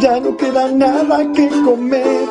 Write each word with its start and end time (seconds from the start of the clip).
Ya 0.00 0.18
no 0.18 0.34
queda 0.34 0.68
nada 0.68 1.30
que 1.34 1.46
comer. 1.62 2.26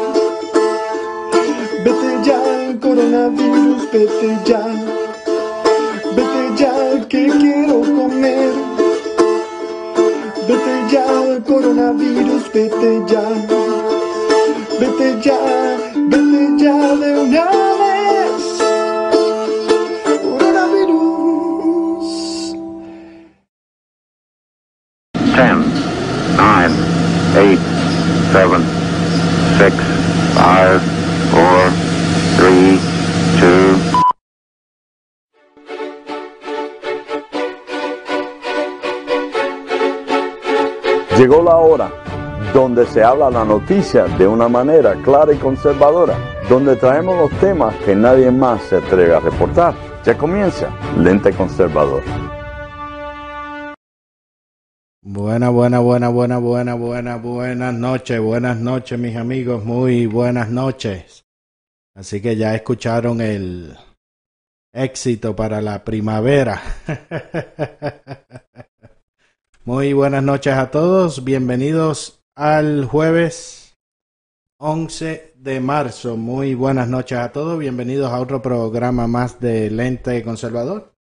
Vete 1.83 2.11
ya, 2.23 2.41
coronavirus, 2.81 3.91
vete 3.91 4.39
ya. 4.43 4.65
Vete 6.15 6.43
ya, 6.57 7.07
que 7.07 7.27
quiero 7.27 7.81
comer. 7.81 8.53
Vete 10.47 10.75
ya, 10.89 11.05
coronavirus, 11.45 12.51
vete 12.51 12.91
ya. 13.07 13.23
Vete 14.79 15.09
ya, 15.21 15.39
vete 16.09 16.63
ya 16.63 16.95
de 16.95 17.19
una 17.19 17.45
vez. 17.79 17.88
Llegó 41.29 41.43
la 41.43 41.57
hora 41.57 41.91
donde 42.55 42.87
se 42.87 43.03
habla 43.03 43.29
la 43.29 43.45
noticia 43.45 44.05
de 44.05 44.25
una 44.25 44.49
manera 44.49 44.95
clara 45.03 45.31
y 45.31 45.37
conservadora, 45.37 46.17
donde 46.49 46.75
traemos 46.75 47.15
los 47.17 47.39
temas 47.39 47.75
que 47.85 47.95
nadie 47.95 48.31
más 48.31 48.63
se 48.63 48.77
atreve 48.77 49.13
a 49.13 49.19
reportar. 49.19 49.75
Ya 50.03 50.17
comienza 50.17 50.75
Lente 50.97 51.31
Conservador. 51.33 52.01
Buena, 55.03 55.51
buena, 55.51 55.77
buena, 55.77 56.09
buena, 56.09 56.39
buena, 56.39 56.73
buena, 56.73 57.17
buenas 57.17 57.75
noches, 57.75 58.19
buenas 58.19 58.57
noches 58.57 58.97
mis 58.97 59.15
amigos, 59.15 59.63
muy 59.63 60.07
buenas 60.07 60.49
noches. 60.49 61.25
Así 61.93 62.23
que 62.23 62.37
ya 62.37 62.55
escucharon 62.55 63.21
el 63.21 63.77
éxito 64.73 65.35
para 65.35 65.61
la 65.61 65.83
primavera. 65.83 66.59
Muy 69.69 69.93
buenas 69.93 70.23
noches 70.23 70.55
a 70.55 70.71
todos, 70.71 71.23
bienvenidos 71.23 72.23
al 72.35 72.85
jueves 72.85 73.77
11 74.57 75.35
de 75.35 75.59
marzo. 75.59 76.17
Muy 76.17 76.55
buenas 76.55 76.87
noches 76.87 77.19
a 77.19 77.31
todos, 77.31 77.59
bienvenidos 77.59 78.11
a 78.11 78.19
otro 78.19 78.41
programa 78.41 79.05
más 79.05 79.39
de 79.39 79.69
Lente 79.69 80.23
Conservador. 80.23 80.95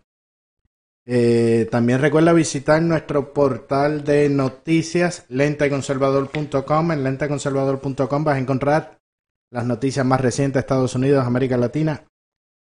Eh, 1.05 1.67
también 1.69 1.99
recuerda 1.99 2.31
visitar 2.31 2.81
nuestro 2.81 3.33
portal 3.33 4.05
de 4.05 4.29
noticias, 4.29 5.25
lenteconservador.com. 5.27 6.91
En 6.93 7.03
lenteconservador.com 7.03 8.23
vas 8.23 8.35
a 8.35 8.39
encontrar 8.39 8.99
las 9.51 9.65
noticias 9.65 10.05
más 10.05 10.21
recientes 10.21 10.53
de 10.53 10.59
Estados 10.61 10.95
Unidos, 10.95 11.25
América 11.25 11.57
Latina 11.57 12.05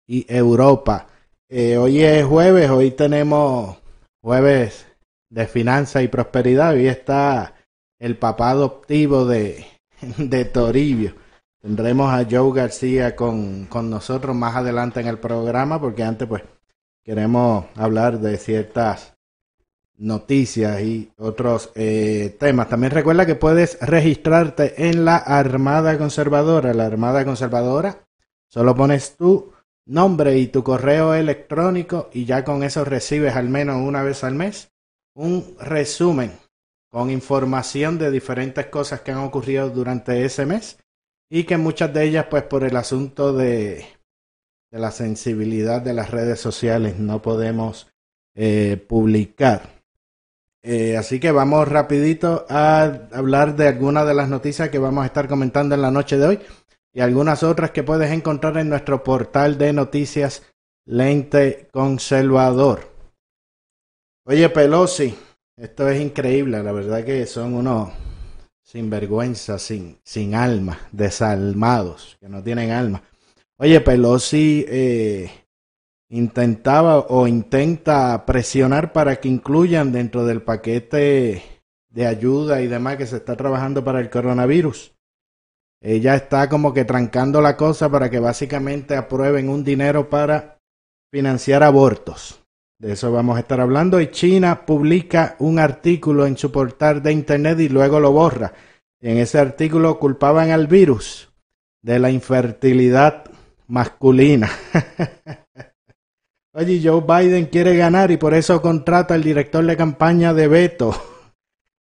y 0.06 0.26
Europa. 0.28 1.06
Eh, 1.48 1.76
hoy 1.76 2.02
es 2.02 2.24
jueves, 2.24 2.70
hoy 2.70 2.90
tenemos 2.92 3.78
jueves 4.20 4.86
de 5.28 5.46
finanzas 5.46 6.02
y 6.02 6.08
prosperidad. 6.08 6.74
Hoy 6.74 6.88
está 6.88 7.54
el 7.98 8.16
papá 8.16 8.50
adoptivo 8.50 9.24
de, 9.24 9.66
de 10.18 10.44
Toribio. 10.44 11.14
Tendremos 11.60 12.12
a 12.12 12.26
Joe 12.28 12.52
García 12.52 13.14
con, 13.14 13.66
con 13.66 13.88
nosotros 13.88 14.34
más 14.34 14.56
adelante 14.56 15.00
en 15.00 15.06
el 15.06 15.18
programa, 15.18 15.80
porque 15.80 16.02
antes 16.02 16.26
pues 16.26 16.42
queremos 17.04 17.66
hablar 17.76 18.18
de 18.18 18.36
ciertas 18.36 19.14
noticias 19.96 20.80
y 20.80 21.12
otros 21.16 21.70
eh, 21.76 22.36
temas. 22.40 22.68
También 22.68 22.90
recuerda 22.90 23.26
que 23.26 23.36
puedes 23.36 23.78
registrarte 23.80 24.88
en 24.88 25.04
la 25.04 25.16
Armada 25.16 25.96
Conservadora. 25.96 26.74
La 26.74 26.86
Armada 26.86 27.24
Conservadora, 27.24 28.04
solo 28.48 28.74
pones 28.74 29.16
tu 29.16 29.51
nombre 29.86 30.38
y 30.38 30.46
tu 30.46 30.62
correo 30.62 31.14
electrónico 31.14 32.08
y 32.12 32.24
ya 32.24 32.44
con 32.44 32.62
eso 32.62 32.84
recibes 32.84 33.34
al 33.34 33.48
menos 33.48 33.76
una 33.76 34.02
vez 34.02 34.24
al 34.24 34.34
mes 34.34 34.70
un 35.14 35.56
resumen 35.60 36.32
con 36.90 37.10
información 37.10 37.98
de 37.98 38.10
diferentes 38.10 38.66
cosas 38.66 39.00
que 39.00 39.12
han 39.12 39.18
ocurrido 39.18 39.70
durante 39.70 40.24
ese 40.24 40.46
mes 40.46 40.78
y 41.30 41.44
que 41.44 41.56
muchas 41.56 41.92
de 41.92 42.04
ellas 42.04 42.26
pues 42.28 42.42
por 42.42 42.64
el 42.64 42.76
asunto 42.76 43.32
de, 43.32 43.86
la 44.70 44.90
sensibilidad 44.90 45.80
de 45.80 45.94
las 45.94 46.10
redes 46.10 46.38
sociales 46.40 46.98
no 46.98 47.22
podemos 47.22 47.88
eh, 48.34 48.82
publicar. 48.88 49.82
Eh, 50.62 50.96
así 50.96 51.18
que 51.18 51.32
vamos 51.32 51.66
rapidito 51.66 52.46
a 52.48 52.82
hablar 53.12 53.56
de 53.56 53.68
algunas 53.68 54.06
de 54.06 54.14
las 54.14 54.28
noticias 54.28 54.68
que 54.68 54.78
vamos 54.78 55.02
a 55.02 55.06
estar 55.06 55.26
comentando 55.26 55.74
en 55.74 55.82
la 55.82 55.90
noche 55.90 56.18
de 56.18 56.26
hoy 56.26 56.40
y 56.92 57.00
algunas 57.00 57.42
otras 57.42 57.70
que 57.70 57.82
puedes 57.82 58.10
encontrar 58.10 58.58
en 58.58 58.68
nuestro 58.68 59.02
portal 59.02 59.58
de 59.58 59.72
noticias 59.72 60.42
Lente 60.84 61.68
Conservador. 61.72 62.92
Oye, 64.24 64.48
Pelosi, 64.50 65.14
esto 65.56 65.88
es 65.88 66.00
increíble, 66.00 66.62
la 66.62 66.72
verdad 66.72 67.04
que 67.04 67.26
son 67.26 67.54
unos 67.54 67.90
sinvergüenza, 68.62 69.58
sin, 69.58 69.98
sin 70.04 70.34
alma, 70.34 70.78
desalmados, 70.92 72.16
que 72.20 72.28
no 72.28 72.42
tienen 72.42 72.70
alma. 72.70 73.02
Oye, 73.58 73.80
Pelosi 73.80 74.64
eh, 74.68 75.30
intentaba 76.08 76.98
o 76.98 77.26
intenta 77.26 78.24
presionar 78.26 78.92
para 78.92 79.16
que 79.16 79.28
incluyan 79.28 79.92
dentro 79.92 80.24
del 80.24 80.42
paquete 80.42 81.42
de 81.90 82.06
ayuda 82.06 82.60
y 82.62 82.66
demás 82.66 82.96
que 82.96 83.06
se 83.06 83.16
está 83.16 83.36
trabajando 83.36 83.84
para 83.84 84.00
el 84.00 84.10
coronavirus. 84.10 84.92
Ella 85.82 86.14
está 86.14 86.48
como 86.48 86.72
que 86.72 86.84
trancando 86.84 87.40
la 87.40 87.56
cosa 87.56 87.90
para 87.90 88.08
que 88.08 88.20
básicamente 88.20 88.96
aprueben 88.96 89.48
un 89.48 89.64
dinero 89.64 90.08
para 90.08 90.58
financiar 91.10 91.64
abortos. 91.64 92.40
De 92.78 92.92
eso 92.92 93.10
vamos 93.10 93.36
a 93.36 93.40
estar 93.40 93.60
hablando. 93.60 94.00
Y 94.00 94.12
China 94.12 94.64
publica 94.64 95.34
un 95.40 95.58
artículo 95.58 96.24
en 96.24 96.36
su 96.36 96.52
portal 96.52 97.02
de 97.02 97.12
internet 97.12 97.58
y 97.60 97.68
luego 97.68 97.98
lo 97.98 98.12
borra. 98.12 98.52
en 99.00 99.18
ese 99.18 99.40
artículo 99.40 99.98
culpaban 99.98 100.52
al 100.52 100.68
virus 100.68 101.28
de 101.82 101.98
la 101.98 102.10
infertilidad 102.10 103.24
masculina. 103.66 104.48
Oye, 106.54 106.80
Joe 106.84 107.00
Biden 107.00 107.46
quiere 107.46 107.76
ganar 107.76 108.12
y 108.12 108.18
por 108.18 108.34
eso 108.34 108.62
contrata 108.62 109.14
al 109.14 109.24
director 109.24 109.64
de 109.66 109.76
campaña 109.76 110.32
de 110.32 110.46
Beto. 110.46 111.11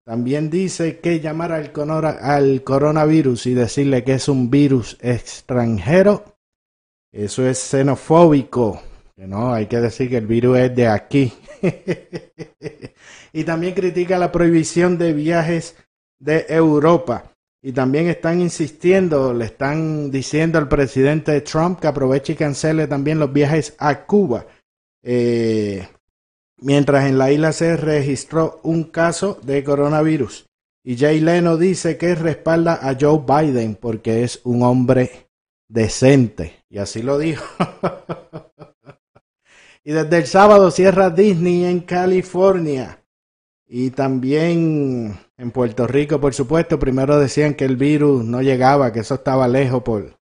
También 0.04 0.50
dice 0.50 1.00
que 1.00 1.20
llamar 1.20 1.52
al, 1.52 2.62
coronavirus 2.62 3.46
y 3.46 3.54
decirle 3.54 4.04
que 4.04 4.14
es 4.14 4.28
un 4.28 4.50
virus 4.50 4.98
extranjero, 5.00 6.24
eso 7.10 7.46
es 7.46 7.58
xenofóbico. 7.58 8.82
no, 9.16 9.54
hay 9.54 9.64
que 9.66 9.80
decir 9.80 10.10
que 10.10 10.18
el 10.18 10.26
virus 10.26 10.58
es 10.58 10.76
de 10.76 10.88
aquí. 10.88 11.32
y 13.32 13.44
también 13.44 13.72
critica 13.72 14.18
la 14.18 14.30
prohibición 14.30 14.98
de 14.98 15.14
viajes 15.14 15.74
de 16.18 16.44
Europa. 16.50 17.32
Y 17.62 17.72
también 17.72 18.08
están 18.08 18.42
insistiendo, 18.42 19.32
le 19.32 19.46
están 19.46 20.10
diciendo 20.10 20.58
al 20.58 20.68
presidente 20.68 21.40
Trump 21.40 21.80
que 21.80 21.86
aproveche 21.86 22.34
y 22.34 22.36
cancele 22.36 22.86
también 22.86 23.18
los 23.18 23.32
viajes 23.32 23.74
a 23.78 24.04
Cuba. 24.04 24.44
Eh, 25.02 25.88
mientras 26.58 27.06
en 27.06 27.18
la 27.18 27.32
isla 27.32 27.52
se 27.52 27.76
registró 27.76 28.60
un 28.62 28.84
caso 28.84 29.38
de 29.42 29.64
coronavirus. 29.64 30.46
Y 30.82 30.96
Jay 30.96 31.20
Leno 31.20 31.56
dice 31.56 31.96
que 31.96 32.14
respalda 32.14 32.74
a 32.74 32.96
Joe 32.98 33.22
Biden 33.26 33.74
porque 33.74 34.22
es 34.22 34.40
un 34.44 34.62
hombre 34.62 35.28
decente. 35.68 36.62
Y 36.68 36.78
así 36.78 37.02
lo 37.02 37.18
dijo. 37.18 37.44
y 39.84 39.92
desde 39.92 40.18
el 40.18 40.26
sábado 40.26 40.70
cierra 40.70 41.10
Disney 41.10 41.64
en 41.64 41.80
California. 41.80 43.00
Y 43.66 43.90
también 43.90 45.18
en 45.38 45.50
Puerto 45.50 45.86
Rico, 45.86 46.20
por 46.20 46.34
supuesto, 46.34 46.78
primero 46.78 47.18
decían 47.18 47.54
que 47.54 47.64
el 47.64 47.76
virus 47.76 48.22
no 48.22 48.42
llegaba, 48.42 48.92
que 48.92 49.00
eso 49.00 49.14
estaba 49.14 49.48
lejos 49.48 49.82
por, 49.82 50.18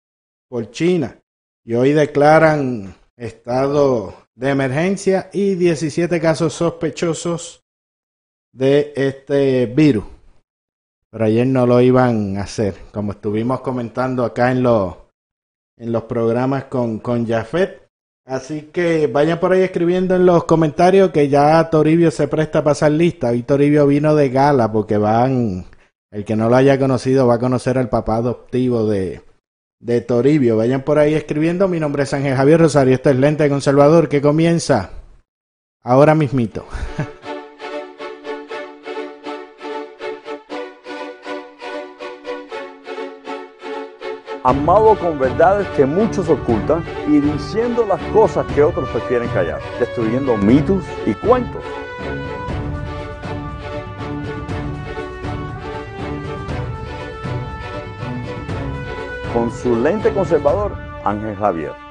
por 0.48 0.70
China. 0.70 1.18
Y 1.64 1.74
hoy 1.74 1.94
declaran 1.94 2.94
estado 3.18 4.21
de 4.36 4.50
emergencia 4.50 5.30
y 5.34 5.56
17 5.56 6.20
casos 6.20 6.54
sospechosos 6.54 7.64
de 8.54 8.94
este 8.96 9.66
virus. 9.66 10.06
Pero 11.10 11.26
ayer 11.26 11.46
no 11.46 11.66
lo 11.66 11.82
iban 11.82 12.38
a 12.38 12.44
hacer, 12.44 12.76
como 12.94 13.12
estuvimos 13.12 13.62
comentando 13.62 14.24
acá 14.24 14.52
en 14.52 14.64
los, 14.64 14.96
en 15.78 15.92
los 15.92 16.04
programas 16.04 16.66
con, 16.66 17.00
con 17.00 17.28
Jafet. 17.28 17.82
Así 18.26 18.70
que 18.72 19.08
vayan 19.08 19.40
por 19.40 19.52
ahí 19.52 19.62
escribiendo 19.62 20.16
en 20.16 20.26
los 20.26 20.46
comentarios 20.46 21.12
que 21.12 21.28
ya 21.28 21.70
Toribio 21.70 22.12
se 22.12 22.28
presta 22.28 22.60
a 22.60 22.64
pasar 22.64 22.92
lista. 22.92 23.30
Hoy 23.30 23.44
Toribio 23.44 23.88
vino 23.88 24.16
de 24.16 24.30
gala 24.30 24.72
porque 24.72 24.98
van, 24.98 25.66
el 26.12 26.24
que 26.24 26.36
no 26.36 26.50
lo 26.50 26.56
haya 26.56 26.80
conocido 26.80 27.28
va 27.28 27.36
a 27.36 27.40
conocer 27.40 27.78
al 27.78 27.90
papá 27.90 28.18
adoptivo 28.18 28.86
de, 28.86 29.22
de 29.82 30.00
Toribio. 30.02 30.56
Vayan 30.58 30.84
por 30.84 31.00
ahí 31.00 31.14
escribiendo. 31.14 31.68
Mi 31.68 31.80
nombre 31.80 32.04
es 32.04 32.14
Ángel 32.14 32.36
Javier 32.36 32.62
Rosario. 32.62 32.94
Esto 32.94 33.10
es 33.10 33.18
Lente 33.18 33.50
Conservador 33.50 34.08
que 34.08 34.22
comienza 34.22 34.92
ahora 35.84 36.16
mismito. 36.16 36.66
amado 44.44 44.98
con 44.98 45.20
verdades 45.20 45.68
que 45.70 45.86
muchos 45.86 46.28
ocultan 46.30 46.84
y 47.08 47.20
diciendo 47.20 47.86
las 47.88 48.02
cosas 48.12 48.46
que 48.54 48.64
otros 48.64 48.90
prefieren 48.90 49.30
callar, 49.30 49.60
destruyendo 49.80 50.38
mitos 50.38 50.84
y 51.06 51.14
cuentos. 51.14 51.64
Con 59.34 59.50
su 59.50 59.78
lente 59.78 60.12
conservador, 60.14 60.76
Ángel 61.06 61.38
Javier. 61.38 61.91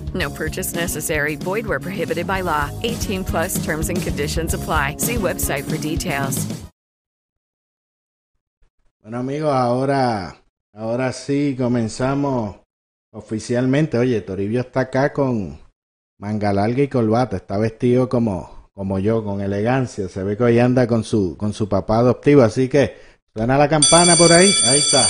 No 0.13 0.29
purchase 0.29 0.73
necessary. 0.73 1.35
Void 1.35 1.65
where 1.65 1.79
prohibited 1.79 2.27
by 2.27 2.41
law. 2.41 2.69
18 2.83 3.23
plus 3.23 3.63
terms 3.63 3.89
and 3.89 4.01
conditions 4.01 4.53
apply. 4.53 4.97
See 4.97 5.15
website 5.15 5.63
for 5.63 5.77
details. 5.77 6.47
Bueno, 9.01 9.17
amigos, 9.17 9.51
ahora, 9.51 10.35
ahora 10.73 11.11
sí 11.11 11.55
comenzamos 11.57 12.57
oficialmente. 13.11 13.97
Oye, 13.97 14.21
Toribio 14.21 14.61
está 14.61 14.81
acá 14.81 15.11
con 15.11 15.59
manga 16.19 16.53
larga 16.53 16.83
y 16.83 16.87
colbata. 16.87 17.37
Está 17.37 17.57
vestido 17.57 18.07
como, 18.07 18.69
como 18.73 18.99
yo, 18.99 19.23
con 19.23 19.41
elegancia. 19.41 20.07
Se 20.07 20.23
ve 20.23 20.37
que 20.37 20.43
hoy 20.43 20.59
anda 20.59 20.85
con 20.85 21.03
su, 21.03 21.35
con 21.35 21.51
su 21.53 21.67
papá 21.67 21.97
adoptivo. 21.97 22.43
Así 22.43 22.69
que 22.69 22.95
suena 23.33 23.57
la 23.57 23.67
campana 23.67 24.15
por 24.15 24.31
ahí. 24.31 24.53
Ahí 24.65 24.79
está. 24.79 25.03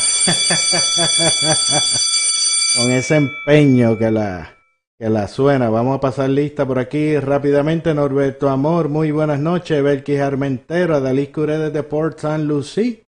con 2.78 2.92
ese 2.92 3.18
empeño 3.18 3.98
que 3.98 4.10
la, 4.10 4.56
que 5.02 5.10
la 5.10 5.28
suena. 5.28 5.72
Vamos 5.72 5.98
a 5.98 6.00
pasar 6.00 6.30
lista 6.30 6.64
por 6.64 6.78
aquí 6.78 7.18
rápidamente. 7.18 7.92
Norberto 7.92 8.48
Amor, 8.50 8.88
muy 8.88 9.10
buenas 9.10 9.40
noches. 9.40 9.82
Belkis 9.82 10.20
Armentero, 10.20 10.96
Adalí 10.96 11.26
Curé 11.28 11.58
desde 11.58 11.82
Port 11.82 12.20
San 12.20 12.46
Lucie. 12.46 13.08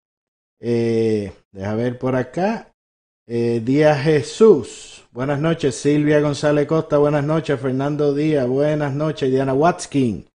Eh, 0.61 1.33
deja 1.51 1.75
ver 1.75 1.99
por 1.99 2.15
acá. 2.15 2.73
Eh, 3.27 3.61
Díaz 3.65 4.05
Jesús, 4.05 5.05
buenas 5.11 5.41
noches. 5.41 5.75
Silvia 5.75 6.21
González 6.21 6.69
Costa, 6.69 6.97
buenas 6.99 7.25
noches. 7.25 7.59
Fernando 7.59 8.15
Díaz, 8.15 8.47
buenas 8.47 8.95
noches. 8.95 9.29
Diana 9.29 9.53
Watskin, 9.53 10.29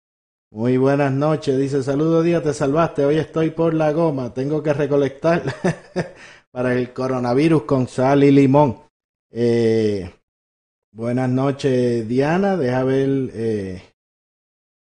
muy 0.51 0.75
buenas 0.75 1.13
noches. 1.13 1.57
Dice, 1.57 1.83
saludo 1.83 2.21
Díaz, 2.21 2.43
te 2.43 2.53
salvaste. 2.53 3.05
Hoy 3.05 3.15
estoy 3.15 3.51
por 3.51 3.74
la 3.74 3.93
goma. 3.93 4.33
Tengo 4.33 4.62
que 4.62 4.74
recolectar 4.74 5.41
para 6.51 6.74
el 6.74 6.91
coronavirus 6.91 7.63
con 7.63 7.88
sal 7.88 8.25
y 8.25 8.31
limón. 8.31 8.81
Eh, 9.31 10.12
Buenas 10.96 11.30
noches, 11.30 12.08
Diana. 12.08 12.56
Deja 12.56 12.86
ver. 12.86 13.30
Eh, 13.34 13.82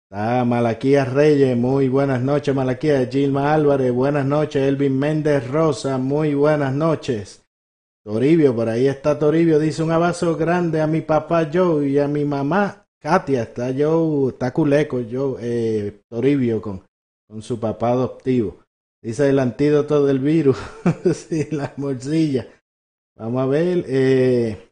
está 0.04 0.46
Malaquía 0.46 1.04
Reyes. 1.04 1.58
Muy 1.58 1.90
buenas 1.90 2.22
noches, 2.22 2.54
Malaquía. 2.54 3.08
Gilma 3.12 3.56
Álvarez. 3.56 3.92
Buenas 3.92 4.24
noches. 4.24 4.62
Elvin 4.62 5.00
Méndez 5.00 5.48
Rosa. 5.50 5.98
Muy 5.98 6.36
buenas 6.36 6.76
noches. 6.76 7.44
Toribio, 8.04 8.56
por 8.56 8.70
ahí 8.70 8.86
está 8.86 9.18
Toribio. 9.18 9.58
Dice 9.58 9.82
un 9.82 9.92
abrazo 9.92 10.38
grande 10.38 10.80
a 10.80 10.86
mi 10.86 11.02
papá 11.02 11.50
Joe 11.52 11.90
y 11.90 11.98
a 11.98 12.08
mi 12.08 12.24
mamá 12.24 12.86
Katia. 13.00 13.42
Está 13.42 13.74
Joe, 13.76 14.30
está 14.30 14.54
culeco 14.54 15.02
Joe, 15.12 15.38
eh, 15.42 16.02
Toribio 16.08 16.62
con, 16.62 16.84
con 17.28 17.42
su 17.42 17.60
papá 17.60 17.90
adoptivo. 17.90 18.60
Dice 19.02 19.28
el 19.28 19.40
antídoto 19.40 20.06
del 20.06 20.20
virus. 20.20 20.58
sí, 21.16 21.48
la 21.50 21.74
morcilla. 21.78 22.48
Vamos 23.18 23.42
a 23.42 23.46
ver. 23.48 23.86
Eh, 23.88 24.66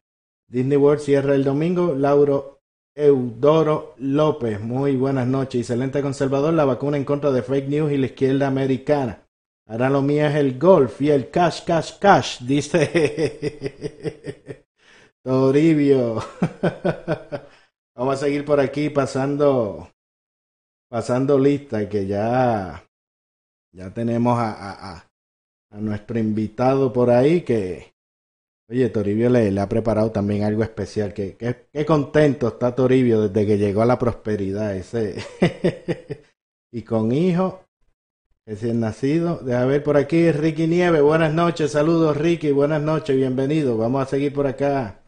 Disney 0.54 0.76
World 0.76 1.00
cierra 1.00 1.34
el 1.34 1.42
domingo. 1.42 1.96
Lauro 1.96 2.60
Eudoro 2.94 3.96
López, 3.98 4.60
muy 4.60 4.94
buenas 4.94 5.26
noches. 5.26 5.62
Excelente 5.62 6.00
conservador, 6.00 6.54
la 6.54 6.64
vacuna 6.64 6.96
en 6.96 7.04
contra 7.04 7.32
de 7.32 7.42
fake 7.42 7.68
news 7.68 7.90
y 7.90 7.96
la 7.96 8.06
izquierda 8.06 8.46
americana. 8.46 9.26
Ahora 9.66 9.90
lo 9.90 10.00
mío 10.00 10.28
es 10.28 10.36
el 10.36 10.56
golf 10.56 11.02
y 11.02 11.10
el 11.10 11.28
cash, 11.28 11.64
cash, 11.64 11.98
cash, 11.98 12.38
dice 12.46 14.64
Toribio. 15.24 16.22
Vamos 17.96 18.14
a 18.14 18.16
seguir 18.16 18.44
por 18.44 18.60
aquí 18.60 18.90
pasando 18.90 19.88
pasando 20.88 21.36
lista 21.36 21.88
que 21.88 22.06
ya 22.06 22.84
ya 23.72 23.92
tenemos 23.92 24.38
a, 24.38 24.52
a, 24.52 24.92
a, 24.92 25.08
a 25.70 25.80
nuestro 25.80 26.20
invitado 26.20 26.92
por 26.92 27.10
ahí 27.10 27.40
que 27.40 27.93
oye 28.68 28.88
Toribio 28.90 29.30
le, 29.30 29.58
ha 29.60 29.68
preparado 29.68 30.10
también 30.10 30.42
algo 30.44 30.62
especial 30.62 31.12
que, 31.12 31.36
que 31.36 31.86
contento 31.86 32.48
está 32.48 32.74
Toribio 32.74 33.28
desde 33.28 33.46
que 33.46 33.58
llegó 33.58 33.82
a 33.82 33.86
la 33.86 33.98
prosperidad 33.98 34.74
ese 34.74 35.16
y 36.72 36.82
con 36.82 37.12
hijo 37.12 37.64
recién 38.46 38.80
nacido. 38.80 39.38
Deja 39.38 39.64
ver 39.64 39.82
por 39.82 39.96
aquí 39.96 40.30
Ricky 40.30 40.66
Nieve. 40.66 41.00
Buenas 41.00 41.32
noches, 41.32 41.72
saludos 41.72 42.16
Ricky, 42.16 42.52
buenas 42.52 42.82
noches, 42.82 43.16
bienvenido. 43.16 43.76
Vamos 43.76 44.02
a 44.02 44.06
seguir 44.06 44.32
por 44.32 44.46
acá 44.46 45.02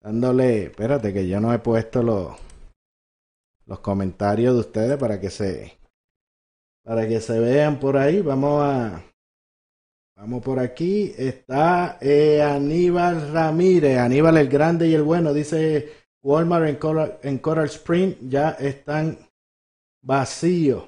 dándole, 0.00 0.64
espérate 0.64 1.12
que 1.12 1.26
yo 1.26 1.40
no 1.40 1.52
he 1.52 1.58
puesto 1.58 2.02
los 2.02 2.36
los 3.66 3.80
comentarios 3.80 4.54
de 4.54 4.60
ustedes 4.60 4.96
para 4.96 5.20
que 5.20 5.30
se 5.30 5.78
para 6.82 7.06
que 7.06 7.20
se 7.20 7.38
vean 7.38 7.78
por 7.78 7.96
ahí. 7.96 8.22
Vamos 8.22 8.62
a 8.62 9.04
vamos 10.18 10.42
por 10.42 10.58
aquí. 10.58 11.14
Está 11.16 11.98
eh, 12.00 12.42
Aníbal 12.42 13.32
Ramírez, 13.32 13.98
Aníbal 13.98 14.36
el 14.36 14.48
grande 14.48 14.88
y 14.88 14.94
el 14.94 15.02
bueno. 15.02 15.32
Dice 15.32 15.92
Walmart 16.22 16.68
en 16.68 16.76
Coral, 16.76 17.18
en 17.22 17.38
Coral 17.38 17.66
Spring 17.66 18.14
ya 18.28 18.50
están 18.50 19.18
vacíos. 20.02 20.84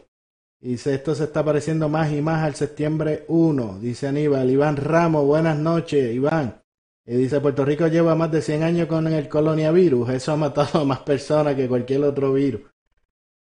Dice, 0.61 0.95
esto 0.95 1.15
se 1.15 1.25
está 1.25 1.43
pareciendo 1.43 1.89
más 1.89 2.13
y 2.13 2.21
más 2.21 2.45
al 2.45 2.55
septiembre 2.55 3.25
1. 3.29 3.79
Dice 3.81 4.09
Aníbal. 4.09 4.51
Iván 4.51 4.77
Ramos, 4.77 5.25
buenas 5.25 5.57
noches, 5.57 6.15
Iván. 6.15 6.61
Y 7.07 7.15
dice, 7.15 7.41
Puerto 7.41 7.65
Rico 7.65 7.87
lleva 7.87 8.15
más 8.15 8.31
de 8.31 8.43
100 8.43 8.63
años 8.63 8.87
con 8.87 9.07
el 9.07 9.29
coronavirus. 9.29 10.11
Eso 10.11 10.33
ha 10.33 10.37
matado 10.37 10.81
a 10.81 10.85
más 10.85 11.01
personas 11.01 11.55
que 11.55 11.67
cualquier 11.67 12.05
otro 12.05 12.35
virus. 12.35 12.63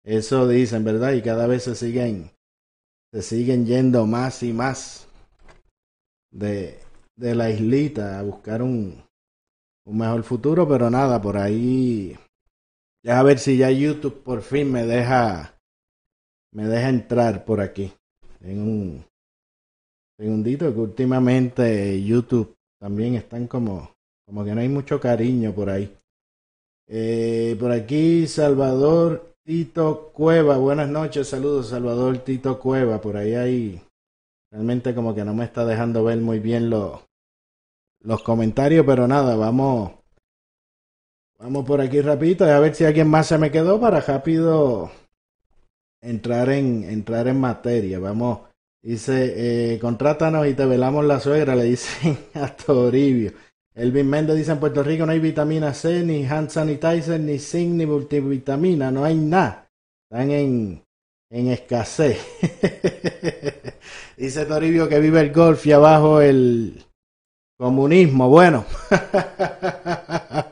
Eso 0.03 0.47
dicen, 0.47 0.83
¿verdad? 0.85 1.11
Y 1.13 1.21
cada 1.21 1.47
vez 1.47 1.63
se 1.63 1.75
siguen, 1.75 2.31
se 3.11 3.21
siguen 3.21 3.65
yendo 3.65 4.07
más 4.07 4.41
y 4.41 4.53
más 4.53 5.10
de, 6.31 6.79
de 7.15 7.35
la 7.35 7.49
islita 7.49 8.19
a 8.19 8.23
buscar 8.23 8.61
un, 8.61 9.03
un 9.85 9.97
mejor 9.97 10.23
futuro. 10.23 10.67
Pero 10.67 10.89
nada, 10.89 11.21
por 11.21 11.37
ahí, 11.37 12.17
ya 13.03 13.19
a 13.19 13.23
ver 13.23 13.39
si 13.39 13.57
ya 13.57 13.71
YouTube 13.71 14.21
por 14.23 14.41
fin 14.41 14.71
me 14.71 14.85
deja 14.85 15.57
me 16.53 16.67
deja 16.67 16.89
entrar 16.89 17.45
por 17.45 17.61
aquí 17.61 17.91
en 18.41 18.61
un 18.61 19.05
segundito 20.17 20.71
que 20.73 20.79
últimamente 20.79 22.03
YouTube 22.03 22.55
también 22.79 23.15
están 23.15 23.47
como 23.47 23.95
como 24.25 24.45
que 24.45 24.53
no 24.53 24.61
hay 24.61 24.69
mucho 24.69 24.99
cariño 24.99 25.53
por 25.53 25.69
ahí 25.69 25.91
eh, 26.87 27.55
por 27.59 27.71
aquí 27.71 28.27
Salvador 28.27 29.33
Tito 29.43 30.11
Cueva 30.13 30.57
buenas 30.57 30.89
noches 30.89 31.27
saludos 31.27 31.69
Salvador 31.69 32.19
Tito 32.19 32.59
Cueva 32.59 33.01
por 33.01 33.17
ahí 33.17 33.33
hay 33.33 33.81
realmente 34.51 34.93
como 34.93 35.15
que 35.15 35.25
no 35.25 35.33
me 35.33 35.45
está 35.45 35.65
dejando 35.65 36.03
ver 36.03 36.17
muy 36.19 36.39
bien 36.39 36.69
los 36.69 36.99
los 38.01 38.21
comentarios 38.23 38.85
pero 38.85 39.07
nada 39.07 39.35
vamos 39.35 39.93
vamos 41.39 41.65
por 41.65 41.81
aquí 41.81 42.01
rapidito 42.01 42.45
a 42.45 42.59
ver 42.59 42.75
si 42.75 42.85
alguien 42.85 43.07
más 43.07 43.27
se 43.27 43.37
me 43.37 43.49
quedó 43.49 43.79
para 43.79 44.01
rápido 44.01 44.91
entrar 46.01 46.49
en 46.49 46.83
entrar 46.85 47.27
en 47.27 47.39
materia. 47.39 47.99
Vamos, 47.99 48.39
dice, 48.81 49.73
eh, 49.73 49.79
contrátanos 49.79 50.47
y 50.47 50.53
te 50.53 50.65
velamos 50.65 51.05
la 51.05 51.19
suegra, 51.19 51.55
le 51.55 51.65
dicen 51.65 52.17
a 52.33 52.47
Toribio. 52.55 53.31
Elvin 53.73 54.09
Méndez 54.09 54.35
dice 54.35 54.51
en 54.51 54.59
Puerto 54.59 54.83
Rico 54.83 55.05
no 55.05 55.13
hay 55.13 55.19
vitamina 55.19 55.73
C, 55.73 56.03
ni 56.03 56.25
hand 56.25 56.49
sanitizer, 56.49 57.19
ni 57.19 57.39
zinc, 57.39 57.75
ni 57.75 57.85
multivitamina, 57.85 58.91
no 58.91 59.05
hay 59.05 59.15
nada. 59.15 59.69
Están 60.09 60.31
en, 60.31 60.83
en 61.29 61.47
escasez. 61.47 62.19
dice 64.21 64.45
Toribio 64.45 64.87
que 64.87 64.99
vive 64.99 65.19
el 65.19 65.33
golf 65.33 65.65
y 65.65 65.71
abajo 65.71 66.21
el 66.21 66.85
comunismo. 67.57 68.29
Bueno. 68.29 68.65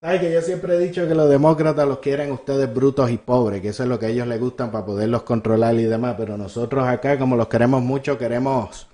Ay, 0.00 0.20
que 0.20 0.32
yo 0.32 0.40
siempre 0.40 0.74
he 0.74 0.78
dicho 0.78 1.06
que 1.06 1.14
los 1.14 1.28
demócratas 1.28 1.86
los 1.86 1.98
quieren 1.98 2.32
ustedes 2.32 2.72
brutos 2.72 3.10
y 3.10 3.18
pobres, 3.18 3.60
que 3.60 3.68
eso 3.68 3.84
es 3.84 3.88
lo 3.88 3.98
que 3.98 4.06
a 4.06 4.08
ellos 4.08 4.26
les 4.26 4.40
gustan 4.40 4.72
para 4.72 4.84
poderlos 4.84 5.22
controlar 5.22 5.74
y 5.76 5.84
demás, 5.84 6.16
pero 6.18 6.36
nosotros 6.36 6.84
acá, 6.88 7.18
como 7.18 7.36
los 7.36 7.46
queremos 7.46 7.82
mucho, 7.82 8.18
queremos 8.18 8.88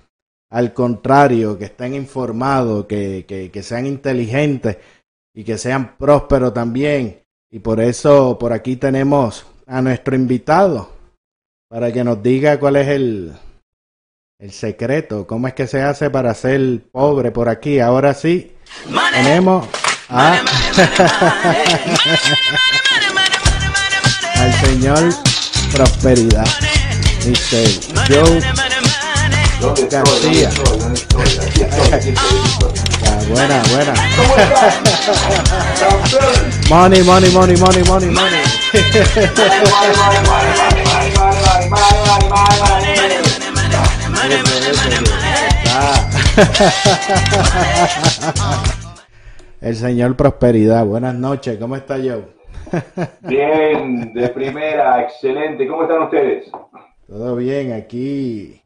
al 0.51 0.75
contrario, 0.75 1.59
que 1.59 1.67
estén 1.67 1.95
informados, 1.95 2.87
que, 2.87 3.25
que, 3.27 3.51
que 3.51 3.63
sean 3.63 3.87
inteligentes 3.87 4.79
y 5.35 5.45
que 5.45 5.57
sean 5.59 5.97
prósperos 5.97 6.53
también. 6.55 7.23
Y 7.51 7.59
por 7.61 7.81
eso 7.81 8.39
por 8.39 8.53
aquí 8.53 8.77
tenemos 8.77 9.47
a 9.67 9.81
nuestro 9.81 10.15
invitado 10.15 10.91
para 11.69 11.93
que 11.93 12.05
nos 12.05 12.23
diga 12.23 12.59
cuál 12.59 12.77
es 12.77 12.89
el, 12.89 13.33
el 14.41 14.53
secreto, 14.53 15.27
cómo 15.27 15.49
es 15.49 15.55
que 15.55 15.67
se 15.67 15.83
hace 15.83 16.11
para 16.11 16.33
ser 16.33 16.61
pobre 16.93 17.33
por 17.33 17.49
aquí. 17.49 17.81
Ahora 17.81 18.15
sí, 18.15 18.55
tenemos 19.13 19.67
Ah. 20.09 20.39
Al 24.37 24.53
Señor 24.61 25.13
prosperidad. 25.73 26.47
Dice 27.25 27.81
Joe 28.09 28.41
García. 29.91 30.51
Ah, 33.05 33.19
buena, 33.29 33.63
buena. 33.73 33.95
money, 36.71 37.03
money, 37.03 37.31
money, 37.33 37.57
money, 37.57 37.83
money, 37.85 38.11
money. 38.11 38.43
El 49.61 49.75
señor 49.75 50.15
Prosperidad. 50.17 50.85
Buenas 50.85 51.15
noches, 51.15 51.57
¿cómo 51.59 51.77
está 51.77 51.97
Joe? 51.97 52.27
Bien, 53.23 54.13
de 54.13 54.29
primera, 54.29 55.01
excelente. 55.03 55.67
¿Cómo 55.67 55.85
están 55.85 56.03
ustedes? 56.03 56.51
Todo 57.07 57.37
bien, 57.37 57.73
aquí. 57.73 58.61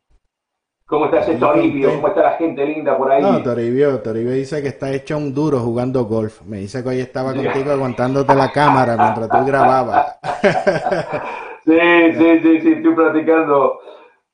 ¿Cómo 0.84 1.04
está 1.04 1.20
ese 1.20 1.36
Toribio? 1.36 1.94
¿Cómo 1.94 2.08
está 2.08 2.22
la 2.22 2.32
gente 2.32 2.66
linda 2.66 2.98
por 2.98 3.12
ahí? 3.12 3.22
No, 3.22 3.40
Toribio, 3.42 4.00
Toribio 4.00 4.32
dice 4.32 4.60
que 4.60 4.66
está 4.68 4.90
hecho 4.90 5.16
un 5.16 5.32
duro 5.32 5.60
jugando 5.60 6.06
golf. 6.06 6.42
Me 6.42 6.56
dice 6.58 6.82
que 6.82 6.88
hoy 6.88 6.98
estaba 6.98 7.32
contigo 7.32 7.70
aguantándote 7.70 8.34
la 8.34 8.50
cámara 8.50 8.96
mientras 8.96 9.28
tú 9.28 9.46
grababas. 9.46 10.18
sí, 11.64 11.78
sí, 12.18 12.40
sí, 12.42 12.60
sí, 12.62 12.72
estoy 12.72 12.94
practicando 12.94 13.78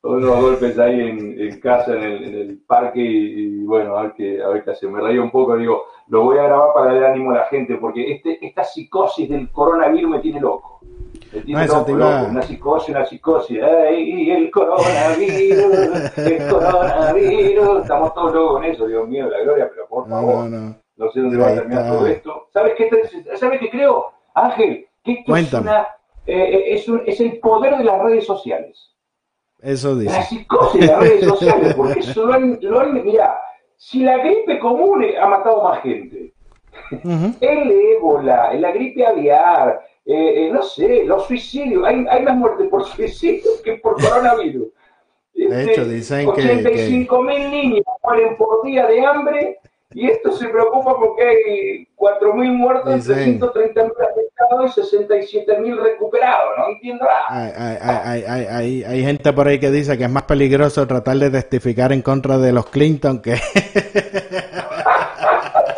unos 0.03 0.41
golpes 0.41 0.79
ahí 0.79 1.01
en, 1.01 1.41
en 1.41 1.61
casa, 1.61 1.95
en 1.95 2.03
el, 2.03 2.25
en 2.25 2.35
el 2.35 2.59
parque, 2.67 3.01
y, 3.01 3.61
y, 3.61 3.65
bueno, 3.65 3.97
a 3.97 4.03
ver 4.03 4.13
qué, 4.17 4.43
a 4.43 4.49
ver 4.49 4.65
qué 4.65 4.71
hace. 4.71 4.87
Me 4.89 5.01
reí 5.01 5.19
un 5.19 5.31
poco, 5.31 5.57
digo, 5.57 5.85
lo 6.09 6.23
voy 6.25 6.39
a 6.39 6.45
grabar 6.45 6.73
para 6.75 6.93
darle 6.93 7.07
ánimo 7.09 7.31
a 7.33 7.35
la 7.39 7.45
gente, 7.47 7.77
porque 7.77 8.13
este, 8.13 8.39
esta 8.47 8.65
psicosis 8.65 9.29
del 9.29 9.51
coronavirus 9.51 10.11
me 10.11 10.19
tiene 10.21 10.41
loco. 10.41 10.81
Me 11.33 11.41
tiene 11.43 11.67
No, 11.67 11.73
loco, 11.75 11.85
te 11.85 11.93
loco. 11.93 12.27
Una 12.31 12.43
psicosis, 12.43 12.89
una 12.91 13.05
psicosis. 13.05 13.59
¡Ay, 13.63 14.31
el 14.31 14.51
coronavirus! 14.51 16.19
¡El 16.19 16.49
coronavirus! 16.51 17.83
Estamos 17.83 18.15
todos 18.15 18.33
locos 18.35 18.53
con 18.55 18.65
eso, 18.65 18.87
Dios 18.87 19.09
mío, 19.09 19.29
la 19.29 19.41
gloria, 19.41 19.69
pero 19.71 19.87
por 19.89 20.09
favor. 20.09 20.49
no, 20.49 20.59
no. 20.59 20.77
No 20.97 21.11
sé 21.13 21.21
dónde 21.21 21.37
va 21.37 21.49
a 21.49 21.55
terminar 21.55 21.87
todo 21.93 22.07
esto. 22.09 22.49
¿Sabes 22.53 22.75
qué, 22.77 22.91
¿sabes 23.37 23.61
qué 23.61 23.71
creo, 23.71 24.07
Ángel? 24.35 24.87
Que 25.05 25.13
esto 25.13 25.37
es, 25.37 25.53
una, 25.55 25.87
eh, 26.27 26.65
es, 26.75 26.89
un- 26.89 27.03
es 27.07 27.21
el 27.21 27.39
poder 27.39 27.77
de 27.79 27.85
las 27.85 28.03
redes 28.03 28.27
sociales. 28.27 28.97
Eso 29.61 29.95
La 29.95 30.01
dice. 30.03 30.23
psicosis 30.25 30.81
de 30.81 30.87
las 30.87 31.01
redes 31.01 31.25
sociales, 31.25 31.75
porque 31.75 32.01
eso 32.01 32.27
lo 32.27 32.33
han, 32.35 32.59
lo 32.63 32.81
han- 32.81 33.05
mira, 33.05 33.39
si 33.77 34.01
la 34.05 34.19
gripe 34.19 34.59
común 34.61 35.05
ha 35.21 35.27
matado 35.27 35.63
más 35.65 35.83
gente, 35.83 36.33
el 37.41 37.71
ébola, 37.97 38.55
la 38.55 38.71
gripe 38.73 39.05
aviar, 39.05 39.81
eh, 40.07 40.47
eh, 40.47 40.51
no 40.53 40.63
sé, 40.63 41.05
los 41.05 41.27
suicidios, 41.27 41.85
hay, 41.85 42.05
hay 42.09 42.23
más 42.23 42.37
muertes 42.37 42.69
por 42.69 42.85
suicidio 42.85 43.51
que 43.65 43.75
por 43.75 44.01
coronavirus. 44.01 44.69
De 45.35 45.65
hecho, 45.73 45.85
dicen 45.85 46.21
que- 46.35 46.43
85 46.43 47.23
mil 47.23 47.51
niños 47.51 47.85
mueren 48.03 48.37
por 48.37 48.65
día 48.65 48.87
de 48.87 49.05
hambre 49.05 49.59
y 49.93 50.07
esto 50.07 50.33
se 50.33 50.49
preocupa 50.49 50.95
porque 50.99 51.23
hay 51.27 51.89
4 51.95 52.35
mil 52.35 52.53
muertos, 52.53 52.95
Dicen- 52.95 53.39
330 53.39 53.85
mil 53.85 53.93
afectados 53.93 54.71
y 54.71 54.83
67 54.83 55.59
mil 55.61 55.79
recuperados. 55.79 56.51
No 56.59 56.69
entiendo 56.69 57.05
nada. 57.07 57.25
Hay, 57.29 58.25
hay, 58.27 58.47
hay, 58.49 58.85
hay, 58.85 59.03
gente 59.03 59.33
por 59.33 59.49
ahí 59.49 59.59
que 59.59 59.71
dice 59.71 59.97
que 59.97 60.05
es 60.05 60.11
más 60.11 60.25
peligroso 60.25 60.87
tratar 60.87 61.17
de 61.17 61.31
testificar 61.31 61.93
en 61.93 62.03
contra 62.03 62.37
de 62.39 62.53
los 62.53 62.67
Clinton 62.67 63.23
que... 63.23 63.37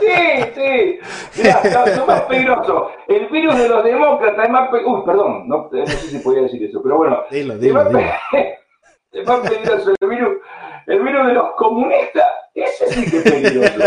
Sí, 0.01 0.07
sí. 0.55 0.99
Mira, 1.37 1.61
no, 1.63 1.87
son 1.95 2.07
más 2.07 2.21
peligrosos. 2.29 2.91
El 3.07 3.29
virus 3.29 3.59
de 3.59 3.69
los 3.69 3.85
demócratas 3.85 4.47
es 4.47 4.51
más 4.51 4.71
peligroso. 4.71 4.97
Uy, 4.99 5.07
perdón, 5.07 5.49
no, 5.49 5.69
no 5.71 5.87
sé 5.87 5.97
si 6.09 6.19
podía 6.19 6.43
decir 6.43 6.65
eso, 6.65 6.83
pero 6.83 6.97
bueno. 6.97 7.23
Dilo, 7.31 7.55
es 7.55 7.61
dilo, 7.61 7.85
más, 7.85 7.89
dilo. 7.89 8.01
es 9.13 9.27
más 9.27 9.41
peligroso 9.41 9.93
el 10.01 10.09
virus, 10.09 10.39
el 10.87 11.01
virus 11.03 11.27
de 11.27 11.35
los 11.35 11.53
comunistas 11.57 12.27
Ese 12.55 12.87
sí 12.89 13.11
que 13.11 13.19
es 13.19 13.23
peligroso. 13.23 13.79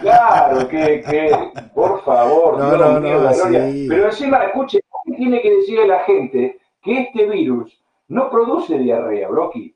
claro, 0.00 0.68
que, 0.68 1.02
que, 1.02 1.50
por 1.74 2.02
favor, 2.04 2.58
No, 2.58 2.76
no, 2.76 3.00
mío, 3.00 3.18
no, 3.18 3.24
la 3.24 3.32
gloria. 3.32 3.70
sí. 3.70 3.86
Pero 3.88 4.04
encima, 4.06 4.38
escuche, 4.44 4.80
¿qué 5.06 5.12
tiene 5.14 5.40
que 5.40 5.50
decirle 5.56 5.86
la 5.88 6.00
gente 6.00 6.58
que 6.82 7.00
este 7.00 7.26
virus 7.26 7.78
no 8.08 8.30
produce 8.30 8.78
diarrea, 8.78 9.28
Brocky? 9.28 9.74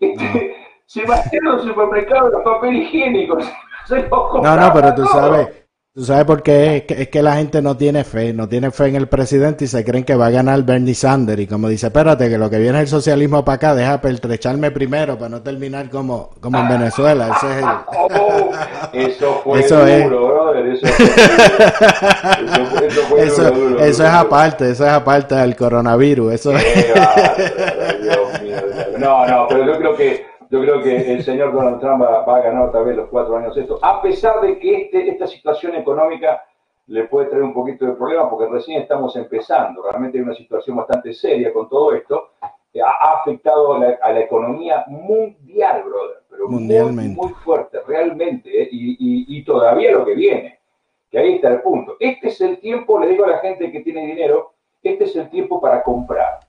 Este, 0.00 0.56
se 0.86 1.04
va 1.04 1.16
a 1.16 1.18
hacer 1.18 1.40
los 1.42 1.62
supermercados 1.62 2.32
los 2.32 2.42
papel 2.42 2.76
higiénicos. 2.76 3.44
Se 3.86 4.02
los 4.02 4.42
No, 4.42 4.54
no, 4.56 4.70
pero 4.74 4.94
tú 4.94 5.06
sabes, 5.06 5.48
tú 5.94 6.04
sabes 6.04 6.24
por 6.24 6.42
qué 6.42 6.76
es 6.76 6.82
que, 6.84 7.02
es 7.02 7.08
que 7.08 7.22
la 7.22 7.34
gente 7.36 7.60
no 7.60 7.76
tiene 7.76 8.04
fe, 8.04 8.32
no 8.32 8.48
tiene 8.48 8.70
fe 8.70 8.86
en 8.86 8.96
el 8.96 9.08
presidente 9.08 9.64
y 9.64 9.68
se 9.68 9.84
creen 9.84 10.04
que 10.04 10.14
va 10.14 10.26
a 10.26 10.30
ganar 10.30 10.62
Bernie 10.62 10.94
Sanders. 10.94 11.42
Y 11.42 11.46
como 11.46 11.68
dice, 11.68 11.88
espérate, 11.88 12.28
que 12.28 12.38
lo 12.38 12.48
que 12.48 12.58
viene 12.58 12.78
es 12.78 12.82
el 12.82 12.88
socialismo 12.88 13.44
para 13.44 13.56
acá, 13.56 13.74
deja 13.74 14.00
pertrecharme 14.00 14.70
primero 14.70 15.18
para 15.18 15.28
no 15.28 15.42
terminar 15.42 15.90
como, 15.90 16.30
como 16.40 16.58
en 16.60 16.68
Venezuela. 16.68 17.30
Ese 17.36 17.50
es 17.50 17.56
el... 17.58 17.64
Oh, 18.10 18.50
eso 18.92 19.40
fue 19.44 19.60
Eso 19.60 19.86
es. 19.86 20.04
duro, 20.04 20.28
brother. 20.28 20.66
Eso 20.66 20.86
fue. 20.86 21.04
Eso, 21.06 22.84
eso 22.86 23.00
fue 23.02 23.22
Eso, 23.24 23.42
duro, 23.50 23.68
duro, 23.70 23.80
eso 23.84 24.04
es 24.04 24.10
aparte, 24.10 24.70
eso 24.70 24.86
es 24.86 24.92
aparte 24.92 25.34
del 25.34 25.56
coronavirus. 25.56 26.32
Eso 26.34 26.52
es... 26.52 26.64
Dios 28.02 28.42
mío. 28.42 28.56
No, 28.98 29.26
no, 29.26 29.46
pero 29.48 29.66
yo 29.66 29.78
creo 29.78 29.96
que 29.96 30.26
yo 30.50 30.60
creo 30.60 30.82
que 30.82 31.12
el 31.12 31.22
señor 31.22 31.52
Donald 31.52 31.80
Trump 31.80 32.02
va, 32.02 32.24
va 32.24 32.36
a 32.36 32.42
ganar 32.42 32.68
otra 32.68 32.80
vez 32.82 32.96
los 32.96 33.08
cuatro 33.08 33.36
años 33.36 33.56
esto, 33.56 33.78
a 33.82 34.00
pesar 34.02 34.40
de 34.40 34.58
que 34.58 34.82
este, 34.82 35.08
esta 35.10 35.26
situación 35.26 35.74
económica 35.74 36.44
le 36.86 37.04
puede 37.04 37.26
traer 37.28 37.42
un 37.44 37.52
poquito 37.52 37.84
de 37.84 37.92
problema 37.92 38.30
porque 38.30 38.46
recién 38.50 38.80
estamos 38.80 39.14
empezando. 39.16 39.82
Realmente 39.82 40.16
hay 40.18 40.24
una 40.24 40.34
situación 40.34 40.76
bastante 40.76 41.12
seria 41.12 41.52
con 41.52 41.68
todo 41.68 41.92
esto. 41.92 42.30
que 42.72 42.80
Ha, 42.80 42.90
afectado 43.20 43.74
a 43.74 43.78
la, 43.78 43.98
a 44.00 44.12
la 44.12 44.20
economía 44.20 44.84
mundial, 44.88 45.82
brother, 45.84 46.22
pero 46.30 46.48
Mundialmente. 46.48 47.14
muy 47.20 47.32
fuerte, 47.44 47.78
realmente, 47.86 48.48
¿eh? 48.62 48.68
y, 48.72 48.92
y- 48.92 49.38
y 49.38 49.44
todavía 49.44 49.92
lo 49.92 50.04
que 50.04 50.14
viene, 50.14 50.58
que 51.10 51.18
ahí 51.18 51.34
está 51.34 51.48
el 51.48 51.60
punto. 51.60 51.96
Este 52.00 52.28
es 52.28 52.40
el 52.40 52.58
tiempo, 52.58 52.98
le 52.98 53.08
digo 53.08 53.24
a 53.24 53.28
la 53.28 53.38
gente 53.38 53.70
que 53.70 53.80
tiene 53.80 54.06
dinero, 54.06 54.52
este 54.82 55.04
es 55.04 55.16
el 55.16 55.28
tiempo 55.28 55.60
para 55.60 55.82
comprar. 55.82 56.40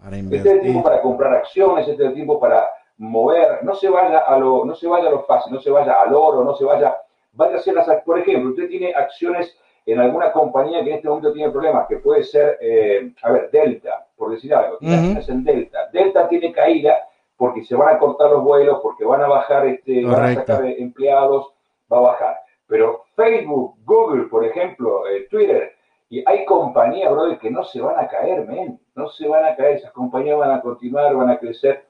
Para 0.00 0.16
Este 0.16 0.36
es 0.36 0.46
el 0.46 0.60
tiempo 0.60 0.82
para 0.84 1.00
comprar 1.02 1.34
acciones, 1.34 1.88
este 1.88 2.02
es 2.04 2.08
el 2.10 2.14
tiempo 2.14 2.38
para 2.38 2.68
mover, 2.98 3.64
no 3.64 3.74
se 3.74 3.88
vaya 3.88 4.18
a 4.18 4.38
lo, 4.38 4.64
no 4.64 4.74
se 4.74 4.86
vaya 4.86 5.08
a 5.08 5.12
lo 5.12 5.22
fácil, 5.24 5.52
no 5.52 5.60
se 5.60 5.70
vaya 5.70 5.94
al 5.94 6.14
oro, 6.14 6.44
no 6.44 6.54
se 6.54 6.64
vaya, 6.64 6.96
vaya 7.32 7.54
a 7.54 7.58
hacer 7.58 7.74
las, 7.74 7.88
por 8.04 8.18
ejemplo, 8.18 8.50
usted 8.50 8.68
tiene 8.68 8.92
acciones 8.94 9.56
en 9.86 10.00
alguna 10.00 10.32
compañía 10.32 10.82
que 10.84 10.90
en 10.90 10.96
este 10.96 11.08
momento 11.08 11.32
tiene 11.32 11.50
problemas, 11.50 11.86
que 11.88 11.96
puede 11.96 12.22
ser, 12.22 12.58
eh, 12.60 13.12
a 13.22 13.32
ver, 13.32 13.50
Delta, 13.50 14.06
por 14.16 14.30
decir 14.30 14.54
algo, 14.54 14.78
tiene 14.78 14.96
acciones 14.96 15.28
en 15.28 15.44
Delta. 15.44 15.88
Delta 15.92 16.28
tiene 16.28 16.52
caída 16.52 16.96
porque 17.36 17.64
se 17.64 17.74
van 17.74 17.94
a 17.94 17.98
cortar 17.98 18.30
los 18.30 18.42
vuelos, 18.42 18.80
porque 18.82 19.04
van 19.04 19.22
a 19.22 19.28
bajar, 19.28 19.66
este, 19.66 20.04
van 20.04 20.24
a 20.24 20.34
sacar 20.34 20.66
empleados, 20.66 21.54
va 21.90 21.98
a 21.98 22.02
bajar. 22.02 22.36
Pero 22.66 23.04
Facebook, 23.14 23.76
Google, 23.84 24.24
por 24.24 24.44
ejemplo, 24.44 25.06
eh, 25.06 25.26
Twitter, 25.30 25.72
y 26.10 26.22
hay 26.26 26.44
compañías, 26.44 27.12
brother, 27.12 27.38
que 27.38 27.50
no 27.50 27.64
se 27.64 27.80
van 27.80 27.98
a 27.98 28.08
caer, 28.08 28.46
men. 28.46 28.80
No 28.94 29.08
se 29.08 29.28
van 29.28 29.44
a 29.44 29.54
caer. 29.54 29.76
Esas 29.76 29.92
compañías 29.92 30.38
van 30.38 30.52
a 30.52 30.60
continuar, 30.60 31.14
van 31.14 31.30
a 31.30 31.38
crecer. 31.38 31.84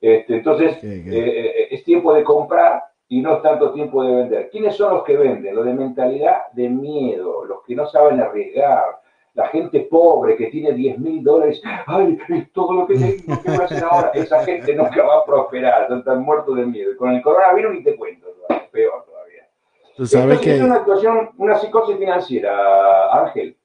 Este, 0.00 0.36
entonces, 0.36 0.82
eh, 0.82 1.04
eh, 1.06 1.68
es 1.70 1.84
tiempo 1.84 2.14
de 2.14 2.22
comprar 2.22 2.84
y 3.08 3.20
no 3.20 3.36
es 3.36 3.42
tanto 3.42 3.72
tiempo 3.72 4.04
de 4.04 4.14
vender. 4.14 4.48
¿Quiénes 4.50 4.76
son 4.76 4.94
los 4.94 5.04
que 5.04 5.16
venden? 5.16 5.54
Los 5.54 5.64
de 5.64 5.74
mentalidad 5.74 6.52
de 6.52 6.68
miedo, 6.68 7.44
los 7.44 7.64
que 7.64 7.74
no 7.74 7.86
saben 7.86 8.20
arriesgar, 8.20 9.00
la 9.34 9.48
gente 9.48 9.80
pobre 9.90 10.36
que 10.36 10.46
tiene 10.46 10.72
10 10.72 10.98
mil 10.98 11.22
dólares. 11.22 11.60
¡Ay, 11.86 12.18
es 12.28 12.52
todo 12.52 12.72
lo 12.72 12.86
que 12.86 12.94
tengo! 12.94 13.40
¿Qué 13.42 13.50
voy 13.50 13.60
a 13.60 13.64
hacer 13.64 13.84
ahora? 13.84 14.10
Esa 14.14 14.44
gente 14.44 14.74
nunca 14.74 15.04
va 15.04 15.18
a 15.18 15.24
prosperar, 15.24 15.92
están 15.92 16.22
muertos 16.22 16.56
de 16.56 16.66
miedo. 16.66 16.96
Con 16.96 17.14
el 17.14 17.22
coronavirus 17.22 17.74
ni 17.74 17.82
te 17.82 17.96
cuento, 17.96 18.26
peor 18.70 19.04
todavía. 19.04 19.48
Tú 19.96 20.06
sabes 20.06 20.38
Entonces, 20.38 20.54
es 20.54 20.58
que... 20.58 20.64
una 20.64 20.74
actuación, 20.76 21.30
una 21.38 21.54
psicosis 21.56 21.96
financiera, 21.96 23.12
Ángel. 23.12 23.56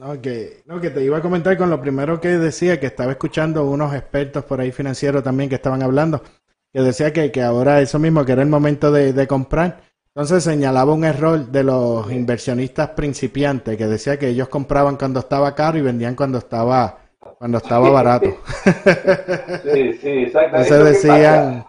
No 0.00 0.18
que, 0.22 0.62
no, 0.64 0.80
que 0.80 0.88
te 0.88 1.02
iba 1.04 1.18
a 1.18 1.20
comentar 1.20 1.58
con 1.58 1.68
lo 1.68 1.78
primero 1.78 2.18
que 2.22 2.28
decía, 2.28 2.80
que 2.80 2.86
estaba 2.86 3.12
escuchando 3.12 3.66
unos 3.66 3.94
expertos 3.94 4.42
por 4.44 4.58
ahí 4.58 4.72
financieros 4.72 5.22
también 5.22 5.50
que 5.50 5.56
estaban 5.56 5.82
hablando, 5.82 6.22
que 6.72 6.80
decía 6.80 7.12
que, 7.12 7.30
que 7.30 7.42
ahora 7.42 7.82
eso 7.82 7.98
mismo, 7.98 8.24
que 8.24 8.32
era 8.32 8.40
el 8.40 8.48
momento 8.48 8.90
de, 8.90 9.12
de 9.12 9.26
comprar. 9.26 9.82
Entonces 10.14 10.42
señalaba 10.42 10.94
un 10.94 11.04
error 11.04 11.40
de 11.48 11.64
los 11.64 12.10
inversionistas 12.10 12.88
principiantes, 12.90 13.76
que 13.76 13.86
decía 13.86 14.18
que 14.18 14.28
ellos 14.28 14.48
compraban 14.48 14.96
cuando 14.96 15.20
estaba 15.20 15.54
caro 15.54 15.76
y 15.76 15.82
vendían 15.82 16.14
cuando 16.14 16.38
estaba, 16.38 17.00
cuando 17.38 17.58
estaba 17.58 17.90
barato. 17.90 18.30
Sí, 19.62 19.92
sí, 19.98 20.08
exactamente. 20.08 20.68
¿Qué 20.68 20.74
decían- 20.84 21.66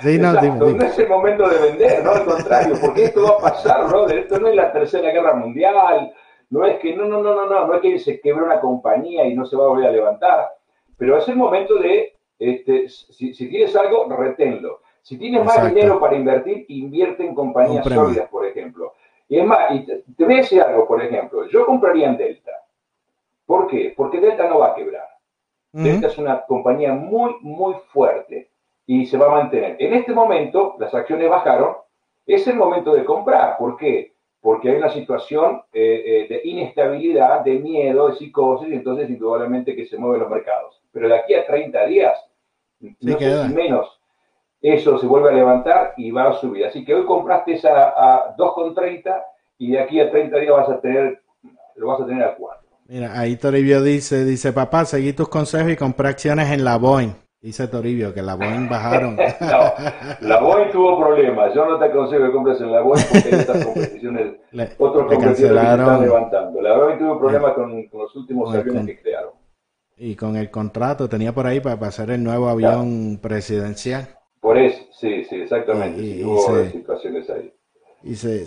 Sí, 0.00 0.16
no, 0.16 0.28
exacto, 0.28 0.40
dime, 0.40 0.66
dime. 0.66 0.78
no 0.78 0.84
es 0.92 0.98
el 1.00 1.08
momento 1.08 1.48
de 1.48 1.58
vender, 1.58 2.04
no 2.04 2.12
al 2.12 2.24
contrario, 2.24 2.76
porque 2.80 3.06
esto 3.06 3.20
va 3.24 3.30
a 3.30 3.52
pasar, 3.52 3.88
brother. 3.88 4.18
Esto 4.20 4.38
no 4.38 4.46
es 4.46 4.54
la 4.54 4.72
tercera 4.72 5.10
guerra 5.10 5.34
mundial, 5.34 6.12
no 6.50 6.64
es 6.64 6.78
que, 6.78 6.94
no, 6.94 7.04
no, 7.04 7.22
no, 7.22 7.34
no, 7.34 7.46
no, 7.46 7.66
no 7.66 7.74
es 7.74 7.80
que 7.80 7.98
se 7.98 8.20
quebre 8.20 8.44
una 8.44 8.60
compañía 8.60 9.26
y 9.26 9.34
no 9.34 9.44
se 9.44 9.56
va 9.56 9.64
a 9.64 9.68
volver 9.68 9.88
a 9.88 9.92
levantar, 9.92 10.48
pero 10.96 11.16
es 11.16 11.28
el 11.28 11.36
momento 11.36 11.76
de, 11.76 12.16
este, 12.38 12.88
si, 12.88 13.34
si 13.34 13.48
tienes 13.48 13.74
algo, 13.76 14.06
reténlo. 14.08 14.80
Si 15.02 15.16
tienes 15.16 15.44
más 15.44 15.66
dinero 15.66 15.98
para 15.98 16.16
invertir, 16.16 16.66
invierte 16.68 17.24
en 17.24 17.34
compañías 17.34 17.86
sólidas, 17.86 18.28
por 18.28 18.44
ejemplo. 18.44 18.92
Y 19.28 19.38
es 19.38 19.44
más, 19.44 19.70
y 19.70 19.86
te, 19.86 20.04
te 20.16 20.24
voy 20.24 20.34
a 20.34 20.38
decir 20.38 20.60
algo, 20.60 20.86
por 20.86 21.02
ejemplo, 21.02 21.46
yo 21.46 21.64
compraría 21.64 22.08
en 22.08 22.16
Delta. 22.16 22.52
¿Por 23.46 23.66
qué? 23.68 23.94
Porque 23.96 24.20
Delta 24.20 24.46
no 24.48 24.58
va 24.58 24.72
a 24.72 24.74
quebrar. 24.74 25.08
Delta 25.72 26.08
es 26.08 26.18
una 26.18 26.44
compañía 26.44 26.92
muy, 26.92 27.36
muy 27.40 27.74
fuerte 27.92 28.50
y 28.86 29.06
se 29.06 29.16
va 29.16 29.26
a 29.26 29.42
mantener. 29.42 29.76
En 29.78 29.94
este 29.94 30.12
momento, 30.12 30.76
las 30.78 30.94
acciones 30.94 31.30
bajaron, 31.30 31.76
es 32.26 32.46
el 32.46 32.56
momento 32.56 32.94
de 32.94 33.04
comprar. 33.04 33.56
¿Por 33.58 33.76
qué? 33.76 34.12
Porque 34.48 34.70
hay 34.70 34.76
una 34.76 34.88
situación 34.88 35.60
eh, 35.74 36.02
eh, 36.06 36.26
de 36.26 36.40
inestabilidad, 36.48 37.44
de 37.44 37.58
miedo, 37.58 38.08
de 38.08 38.16
psicosis, 38.16 38.70
y 38.70 38.76
entonces 38.76 39.10
indudablemente 39.10 39.76
que 39.76 39.84
se 39.84 39.98
mueven 39.98 40.22
los 40.22 40.30
mercados. 40.30 40.80
Pero 40.90 41.06
de 41.06 41.18
aquí 41.18 41.34
a 41.34 41.46
30 41.46 41.84
días, 41.84 42.18
no 42.80 43.12
sé 43.12 43.18
queda. 43.18 43.46
si 43.46 43.52
menos, 43.52 44.00
eso 44.62 44.96
se 44.96 45.06
vuelve 45.06 45.28
a 45.28 45.32
levantar 45.32 45.92
y 45.98 46.10
va 46.10 46.30
a 46.30 46.32
subir. 46.32 46.64
Así 46.64 46.82
que 46.82 46.94
hoy 46.94 47.04
compraste 47.04 47.56
esa 47.56 47.90
a 47.90 48.34
2,30 48.38 49.22
y 49.58 49.72
de 49.72 49.80
aquí 49.80 50.00
a 50.00 50.10
30 50.10 50.38
días 50.38 50.56
vas 50.56 50.70
a 50.70 50.80
tener, 50.80 51.20
lo 51.76 51.88
vas 51.88 52.00
a 52.00 52.06
tener 52.06 52.22
a 52.22 52.34
4. 52.34 52.68
Mira, 52.86 53.20
ahí 53.20 53.36
Toribio 53.36 53.82
dice, 53.82 54.24
dice, 54.24 54.54
papá, 54.54 54.86
seguí 54.86 55.12
tus 55.12 55.28
consejos 55.28 55.70
y 55.72 55.76
compré 55.76 56.08
acciones 56.08 56.50
en 56.50 56.64
la 56.64 56.78
Boeing. 56.78 57.12
Dice 57.40 57.68
Toribio 57.68 58.12
que 58.12 58.20
la 58.22 58.34
Boeing 58.34 58.68
bajaron. 58.70 59.16
No, 59.16 59.72
la 60.28 60.40
Boeing 60.40 60.70
tuvo 60.72 60.98
problemas. 60.98 61.54
Yo 61.54 61.66
no 61.66 61.78
te 61.78 61.84
aconsejo 61.86 62.24
que 62.26 62.32
compres 62.32 62.60
en 62.60 62.72
la 62.72 62.80
Boeing 62.80 63.04
porque 63.12 63.28
hay 63.34 63.40
otras 63.42 63.64
competiciones, 63.64 64.32
Le, 64.50 64.68
otros 64.78 65.08
le 65.10 65.16
competidores 65.16 65.36
que 65.36 65.36
se 65.36 65.46
están 65.46 65.56
cancelaron 65.66 66.02
levantando. 66.02 66.60
La 66.60 66.76
Boeing 66.76 66.98
tuvo 66.98 67.18
problemas 67.20 67.52
con, 67.54 67.86
con 67.88 68.00
los 68.02 68.16
últimos 68.16 68.48
Con 68.50 68.56
aviones 68.60 68.80
con- 68.80 68.86
que 68.86 69.00
crearon. 69.00 69.30
y 69.96 70.16
con 70.16 70.36
el 70.36 70.50
contrato 70.50 71.08
tenía 71.08 71.32
por 71.32 71.46
ahí 71.46 71.60
para, 71.60 71.74
hacer 71.86 72.10
el 72.10 72.24
nuevo 72.24 72.48
avión 72.48 73.18
presidencial. 73.22 74.08
Por 74.40 74.58
eso, 74.58 74.82
sí, 74.92 75.24
sí, 75.24 75.36
exactamente. 75.36 76.00
Y- 76.00 76.12
sí, 76.14 76.20
y 76.20 76.24
hubo 76.24 76.40
se- 76.56 76.70
situaciones 76.70 77.30
ahí. 77.30 77.52
Y 78.02 78.14
se, 78.14 78.44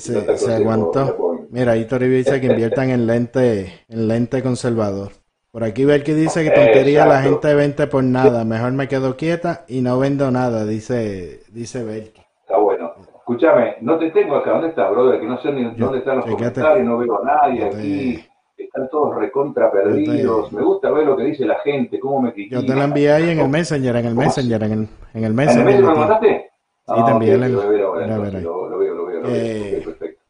aguantó. 0.54 1.48
Mira, 1.50 1.74
ahí 1.74 1.86
Toribio 1.86 2.18
dice 2.18 2.40
que 2.40 2.48
inviertan 2.48 2.90
en 2.90 3.06
lente, 3.06 3.84
en 3.90 4.08
lente 4.08 4.42
conservador. 4.42 5.12
Por 5.52 5.66
aquí 5.66 5.84
ver 5.84 6.02
que 6.04 6.14
dice 6.16 6.46
que 6.46 6.52
tontería 6.52 7.06
la 7.06 7.22
gente 7.22 7.54
vende 7.54 7.86
por 7.88 8.04
nada. 8.06 8.46
Mejor 8.46 8.72
me 8.72 8.88
quedo 8.88 9.18
quieta 9.18 9.66
y 9.68 9.82
no 9.82 10.00
vendo 10.00 10.32
nada, 10.32 10.66
dice, 10.66 11.42
dice 11.52 11.84
Belki. 11.84 12.22
Está 12.42 12.58
bueno. 12.58 12.94
Escúchame, 13.18 13.76
no 13.82 14.00
te 14.00 14.12
tengo 14.12 14.38
acá. 14.38 14.52
¿Dónde 14.52 14.70
estás, 14.70 14.90
brother? 14.92 15.20
Que 15.20 15.26
no 15.28 15.42
sé 15.42 15.52
ni 15.52 15.64
Yo- 15.64 15.72
dónde 15.86 16.00
están 16.00 16.18
los 16.18 16.26
comentarios, 16.26 16.86
no 16.88 16.98
veo 16.98 17.22
a 17.22 17.26
nadie 17.26 17.66
te- 17.70 17.78
aquí. 17.78 18.26
Están 18.58 18.90
todos 18.90 19.16
recontra 19.18 19.70
perdidos. 19.72 20.50
Te- 20.50 20.56
Me 20.56 20.62
gusta 20.62 20.90
ver 20.92 21.06
lo 21.06 21.18
que 21.18 21.24
dice 21.24 21.46
la 21.46 21.60
gente, 21.60 22.00
cómo 22.00 22.22
me 22.22 22.32
critican. 22.32 22.62
Yo 22.62 22.66
te 22.66 22.74
la 22.76 22.86
envié 22.86 23.12
ahí 23.12 23.30
en 23.32 23.40
el 23.40 23.50
Messenger, 23.50 23.96
en 23.98 24.06
el 24.06 24.16
¿Cómo 24.16 24.26
Messenger, 24.28 24.64
en 24.64 24.72
el, 24.72 24.80
en 24.80 24.86
el 24.86 24.90
¿En 25.16 25.24
el 25.26 25.34
Messenger. 25.34 25.66
mes 25.66 25.82
me 25.82 25.94
mandaste? 25.96 26.50
Sí, 26.88 26.94
te 27.06 27.12
envié 27.12 27.36
ok, 27.36 27.42
el- 27.44 27.54
lo 27.54 27.62
ahora, 27.62 28.06
entonces, 28.06 28.34
veo, 28.44 28.70
lo 28.70 28.78
veo, 28.78 28.94
lo 28.96 29.06
veo. 29.06 29.22
Eh, 29.26 29.82
perfecto. 29.84 30.21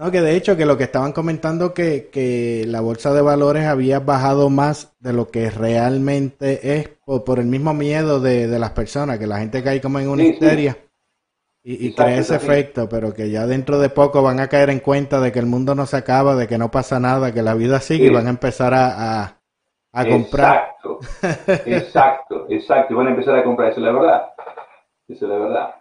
No, 0.00 0.10
que 0.10 0.22
de 0.22 0.34
hecho 0.34 0.56
que 0.56 0.64
lo 0.64 0.78
que 0.78 0.84
estaban 0.84 1.12
comentando 1.12 1.74
que, 1.74 2.08
que 2.10 2.64
la 2.66 2.80
bolsa 2.80 3.12
de 3.12 3.20
valores 3.22 3.66
había 3.66 4.00
bajado 4.00 4.48
más 4.48 4.96
de 4.98 5.12
lo 5.12 5.28
que 5.30 5.50
realmente 5.50 6.76
es 6.78 6.88
por, 7.04 7.24
por 7.24 7.38
el 7.38 7.46
mismo 7.46 7.74
miedo 7.74 8.18
de, 8.18 8.48
de 8.48 8.58
las 8.58 8.70
personas, 8.70 9.18
que 9.18 9.26
la 9.26 9.40
gente 9.40 9.62
cae 9.62 9.80
como 9.82 9.98
en 10.00 10.08
una 10.08 10.24
Sí, 10.24 10.32
sí. 10.34 10.34
histeria 10.34 10.78
y, 11.64 11.86
y 11.88 11.88
Exacto, 11.88 11.94
crea 11.94 12.18
ese 12.18 12.36
efecto, 12.36 12.88
pero 12.88 13.14
que 13.14 13.30
ya 13.30 13.46
dentro 13.46 13.78
de 13.78 13.90
poco 13.90 14.22
van 14.22 14.40
a 14.40 14.48
caer 14.48 14.70
en 14.70 14.80
cuenta 14.80 15.20
de 15.20 15.32
que 15.32 15.40
el 15.40 15.46
mundo 15.46 15.74
no 15.74 15.86
se 15.86 15.98
acaba, 15.98 16.36
de 16.36 16.48
que 16.48 16.58
no 16.58 16.70
pasa 16.70 17.00
nada, 17.00 17.34
que 17.34 17.42
la 17.42 17.54
vida 17.54 17.80
sigue 17.80 18.06
Sí. 18.06 18.08
y 18.08 18.10
van 18.10 18.26
a 18.28 18.30
empezar 18.30 18.74
a, 18.74 19.22
a, 19.24 19.42
a 19.92 20.06
comprar. 20.08 20.70
Exacto, 20.82 21.10
exacto, 21.64 22.46
exacto. 22.48 22.92
Y 22.94 22.96
van 22.96 23.08
a 23.08 23.10
empezar 23.10 23.36
a 23.36 23.44
comprar, 23.44 23.70
esa 23.70 23.80
es 23.80 23.86
la 23.86 23.92
verdad. 23.92 24.22
Esa 25.08 25.26
es 25.26 25.30
la 25.30 25.38
verdad. 25.38 25.74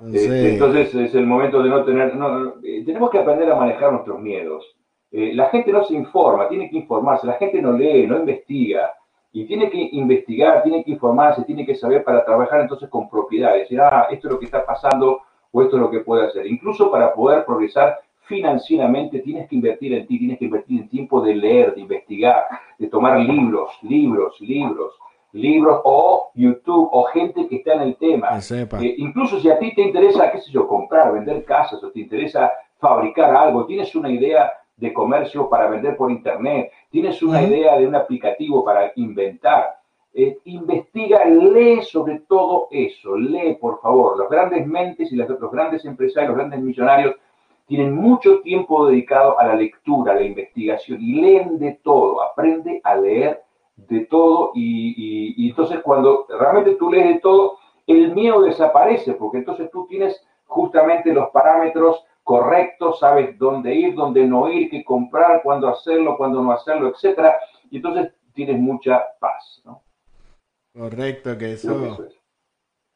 Entonces, 0.00 0.22
Este, 0.22 0.52
entonces 0.54 0.94
es 0.94 1.14
el 1.14 1.26
momento 1.26 1.62
de 1.62 1.70
no 1.70 1.84
tener, 1.84 2.14
no, 2.14 2.54
eh, 2.62 2.82
tenemos 2.84 3.10
que 3.10 3.18
aprender 3.18 3.50
a 3.50 3.56
manejar 3.56 3.92
nuestros 3.92 4.20
miedos. 4.20 4.64
Eh, 5.10 5.32
la 5.34 5.48
gente 5.50 5.72
no 5.72 5.84
se 5.84 5.94
informa, 5.94 6.48
tiene 6.48 6.68
que 6.70 6.76
informarse, 6.76 7.26
la 7.26 7.34
gente 7.34 7.60
no 7.62 7.72
lee, 7.72 8.06
no 8.06 8.18
investiga. 8.18 8.94
y 9.30 9.44
tiene 9.44 9.68
que 9.70 9.90
investigar, 9.92 10.62
tiene 10.62 10.82
que 10.82 10.92
informarse, 10.92 11.44
tiene 11.44 11.64
que 11.66 11.74
saber 11.74 12.02
para 12.02 12.24
trabajar 12.24 12.60
entonces 12.62 12.88
con 12.88 13.10
propiedad, 13.10 13.54
decir, 13.54 13.78
ah, 13.80 14.06
esto 14.10 14.26
es 14.26 14.32
lo 14.32 14.38
que 14.38 14.46
está 14.46 14.64
pasando 14.64 15.20
o 15.52 15.62
esto 15.62 15.76
es 15.76 15.82
lo 15.82 15.90
que 15.90 16.00
puede 16.00 16.26
hacer. 16.26 16.46
Incluso 16.46 16.90
para 16.90 17.12
poder 17.12 17.44
progresar 17.44 17.98
financieramente 18.22 19.20
tienes 19.20 19.48
que 19.48 19.56
invertir 19.56 19.92
en 19.94 20.06
ti, 20.06 20.18
tienes 20.18 20.38
que 20.38 20.46
invertir 20.46 20.80
en 20.80 20.88
tiempo 20.88 21.20
de 21.20 21.34
leer, 21.34 21.74
de 21.74 21.80
investigar, 21.82 22.44
de 22.78 22.86
tomar 22.88 23.20
libros, 23.20 23.70
libros, 23.82 24.40
libros, 24.40 24.94
libros 25.32 25.80
o 25.84 26.30
YouTube 26.34 26.88
o 26.92 27.04
gente 27.04 27.46
que 27.48 27.56
está 27.56 27.74
en 27.74 27.82
el 27.82 27.96
tema. 27.96 28.28
Eh, 28.80 28.94
incluso 28.98 29.38
si 29.40 29.50
a 29.50 29.58
ti 29.58 29.74
te 29.74 29.82
interesa, 29.82 30.30
qué 30.32 30.40
sé 30.40 30.50
yo, 30.50 30.66
comprar, 30.66 31.12
vender 31.12 31.44
casas 31.44 31.82
o 31.82 31.90
te 31.90 32.00
interesa 32.00 32.50
fabricar 32.78 33.34
algo, 33.34 33.66
tienes 33.66 33.94
una 33.94 34.10
idea 34.10 34.52
de 34.76 34.92
comercio 34.92 35.48
para 35.48 35.68
vender 35.68 35.96
por 35.96 36.10
internet, 36.10 36.70
tienes 36.90 37.20
una 37.22 37.42
idea 37.42 37.76
de 37.76 37.86
un 37.86 37.96
aplicativo 37.96 38.64
para 38.64 38.92
inventar, 38.94 39.76
eh, 40.14 40.38
investiga, 40.44 41.24
lee 41.24 41.82
sobre 41.82 42.20
todo 42.20 42.68
eso, 42.70 43.16
lee 43.16 43.58
por 43.60 43.80
favor. 43.80 44.16
Los 44.16 44.30
grandes 44.30 44.66
mentes 44.66 45.12
y 45.12 45.16
los, 45.16 45.28
los 45.28 45.50
grandes 45.50 45.84
empresarios, 45.84 46.30
los 46.30 46.38
grandes 46.38 46.60
millonarios 46.60 47.16
tienen 47.66 47.94
mucho 47.94 48.40
tiempo 48.40 48.86
dedicado 48.86 49.38
a 49.38 49.46
la 49.46 49.54
lectura, 49.54 50.12
a 50.12 50.16
la 50.16 50.22
investigación 50.22 51.02
y 51.02 51.20
leen 51.20 51.58
de 51.58 51.78
todo, 51.82 52.22
aprende 52.22 52.80
a 52.82 52.96
leer 52.96 53.42
de 53.86 54.00
todo 54.06 54.52
y, 54.54 55.48
entonces 55.48 55.80
cuando 55.82 56.26
realmente 56.28 56.74
tú 56.74 56.90
lees 56.90 57.14
de 57.14 57.20
todo, 57.20 57.58
el 57.86 58.14
miedo 58.14 58.42
desaparece 58.42 59.14
porque 59.14 59.38
entonces 59.38 59.70
tú 59.70 59.86
tienes 59.86 60.20
justamente 60.46 61.12
los 61.12 61.30
parámetros 61.30 62.04
correctos, 62.22 62.98
sabes 62.98 63.38
dónde 63.38 63.74
ir, 63.74 63.94
dónde 63.94 64.26
no 64.26 64.50
ir, 64.50 64.68
qué 64.70 64.84
comprar, 64.84 65.42
cuándo 65.42 65.68
hacerlo, 65.68 66.16
cuándo 66.16 66.42
no 66.42 66.52
hacerlo, 66.52 66.88
etcétera, 66.88 67.38
y 67.70 67.76
entonces 67.76 68.12
tienes 68.34 68.58
mucha 68.58 69.02
paz, 69.18 69.62
¿no? 69.64 69.82
Correcto, 70.74 71.38
que 71.38 71.52
eso, 71.54 71.98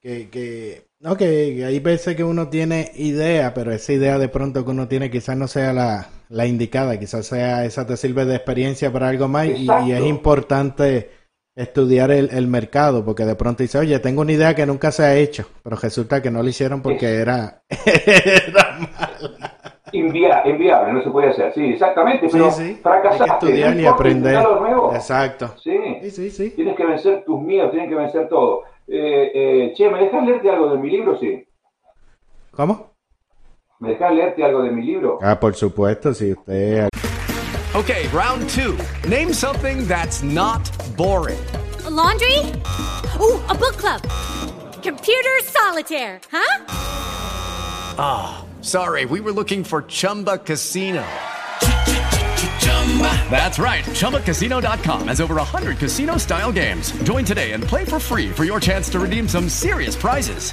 que, 0.00 0.28
que, 0.28 0.86
no, 1.00 1.16
que 1.16 1.64
hay 1.64 1.80
veces 1.80 2.14
que 2.14 2.24
uno 2.24 2.48
tiene 2.48 2.90
idea, 2.94 3.54
pero 3.54 3.72
esa 3.72 3.92
idea 3.92 4.18
de 4.18 4.28
pronto 4.28 4.64
que 4.64 4.70
uno 4.70 4.86
tiene 4.86 5.10
quizás 5.10 5.36
no 5.36 5.48
sea 5.48 5.72
la, 5.72 6.08
la 6.32 6.46
indicada, 6.46 6.98
quizás 6.98 7.26
sea 7.26 7.64
esa 7.64 7.86
te 7.86 7.96
sirve 7.96 8.24
de 8.24 8.36
experiencia 8.36 8.90
para 8.90 9.08
algo 9.08 9.28
más 9.28 9.46
y, 9.46 9.68
es 9.92 10.02
importante 10.02 11.10
estudiar 11.54 12.10
el, 12.10 12.30
el, 12.32 12.46
mercado 12.46 13.04
porque 13.04 13.26
de 13.26 13.34
pronto 13.34 13.62
dice, 13.62 13.78
oye, 13.78 13.98
tengo 13.98 14.22
una 14.22 14.32
idea 14.32 14.54
que 14.54 14.64
nunca 14.64 14.90
se 14.90 15.04
ha 15.04 15.14
hecho, 15.14 15.46
pero 15.62 15.76
resulta 15.76 16.22
que 16.22 16.30
no 16.30 16.42
lo 16.42 16.48
hicieron 16.48 16.80
porque 16.80 17.16
era, 17.16 17.62
era 17.68 18.78
mala. 18.78 19.42
inviable, 19.92 20.92
no 20.94 21.02
se 21.02 21.10
puede 21.10 21.28
hacer, 21.28 21.52
sí, 21.52 21.64
exactamente, 21.64 22.26
pero 22.32 22.50
sí, 22.50 22.78
fracasaste. 22.82 23.46
estudiar 23.46 23.78
y 23.78 23.84
aprender. 23.84 24.42
Exacto. 24.94 25.54
Sí. 25.62 26.10
sí, 26.10 26.30
sí, 26.30 26.50
Tienes 26.50 26.74
que 26.76 26.86
vencer 26.86 27.24
tus 27.26 27.42
miedos, 27.42 27.70
tienes 27.70 27.90
que 27.90 27.94
vencer 27.94 28.28
todo. 28.28 28.62
Eh, 28.88 29.30
eh, 29.34 29.72
che, 29.76 29.90
¿me 29.90 29.98
dejas 29.98 30.24
leerte 30.24 30.50
algo 30.50 30.70
de 30.70 30.78
mi 30.78 30.90
libro? 30.90 31.18
Sí. 31.18 31.46
¿Cómo? 32.52 32.91
¿Me 33.82 33.88
dejas 33.88 34.12
leerte 34.14 34.44
algo 34.44 34.62
de 34.62 34.70
mi 34.70 34.86
libro? 34.86 35.18
Ah, 35.20 35.40
por 35.40 35.56
supuesto, 35.56 36.14
si 36.14 36.30
usted. 36.30 36.88
Okay, 37.74 38.06
round 38.12 38.48
two. 38.48 38.78
Name 39.08 39.32
something 39.32 39.88
that's 39.88 40.22
not 40.22 40.62
boring. 40.96 41.40
A 41.84 41.90
laundry? 41.90 42.38
Ooh, 43.18 43.40
a 43.48 43.54
book 43.56 43.76
club. 43.76 44.00
Computer 44.84 45.36
solitaire, 45.42 46.20
huh? 46.30 46.64
Ah, 47.98 48.44
oh, 48.44 48.62
sorry, 48.62 49.04
we 49.04 49.18
were 49.20 49.32
looking 49.32 49.64
for 49.64 49.82
Chumba 49.82 50.38
Casino. 50.38 51.04
That's 53.30 53.58
right. 53.58 53.84
ChumbaCasino.com 53.84 55.08
has 55.08 55.20
over 55.20 55.34
100 55.34 55.78
casino 55.78 56.18
style 56.18 56.52
games. 56.52 56.92
Join 57.02 57.24
today 57.24 57.50
and 57.52 57.64
play 57.64 57.84
for 57.84 57.98
free 57.98 58.30
for 58.30 58.44
your 58.44 58.60
chance 58.60 58.90
to 58.90 59.00
redeem 59.00 59.26
some 59.26 59.48
serious 59.48 59.96
prizes. 59.96 60.52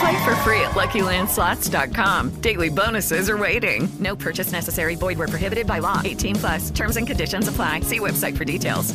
Play 0.00 0.24
for 0.24 0.34
free 0.36 0.60
at 0.60 0.72
LuckyLandSlots.com. 0.72 2.40
Daily 2.40 2.68
bonuses 2.68 3.30
are 3.30 3.38
waiting. 3.38 3.88
No 3.98 4.16
purchase 4.16 4.52
necessary. 4.52 4.96
Void 4.96 5.18
where 5.18 5.28
prohibited 5.28 5.66
by 5.66 5.78
law. 5.78 6.02
18 6.04 6.36
plus. 6.36 6.70
Terms 6.70 6.96
and 6.96 7.06
conditions 7.06 7.48
apply. 7.48 7.80
See 7.80 8.00
website 8.00 8.36
for 8.36 8.44
details. 8.44 8.94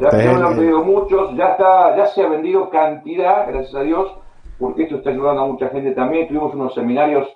Ya, 0.00 0.32
lo 0.32 0.48
han 0.48 0.56
pedido 0.56 0.82
muchos, 0.82 1.36
ya, 1.36 1.50
está, 1.50 1.96
ya 1.96 2.06
se 2.06 2.22
ha 2.22 2.28
vendido 2.28 2.70
cantidad, 2.70 3.46
gracias 3.48 3.74
a 3.74 3.82
Dios, 3.82 4.10
porque 4.58 4.84
esto 4.84 4.96
está 4.96 5.10
ayudando 5.10 5.42
a 5.42 5.46
mucha 5.46 5.68
gente 5.68 5.90
también. 5.92 6.28
Tuvimos 6.28 6.54
unos 6.54 6.74
seminarios 6.74 7.28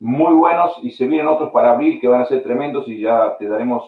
muy 0.00 0.34
buenos 0.34 0.72
y 0.82 0.90
se 0.92 1.06
vienen 1.06 1.28
otros 1.28 1.50
para 1.52 1.72
abril 1.72 2.00
que 2.00 2.08
van 2.08 2.22
a 2.22 2.26
ser 2.26 2.42
tremendos 2.42 2.88
y 2.88 3.00
ya 3.00 3.36
te 3.38 3.46
daremos 3.46 3.84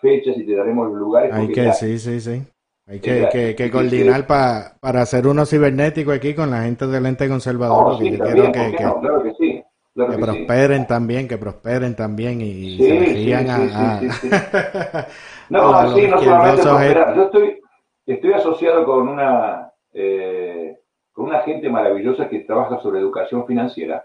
fechas 0.00 0.36
y 0.36 0.44
te 0.44 0.54
daremos 0.54 0.88
los 0.88 0.96
lugares. 0.96 1.32
Hay 1.32 1.48
que, 1.48 1.72
sí, 1.72 1.98
sí, 1.98 2.20
sí. 2.20 2.42
Hay 2.88 3.00
que, 3.00 3.28
que, 3.32 3.56
que 3.56 3.70
coordinar 3.70 4.28
para 4.28 4.76
para 4.78 5.02
hacer 5.02 5.26
uno 5.26 5.44
cibernético 5.44 6.12
aquí 6.12 6.34
con 6.34 6.50
la 6.50 6.62
gente 6.62 6.86
del 6.86 7.06
ente 7.06 7.28
conservador. 7.28 7.94
Oh, 7.94 7.98
sí, 7.98 8.16
también, 8.16 8.52
que, 8.52 8.70
que, 8.70 8.76
claro 8.76 9.22
que 9.24 9.34
sí. 9.34 9.64
Claro 9.92 10.12
que, 10.12 10.18
prosperen 10.18 10.86
también, 10.86 11.26
que 11.26 11.38
prosperen 11.38 11.96
también 11.96 12.40
y 12.40 12.76
se 12.76 12.98
regian 13.00 13.50
a, 13.50 14.00
No, 15.48 15.94
sí, 15.94 16.06
no 16.06 16.20
solamente 16.20 16.62
prosperar. 16.62 17.16
Yo 17.16 17.22
estoy, 17.24 17.60
estoy 18.06 18.32
asociado 18.34 18.84
con 18.84 19.08
una, 19.08 19.72
eh, 19.92 20.78
con 21.12 21.26
una 21.26 21.40
gente 21.40 21.68
maravillosa 21.68 22.28
que 22.28 22.40
trabaja 22.40 22.78
sobre 22.82 23.00
educación 23.00 23.46
financiera, 23.46 24.04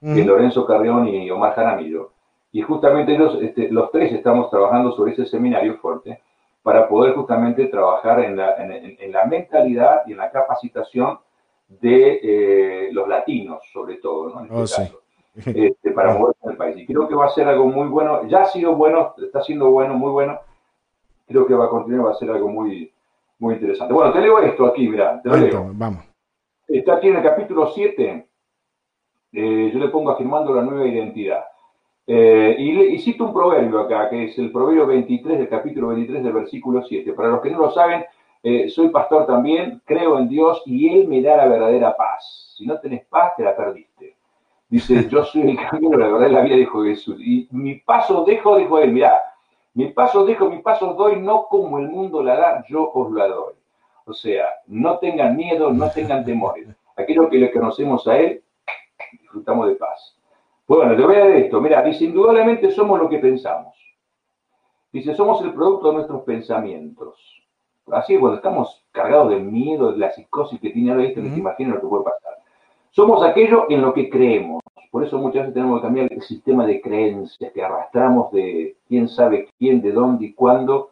que 0.00 0.20
es 0.20 0.26
Lorenzo 0.26 0.66
Carrión 0.66 1.06
y 1.06 1.30
Omar 1.30 1.54
Jaramillo. 1.54 2.12
Y 2.50 2.62
justamente 2.62 3.14
ellos, 3.14 3.38
este, 3.42 3.70
los 3.70 3.90
tres 3.92 4.12
estamos 4.12 4.50
trabajando 4.50 4.92
sobre 4.92 5.12
ese 5.12 5.26
seminario 5.26 5.76
fuerte 5.76 6.20
para 6.66 6.88
poder 6.88 7.14
justamente 7.14 7.66
trabajar 7.66 8.24
en 8.24 8.36
la, 8.38 8.56
en, 8.56 9.12
la 9.12 9.24
mentalidad 9.24 10.00
y 10.04 10.10
en 10.10 10.18
la 10.18 10.32
capacitación 10.32 11.16
de 11.68 12.18
eh, 12.20 12.88
los 12.90 13.06
latinos, 13.06 13.62
sobre 13.72 13.98
todo, 13.98 14.30
¿no? 14.30 14.40
En 14.40 14.64
este 14.64 14.82
oh, 14.82 14.84
caso, 14.84 15.02
este, 15.46 15.92
para 15.92 16.14
moverse 16.18 16.40
en 16.42 16.50
el 16.50 16.56
país. 16.56 16.76
Y 16.78 16.86
creo 16.86 17.06
que 17.06 17.14
va 17.14 17.26
a 17.26 17.30
ser 17.30 17.46
algo 17.46 17.66
muy 17.66 17.86
bueno, 17.86 18.26
ya 18.26 18.42
ha 18.42 18.44
sido 18.46 18.74
bueno, 18.74 19.14
está 19.16 19.44
siendo 19.44 19.70
bueno, 19.70 19.94
muy 19.94 20.10
bueno, 20.10 20.40
creo 21.28 21.46
que 21.46 21.54
va 21.54 21.66
a 21.66 21.70
continuar, 21.70 22.06
va 22.06 22.10
a 22.10 22.14
ser 22.14 22.30
algo 22.30 22.48
muy, 22.48 22.92
muy 23.38 23.54
interesante. 23.54 23.94
Bueno, 23.94 24.12
te 24.12 24.20
leo 24.20 24.40
esto 24.40 24.66
aquí, 24.66 24.88
mira, 24.88 25.22
te 25.22 25.28
lo 25.28 25.36
leo. 25.36 25.70
Vamos. 25.72 26.04
Está 26.66 26.96
aquí 26.96 27.06
en 27.06 27.18
el 27.18 27.22
capítulo 27.22 27.68
7, 27.68 28.28
eh, 29.34 29.70
yo 29.72 29.78
le 29.78 29.88
pongo 29.90 30.10
afirmando 30.10 30.52
la 30.52 30.62
nueva 30.62 30.84
identidad. 30.84 31.44
Eh, 32.06 32.54
y, 32.58 32.98
cito 32.98 33.24
un 33.24 33.32
proverbio 33.32 33.80
acá, 33.80 34.08
que 34.08 34.24
es 34.24 34.38
el 34.38 34.52
proverbio 34.52 34.86
23 34.86 35.38
del 35.38 35.48
capítulo 35.48 35.88
23 35.88 36.22
del 36.22 36.32
versículo 36.32 36.84
7. 36.84 37.12
Para 37.12 37.30
los 37.30 37.40
que 37.40 37.50
no 37.50 37.58
lo 37.58 37.70
saben, 37.72 38.04
eh, 38.42 38.68
soy 38.68 38.90
pastor 38.90 39.26
también, 39.26 39.82
creo 39.84 40.18
en 40.18 40.28
Dios 40.28 40.62
y 40.66 40.88
Él 40.88 41.08
me 41.08 41.20
da 41.20 41.36
la 41.36 41.48
verdadera 41.48 41.96
paz. 41.96 42.54
Si 42.56 42.64
no 42.64 42.78
tenés 42.78 43.04
paz, 43.06 43.32
te 43.36 43.42
la 43.42 43.56
perdiste. 43.56 44.16
Dice, 44.68 45.08
yo 45.10 45.24
soy 45.24 45.50
el 45.50 45.56
camino, 45.56 45.96
la 45.98 46.08
verdad, 46.08 46.30
la 46.30 46.42
vida, 46.42 46.56
dijo 46.56 46.84
Jesús. 46.84 47.16
Y 47.18 47.48
mi 47.50 47.74
paso 47.76 48.24
dejo, 48.24 48.56
dijo 48.56 48.78
Él, 48.78 48.92
mirá, 48.92 49.20
mi 49.74 49.88
paso 49.88 50.24
dejo, 50.24 50.48
mi 50.48 50.58
paso 50.60 50.94
doy, 50.94 51.20
no 51.20 51.46
como 51.48 51.78
el 51.78 51.88
mundo 51.88 52.22
la 52.22 52.36
da, 52.36 52.64
yo 52.68 52.90
os 52.92 53.12
la 53.12 53.26
doy. 53.26 53.54
O 54.04 54.12
sea, 54.12 54.46
no 54.68 54.98
tengan 54.98 55.36
miedo, 55.36 55.72
no 55.72 55.90
tengan 55.90 56.24
temores. 56.24 56.68
Aquellos 56.96 57.28
que 57.28 57.38
le 57.38 57.50
conocemos 57.50 58.06
a 58.06 58.16
Él, 58.16 58.42
disfrutamos 59.20 59.66
de 59.68 59.74
paz. 59.74 60.15
Bueno, 60.68 60.96
te 60.96 61.02
voy 61.02 61.14
a 61.14 61.24
decir 61.26 61.44
esto. 61.44 61.60
Mira, 61.60 61.82
dice, 61.82 62.04
indudablemente 62.04 62.70
somos 62.72 62.98
lo 62.98 63.08
que 63.08 63.18
pensamos. 63.18 63.76
Dice, 64.92 65.14
somos 65.14 65.40
el 65.42 65.52
producto 65.52 65.88
de 65.88 65.94
nuestros 65.94 66.22
pensamientos. 66.22 67.44
Así, 67.92 68.16
bueno, 68.16 68.36
estamos 68.36 68.84
cargados 68.90 69.30
de 69.30 69.38
miedo, 69.38 69.92
de 69.92 69.98
la 69.98 70.10
psicosis 70.10 70.60
que 70.60 70.70
tiene 70.70 70.90
ahora 70.90 71.04
esto, 71.04 71.22
que 71.22 71.28
te 71.28 71.38
imaginas 71.38 71.74
lo 71.74 71.80
que 71.82 71.86
puede 71.86 72.04
pasar. 72.04 72.38
Somos 72.90 73.22
aquello 73.22 73.66
en 73.68 73.82
lo 73.82 73.94
que 73.94 74.10
creemos. 74.10 74.60
Por 74.90 75.04
eso 75.04 75.18
muchas 75.18 75.42
veces 75.42 75.54
tenemos 75.54 75.78
que 75.78 75.86
cambiar 75.86 76.12
el 76.12 76.22
sistema 76.22 76.66
de 76.66 76.80
creencias 76.80 77.52
que 77.52 77.62
arrastramos 77.62 78.32
de 78.32 78.76
quién 78.88 79.08
sabe 79.08 79.48
quién, 79.58 79.80
de 79.82 79.92
dónde 79.92 80.26
y 80.26 80.32
cuándo, 80.32 80.90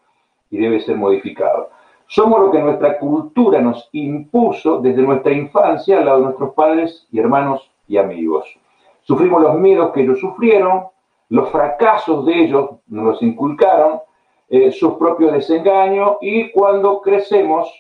y 0.50 0.58
debe 0.58 0.80
ser 0.80 0.96
modificado. 0.96 1.70
Somos 2.06 2.38
lo 2.40 2.50
que 2.52 2.60
nuestra 2.60 2.98
cultura 2.98 3.60
nos 3.60 3.88
impuso 3.92 4.78
desde 4.80 5.02
nuestra 5.02 5.32
infancia 5.32 5.98
al 5.98 6.04
lado 6.04 6.18
de 6.18 6.24
nuestros 6.26 6.54
padres 6.54 7.08
y 7.10 7.18
hermanos 7.18 7.72
y 7.88 7.96
amigos. 7.96 8.56
Sufrimos 9.04 9.40
los 9.40 9.54
miedos 9.56 9.92
que 9.92 10.02
ellos 10.02 10.18
sufrieron, 10.18 10.84
los 11.28 11.50
fracasos 11.50 12.26
de 12.26 12.44
ellos 12.44 12.70
nos 12.86 13.04
los 13.04 13.22
inculcaron, 13.22 14.00
eh, 14.48 14.70
sus 14.72 14.94
propios 14.94 15.32
desengaños 15.32 16.16
y 16.20 16.50
cuando 16.50 17.00
crecemos 17.00 17.70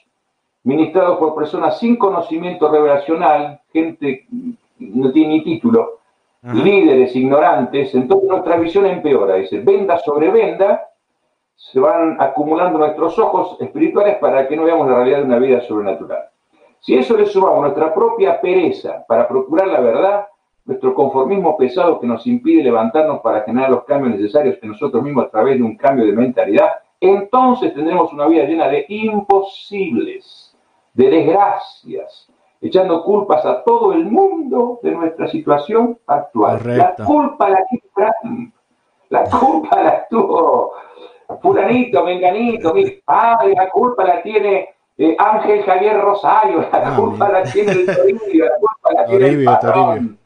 ministrados 0.62 1.18
por 1.18 1.34
personas 1.34 1.78
sin 1.78 1.96
conocimiento 1.96 2.70
revelacional, 2.70 3.60
gente 3.72 4.26
no 4.78 5.12
tiene 5.12 5.34
ni 5.34 5.44
título, 5.44 5.98
líderes 6.42 7.14
ignorantes, 7.16 7.94
entonces 7.94 8.28
nuestra 8.28 8.56
visión 8.56 8.86
empeora. 8.86 9.36
Dice, 9.36 9.60
venda 9.60 9.98
sobre 9.98 10.30
venda, 10.30 10.88
se 11.54 11.80
van 11.80 12.16
acumulando 12.20 12.78
nuestros 12.78 13.18
ojos 13.18 13.56
espirituales 13.60 14.16
para 14.16 14.46
que 14.48 14.56
no 14.56 14.64
veamos 14.64 14.88
la 14.88 14.96
realidad 14.96 15.18
de 15.18 15.24
una 15.24 15.38
vida 15.38 15.60
sobrenatural. 15.62 16.24
Si 16.80 16.94
eso 16.96 17.16
le 17.16 17.26
sumamos 17.26 17.60
nuestra 17.60 17.94
propia 17.94 18.40
pereza 18.40 19.04
para 19.06 19.26
procurar 19.26 19.68
la 19.68 19.80
verdad, 19.80 20.26
nuestro 20.64 20.94
conformismo 20.94 21.56
pesado 21.56 22.00
que 22.00 22.06
nos 22.06 22.26
impide 22.26 22.62
levantarnos 22.62 23.20
para 23.20 23.42
generar 23.42 23.70
los 23.70 23.84
cambios 23.84 24.18
necesarios 24.18 24.58
en 24.62 24.70
nosotros 24.70 25.02
mismos 25.02 25.26
a 25.26 25.30
través 25.30 25.58
de 25.58 25.62
un 25.62 25.76
cambio 25.76 26.06
de 26.06 26.12
mentalidad, 26.12 26.70
entonces 27.00 27.74
tendremos 27.74 28.12
una 28.12 28.26
vida 28.26 28.44
llena 28.44 28.68
de 28.68 28.86
imposibles, 28.88 30.56
de 30.94 31.10
desgracias, 31.10 32.30
echando 32.60 33.04
culpas 33.04 33.44
a 33.44 33.62
todo 33.62 33.92
el 33.92 34.06
mundo 34.06 34.80
de 34.82 34.92
nuestra 34.92 35.28
situación 35.28 35.98
actual. 36.06 36.60
La 36.64 36.94
culpa 36.94 37.50
la 37.50 37.64
tiene 37.66 37.84
Trump, 37.94 38.54
la 39.10 39.24
culpa 39.24 39.82
la 39.82 40.06
tuvo 40.08 40.72
fulanito, 41.42 42.04
menganito, 42.04 42.72
mi 42.72 42.90
padre, 43.04 43.54
la 43.54 43.68
culpa 43.68 44.04
la 44.04 44.22
tiene 44.22 44.68
eh, 44.96 45.16
Ángel 45.18 45.62
Javier 45.64 46.00
Rosario, 46.00 46.60
la 46.60 46.68
ah, 46.72 46.96
culpa 46.96 47.28
la 47.28 47.42
tiene 47.42 47.72
el 47.72 47.86
Toribio, 47.86 48.44
la 48.46 48.58
culpa 48.58 48.92
la 48.94 49.06
tiene 49.06 49.28
el 49.28 49.44
patrón. 49.44 50.18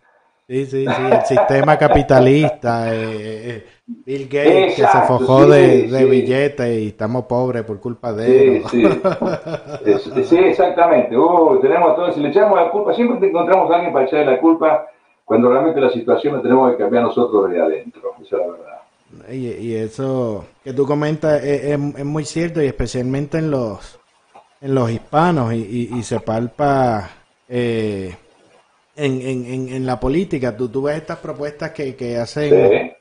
Sí, 0.49 0.65
sí, 0.65 0.87
sí, 0.87 1.03
el 1.13 1.27
sistema 1.27 1.77
capitalista, 1.77 2.95
eh, 2.95 3.51
eh, 3.51 3.67
Bill 3.87 4.25
Gates 4.25 4.77
que 4.77 4.87
se 4.87 5.01
fojó 5.07 5.47
de, 5.47 5.89
de 5.89 6.05
billetes 6.07 6.79
y 6.79 6.87
estamos 6.87 7.27
pobres 7.27 7.65
por 7.65 7.79
culpa 7.81 8.15
de 8.15 8.57
él. 8.57 8.65
Sí, 8.71 8.83
sí, 10.25 10.37
exactamente. 10.39 11.15
Uh, 11.15 11.61
tenemos 11.61 11.95
todo, 11.95 12.11
si 12.13 12.21
le 12.21 12.31
echamos 12.31 12.59
la 12.59 12.71
culpa, 12.71 12.95
siempre 12.95 13.29
encontramos 13.29 13.71
a 13.71 13.75
alguien 13.75 13.93
para 13.93 14.07
echarle 14.07 14.25
la 14.25 14.41
culpa 14.41 14.87
cuando 15.23 15.51
realmente 15.51 15.83
la 15.83 15.91
situación 15.91 16.37
la 16.37 16.41
tenemos 16.41 16.71
que 16.73 16.79
cambiar 16.79 17.03
nosotros 17.03 17.51
desde 17.51 17.63
adentro, 17.63 18.15
esa 18.23 18.37
es 18.37 18.43
la 18.43 18.53
verdad. 18.53 19.31
Y, 19.31 19.75
eso 19.75 20.47
que 20.65 20.73
tú 20.73 20.87
comentas 20.87 21.45
es, 21.45 21.79
muy 21.79 22.25
cierto 22.25 22.63
y 22.63 22.67
especialmente 22.67 23.37
en 23.37 23.51
los 23.51 24.01
en 24.63 24.75
los 24.75 24.91
hispanos 24.91 25.53
y, 25.53 26.03
se 26.03 26.21
palpa 26.21 27.11
eh, 27.51 28.17
en, 28.99 29.23
en, 29.23 29.69
en, 29.69 29.87
la 29.87 29.99
política. 29.99 30.57
Tú, 30.57 30.69
tú 30.69 30.83
ves 30.83 30.97
estas 30.97 31.19
propuestas 31.19 31.71
que, 31.71 31.95
que 31.95 32.19
hacen 32.19 32.93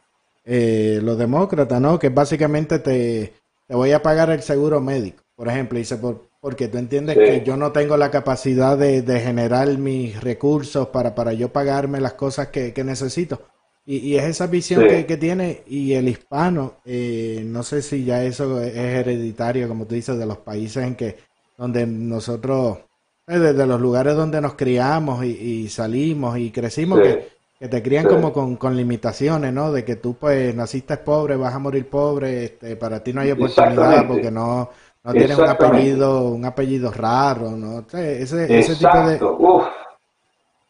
eh, 0.46 1.00
los 1.02 1.18
demócratas, 1.18 1.82
¿no? 1.82 2.00
Que 2.00 2.10
básicamente 2.10 2.80
te, 2.80 3.34
te 3.68 3.76
voy 3.76 3.92
a 3.92 4.02
pagar 4.02 4.30
el 4.30 4.42
seguro 4.42 4.80
médico, 4.80 5.24
por 5.36 5.50
ejemplo, 5.50 5.78
dice, 5.78 5.98
por, 5.98 6.30
porque 6.40 6.68
tú 6.68 6.78
entiendes 6.78 7.18
que 7.18 7.44
yo 7.44 7.58
no 7.58 7.72
tengo 7.72 7.98
la 7.98 8.12
capacidad 8.12 8.78
de, 8.78 9.02
de 9.02 9.20
generar 9.20 9.68
mis 9.78 10.22
recursos 10.22 10.88
para, 10.88 11.16
para 11.16 11.34
yo 11.34 11.50
pagarme 11.50 12.00
las 12.00 12.14
cosas 12.14 12.48
que, 12.48 12.74
que 12.74 12.84
necesito. 12.84 13.42
Y, 13.86 13.98
y, 13.98 14.18
es 14.18 14.26
esa 14.26 14.48
visión 14.48 14.86
que, 14.88 15.06
que, 15.06 15.18
tiene 15.18 15.64
y 15.66 15.94
el 15.94 16.10
hispano, 16.10 16.76
eh, 16.86 17.42
no 17.46 17.64
sé 17.64 17.82
si 17.82 18.04
ya 18.04 18.24
eso 18.24 18.62
es 18.62 18.76
hereditario, 18.76 19.68
como 19.70 19.86
tú 19.86 19.96
dices, 19.96 20.18
de 20.18 20.26
los 20.26 20.40
países 20.40 20.84
en 20.84 20.96
que 20.96 21.16
donde 21.58 21.88
nosotros 21.88 22.80
desde 23.28 23.68
los 23.68 23.82
lugares 23.82 24.16
donde 24.16 24.40
nos 24.40 24.54
criamos 24.54 25.24
y, 25.24 25.68
salimos 25.68 26.38
y 26.38 26.50
crecimos, 26.52 27.02
que, 27.02 27.68
te 27.68 27.84
crían 27.84 28.06
como 28.06 28.32
con, 28.32 28.78
limitaciones, 28.78 29.52
¿no? 29.54 29.72
De 29.72 29.84
que 29.84 29.98
tú 29.98 30.16
pues 30.16 30.56
naciste 30.56 30.98
pobre, 30.98 31.36
vas 31.36 31.54
a 31.54 31.60
morir 31.60 31.90
pobre, 31.90 32.46
este, 32.46 32.78
para 32.78 33.04
ti 33.04 33.12
no 33.12 33.22
hay 33.22 33.32
oportunidad 33.32 34.08
porque 34.08 34.32
no, 34.32 34.70
no 35.04 35.12
tienes 35.12 35.38
un 35.38 35.50
apellido, 35.50 36.30
un 36.30 36.46
apellido 36.46 36.92
raro, 36.92 37.52
¿no? 37.52 37.80
ese, 37.80 38.60
ese 38.60 38.76
tipo 38.76 39.64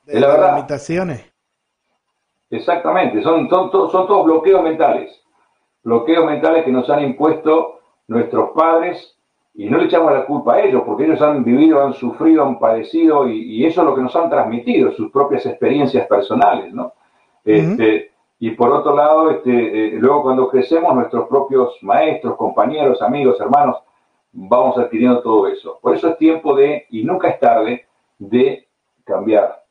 de, 0.06 0.20
limitaciones. 0.20 1.26
Exactamente, 2.50 3.22
son, 3.22 3.48
son, 3.50 3.70
son 3.72 4.08
todos 4.08 4.26
bloqueos 4.26 4.64
mentales, 4.64 5.12
bloqueos 5.84 6.26
mentales 6.26 6.64
que 6.64 6.72
nos 6.72 6.90
han 6.90 7.04
impuesto 7.04 7.82
nuestros 8.08 8.52
padres 8.56 9.17
y 9.58 9.68
no 9.68 9.80
le 9.80 9.86
echamos 9.86 10.14
la 10.14 10.24
culpa 10.24 10.54
a 10.54 10.62
ellos, 10.62 10.84
porque 10.86 11.06
ellos 11.06 11.20
han 11.20 11.44
vivido, 11.44 11.84
han 11.84 11.94
sufrido, 11.94 12.44
han 12.44 12.60
padecido, 12.60 13.28
y, 13.28 13.66
eso 13.66 13.82
es 13.82 13.88
lo 13.88 13.96
que 13.96 14.04
nos 14.04 14.16
han 14.16 14.30
transmitido, 14.30 14.92
sus 14.92 15.12
propias 15.12 15.48
experiencias 15.48 16.06
personales, 16.06 16.72
¿no? 16.72 16.94
Este, 17.44 18.12
y 18.38 18.52
por 18.52 18.72
otro 18.72 18.96
lado, 18.96 19.32
este, 19.32 19.50
eh, 19.52 19.92
luego 20.00 20.22
cuando 20.22 20.48
crecemos, 20.48 20.94
nuestros 20.94 21.28
propios 21.28 21.76
maestros, 21.82 22.36
compañeros, 22.36 23.02
amigos, 23.02 23.42
hermanos, 23.42 23.78
vamos 24.32 24.78
adquiriendo 24.78 25.22
todo 25.22 25.48
eso. 25.48 25.80
Por 25.82 25.96
eso 25.96 26.10
es 26.10 26.18
tiempo 26.20 26.54
de, 26.54 26.86
y 26.92 27.04
nunca 27.04 27.30
es 27.30 27.40
tarde, 27.40 27.88
de 28.20 28.68
cambiar, 29.06 29.64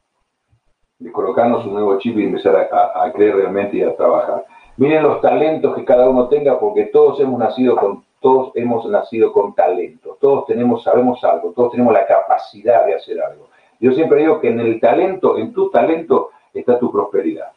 de 0.98 1.12
colocarnos 1.12 1.64
un 1.64 1.74
nuevo 1.74 1.96
chip 1.98 2.18
y 2.18 2.24
empezar 2.24 2.68
a, 2.72 3.04
a 3.04 3.12
creer 3.12 3.36
realmente 3.36 3.76
y 3.76 3.82
a 3.82 3.94
trabajar. 3.94 4.46
Miren 4.78 5.04
los 5.04 5.20
talentos 5.20 5.76
que 5.76 5.84
cada 5.84 6.08
uno 6.08 6.26
tenga, 6.26 6.58
porque 6.58 6.86
todos 6.86 7.20
hemos 7.20 7.38
nacido 7.38 7.76
con 7.76 8.05
todos 8.20 8.52
hemos 8.54 8.84
nacido 8.86 9.32
con 9.32 9.54
talento, 9.54 10.16
todos 10.20 10.46
tenemos, 10.46 10.82
sabemos 10.82 11.22
algo, 11.24 11.52
todos 11.54 11.72
tenemos 11.72 11.92
la 11.92 12.06
capacidad 12.06 12.86
de 12.86 12.94
hacer 12.94 13.20
algo. 13.20 13.48
Yo 13.78 13.92
siempre 13.92 14.20
digo 14.20 14.40
que 14.40 14.48
en 14.48 14.60
el 14.60 14.80
talento, 14.80 15.36
en 15.38 15.52
tu 15.52 15.70
talento 15.70 16.30
está 16.52 16.78
tu 16.78 16.90
prosperidad, 16.90 17.52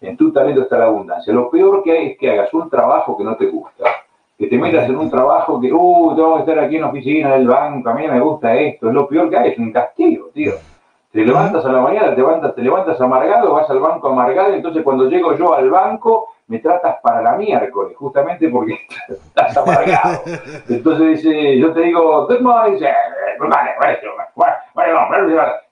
en 0.00 0.16
tu 0.16 0.32
talento 0.32 0.62
está 0.62 0.78
la 0.78 0.86
abundancia. 0.86 1.32
Lo 1.32 1.50
peor 1.50 1.82
que 1.82 1.92
hay 1.92 2.06
es 2.08 2.18
que 2.18 2.30
hagas 2.30 2.52
un 2.54 2.70
trabajo 2.70 3.16
que 3.16 3.24
no 3.24 3.36
te 3.36 3.46
gusta, 3.46 3.84
que 4.38 4.46
te 4.46 4.58
metas 4.58 4.88
en 4.88 4.96
un 4.96 5.10
trabajo 5.10 5.60
que, 5.60 5.72
uh, 5.72 6.14
tengo 6.14 6.34
que 6.34 6.40
estar 6.40 6.58
aquí 6.60 6.76
en 6.76 6.82
la 6.82 6.88
oficina 6.88 7.32
del 7.34 7.48
banco, 7.48 7.88
a 7.88 7.94
mí 7.94 8.06
me 8.06 8.20
gusta 8.20 8.54
esto, 8.54 8.88
es 8.88 8.94
lo 8.94 9.08
peor 9.08 9.30
que 9.30 9.36
hay, 9.36 9.50
es 9.50 9.58
un 9.58 9.72
castigo, 9.72 10.28
tío. 10.32 10.52
Te 11.10 11.24
levantas 11.24 11.64
a 11.64 11.72
la 11.72 11.80
mañana, 11.80 12.10
te 12.10 12.16
levantas, 12.16 12.54
te 12.54 12.60
levantas 12.60 13.00
amargado, 13.00 13.54
vas 13.54 13.68
al 13.70 13.80
banco 13.80 14.08
amargado, 14.08 14.52
entonces 14.52 14.82
cuando 14.82 15.08
llego 15.08 15.34
yo 15.34 15.54
al 15.54 15.70
banco, 15.70 16.28
me 16.48 16.58
tratas 16.60 16.96
para 17.02 17.22
la 17.22 17.32
miércoles, 17.32 17.96
justamente 17.96 18.48
porque 18.48 18.78
estás 19.08 19.56
amargado. 19.56 20.22
Entonces 20.68 21.22
dice, 21.22 21.58
yo 21.58 21.72
te 21.72 21.80
digo, 21.80 22.26
good 22.26 22.40
morning, 22.40 22.78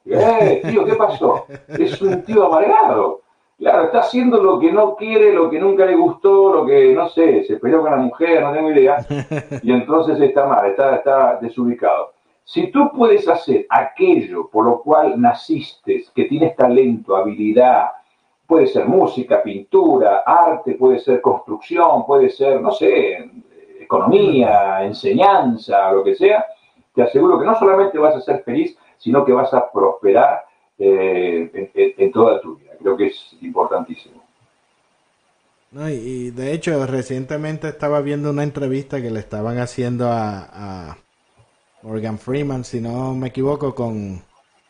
eh, 0.06 0.62
tío, 0.68 0.84
¿qué 0.84 0.94
pasó? 0.94 1.46
Es 1.68 2.00
un 2.02 2.22
tío 2.22 2.46
amargado. 2.46 3.20
Claro, 3.56 3.84
está 3.84 4.00
haciendo 4.00 4.42
lo 4.42 4.58
que 4.58 4.72
no 4.72 4.96
quiere, 4.96 5.32
lo 5.32 5.48
que 5.48 5.60
nunca 5.60 5.86
le 5.86 5.94
gustó, 5.94 6.52
lo 6.52 6.66
que, 6.66 6.92
no 6.92 7.08
sé, 7.08 7.44
se 7.44 7.56
peleó 7.56 7.82
con 7.82 7.92
la 7.92 7.98
mujer, 7.98 8.42
no 8.42 8.52
tengo 8.52 8.70
idea, 8.72 8.98
y 9.62 9.72
entonces 9.72 10.20
está 10.20 10.44
mal, 10.46 10.66
está, 10.66 10.96
está 10.96 11.38
desubicado. 11.40 12.12
Si 12.44 12.66
tú 12.72 12.90
puedes 12.94 13.26
hacer 13.28 13.64
aquello 13.70 14.48
por 14.48 14.66
lo 14.66 14.82
cual 14.82 15.18
naciste, 15.20 16.04
que 16.14 16.24
tienes 16.24 16.56
talento, 16.56 17.16
habilidad, 17.16 17.86
Puede 18.46 18.66
ser 18.66 18.86
música, 18.86 19.42
pintura, 19.42 20.22
arte, 20.26 20.74
puede 20.74 20.98
ser 20.98 21.20
construcción, 21.20 22.04
puede 22.04 22.28
ser, 22.28 22.60
no 22.60 22.72
sé, 22.72 23.30
economía, 23.80 24.84
enseñanza, 24.84 25.92
lo 25.92 26.04
que 26.04 26.14
sea. 26.14 26.44
Te 26.94 27.02
aseguro 27.02 27.38
que 27.38 27.46
no 27.46 27.58
solamente 27.58 27.98
vas 27.98 28.16
a 28.16 28.20
ser 28.20 28.42
feliz, 28.42 28.76
sino 28.98 29.24
que 29.24 29.32
vas 29.32 29.52
a 29.54 29.70
prosperar 29.70 30.44
eh, 30.78 31.70
en, 31.74 32.12
toda 32.12 32.40
tu 32.40 32.56
vida. 32.56 32.72
Creo 32.78 32.96
que 32.96 33.06
es 33.06 33.36
importantísimo. 33.40 34.22
y, 35.72 36.30
de 36.30 36.52
hecho, 36.52 36.86
recientemente 36.86 37.68
estaba 37.68 38.00
viendo 38.00 38.30
una 38.30 38.42
entrevista 38.42 39.00
que 39.00 39.10
le 39.10 39.20
estaban 39.20 39.58
haciendo 39.58 40.08
a, 40.08 40.96
Morgan 41.82 42.18
Freeman, 42.18 42.64
si 42.64 42.80
no 42.80 43.14
me 43.14 43.28
equivoco, 43.28 43.74
con, 43.74 44.22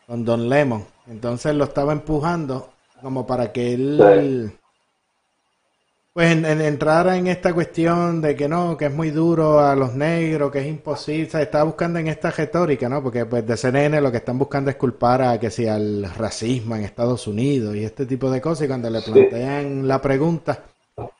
con 0.05 0.25
Don 0.25 0.49
Lemon. 0.49 0.83
Entonces 1.07 1.55
lo 1.55 1.63
estaba 1.63 1.93
empujando 1.93 2.69
como 3.01 3.25
para 3.25 3.51
que 3.51 3.73
él 3.73 4.51
pues 6.15 6.31
en, 6.31 6.45
entrara 6.45 7.17
en 7.17 7.27
esta 7.27 7.53
cuestión 7.53 8.21
de 8.21 8.37
que 8.37 8.47
no, 8.47 8.77
que 8.77 8.85
es 8.85 8.93
muy 8.93 9.11
duro 9.11 9.59
a 9.59 9.75
los 9.75 9.95
negros, 9.95 10.49
que 10.49 10.59
es 10.59 10.67
imposible, 10.67 11.27
o 11.27 11.31
sea, 11.31 11.41
está 11.41 11.61
buscando 11.63 11.99
en 11.99 12.07
esta 12.07 12.31
retórica, 12.31 12.87
¿no? 12.87 13.03
Porque 13.03 13.25
pues 13.25 13.45
de 13.45 13.57
CNN 13.57 13.99
lo 13.99 14.11
que 14.11 14.19
están 14.19 14.39
buscando 14.39 14.69
es 14.69 14.77
culpar 14.77 15.21
a 15.21 15.37
que 15.37 15.51
sea 15.51 15.75
el 15.75 16.09
racismo 16.15 16.77
en 16.77 16.85
Estados 16.85 17.27
Unidos 17.27 17.75
y 17.75 17.83
este 17.83 18.05
tipo 18.05 18.31
de 18.31 18.39
cosas 18.39 18.63
y 18.63 18.67
cuando 18.69 18.89
le 18.89 19.01
plantean 19.01 19.85
la 19.89 19.99
pregunta, 19.99 20.63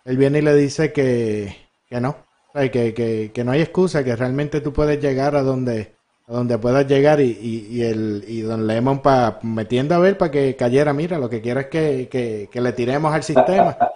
él 0.06 0.16
viene 0.16 0.40
y 0.40 0.44
le 0.44 0.56
dice 0.56 0.94
que, 0.94 1.54
que 1.90 2.00
no, 2.00 2.16
que, 2.54 2.94
que, 2.94 3.32
que 3.34 3.44
no 3.44 3.52
hay 3.52 3.60
excusa, 3.64 4.02
que 4.02 4.16
realmente 4.16 4.62
tú 4.62 4.72
puedes 4.72 5.02
llegar 5.02 5.36
a 5.36 5.44
donde 5.44 5.95
donde 6.28 6.58
puedas 6.58 6.88
llegar 6.88 7.20
y, 7.20 7.38
y, 7.70 7.84
el, 7.84 8.26
y 8.28 8.42
Don 8.42 8.66
Lemon 8.66 9.00
pa, 9.00 9.40
metiendo 9.44 9.94
a 9.94 10.00
ver 10.00 10.18
para 10.18 10.32
que 10.32 10.56
cayera, 10.56 10.92
mira, 10.94 11.20
lo 11.20 11.30
que 11.30 11.42
quiero 11.42 11.60
es 11.60 11.68
que, 11.68 12.50
le 12.52 12.74
tiremos 12.74 13.14
al 13.14 13.24
sistema. 13.24 13.78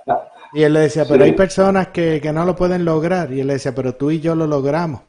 Y 0.51 0.63
él 0.63 0.73
le 0.73 0.79
decía, 0.79 1.05
pero 1.07 1.25
hay 1.25 1.33
personas 1.33 1.89
que, 1.89 2.19
no 2.33 2.43
lo 2.43 2.55
pueden 2.55 2.83
lograr. 2.83 3.31
Y 3.31 3.41
él 3.41 3.45
le 3.45 3.53
decía, 3.53 3.75
pero 3.75 3.93
tú 3.93 4.09
y 4.09 4.19
yo 4.19 4.33
lo 4.33 4.47
logramos. 4.47 5.01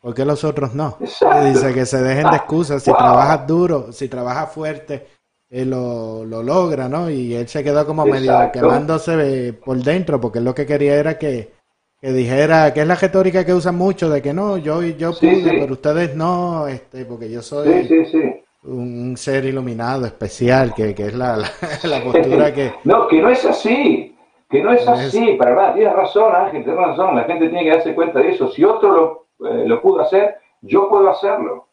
¿Por 0.00 0.12
qué 0.12 0.24
los 0.24 0.42
otros 0.42 0.74
no? 0.74 0.98
Y 1.00 1.48
dice 1.50 1.72
que 1.72 1.86
se 1.86 2.02
dejen 2.02 2.28
de 2.28 2.36
excusas. 2.36 2.82
Si 2.82 2.90
trabajas 2.92 3.46
duro, 3.46 3.92
si 3.92 4.08
trabajas 4.08 4.50
fuerte, 4.50 5.06
lo, 5.50 6.24
lo 6.24 6.42
logra, 6.42 6.88
¿no? 6.88 7.08
Y 7.08 7.32
él 7.32 7.46
se 7.46 7.62
quedó 7.62 7.86
como 7.86 8.06
medio 8.06 8.50
quemándose 8.52 9.52
por 9.64 9.76
dentro, 9.78 10.20
porque 10.20 10.40
él 10.40 10.44
lo 10.44 10.56
que 10.56 10.66
quería 10.66 10.96
era 10.96 11.16
que, 11.16 11.52
que 12.00 12.12
dijera, 12.12 12.72
que 12.72 12.80
es 12.82 12.86
la 12.86 12.94
retórica 12.94 13.44
que 13.44 13.52
usan 13.54 13.76
mucho, 13.76 14.08
de 14.08 14.22
que 14.22 14.32
no, 14.32 14.56
yo, 14.56 14.82
yo 14.82 15.12
Sí, 15.12 15.26
pude, 15.26 15.50
sí. 15.50 15.56
pero 15.60 15.72
ustedes 15.72 16.14
no, 16.14 16.66
este, 16.68 17.04
porque 17.04 17.30
yo 17.30 17.42
soy 17.42 17.84
Sí, 17.88 18.44
un 18.64 19.16
ser 19.16 19.44
iluminado, 19.46 20.06
especial, 20.06 20.74
que, 20.74 20.94
que 20.94 21.06
es 21.06 21.14
la, 21.14 21.36
la, 21.36 21.48
la 21.84 22.02
postura 22.04 22.52
que... 22.54 22.72
No, 22.84 23.08
que 23.08 23.20
no 23.20 23.30
es 23.30 23.44
así, 23.44 24.16
que 24.48 24.62
no 24.62 24.72
es 24.72 24.86
No 24.86 24.94
es- 24.94 25.08
así, 25.08 25.34
para 25.34 25.54
nada, 25.54 25.74
tienes 25.74 25.92
razón 25.94 26.34
Ángel, 26.34 26.64
tienes 26.64 26.80
razón, 26.80 27.16
la 27.16 27.24
gente 27.24 27.48
tiene 27.48 27.64
que 27.64 27.70
darse 27.70 27.94
cuenta 27.94 28.20
de 28.20 28.30
eso, 28.30 28.48
si 28.50 28.64
otro 28.64 29.26
lo, 29.40 29.48
eh, 29.48 29.64
lo 29.66 29.80
pudo 29.80 30.00
hacer, 30.00 30.36
yo 30.62 30.88
puedo 30.88 31.08
hacerlo. 31.10 31.66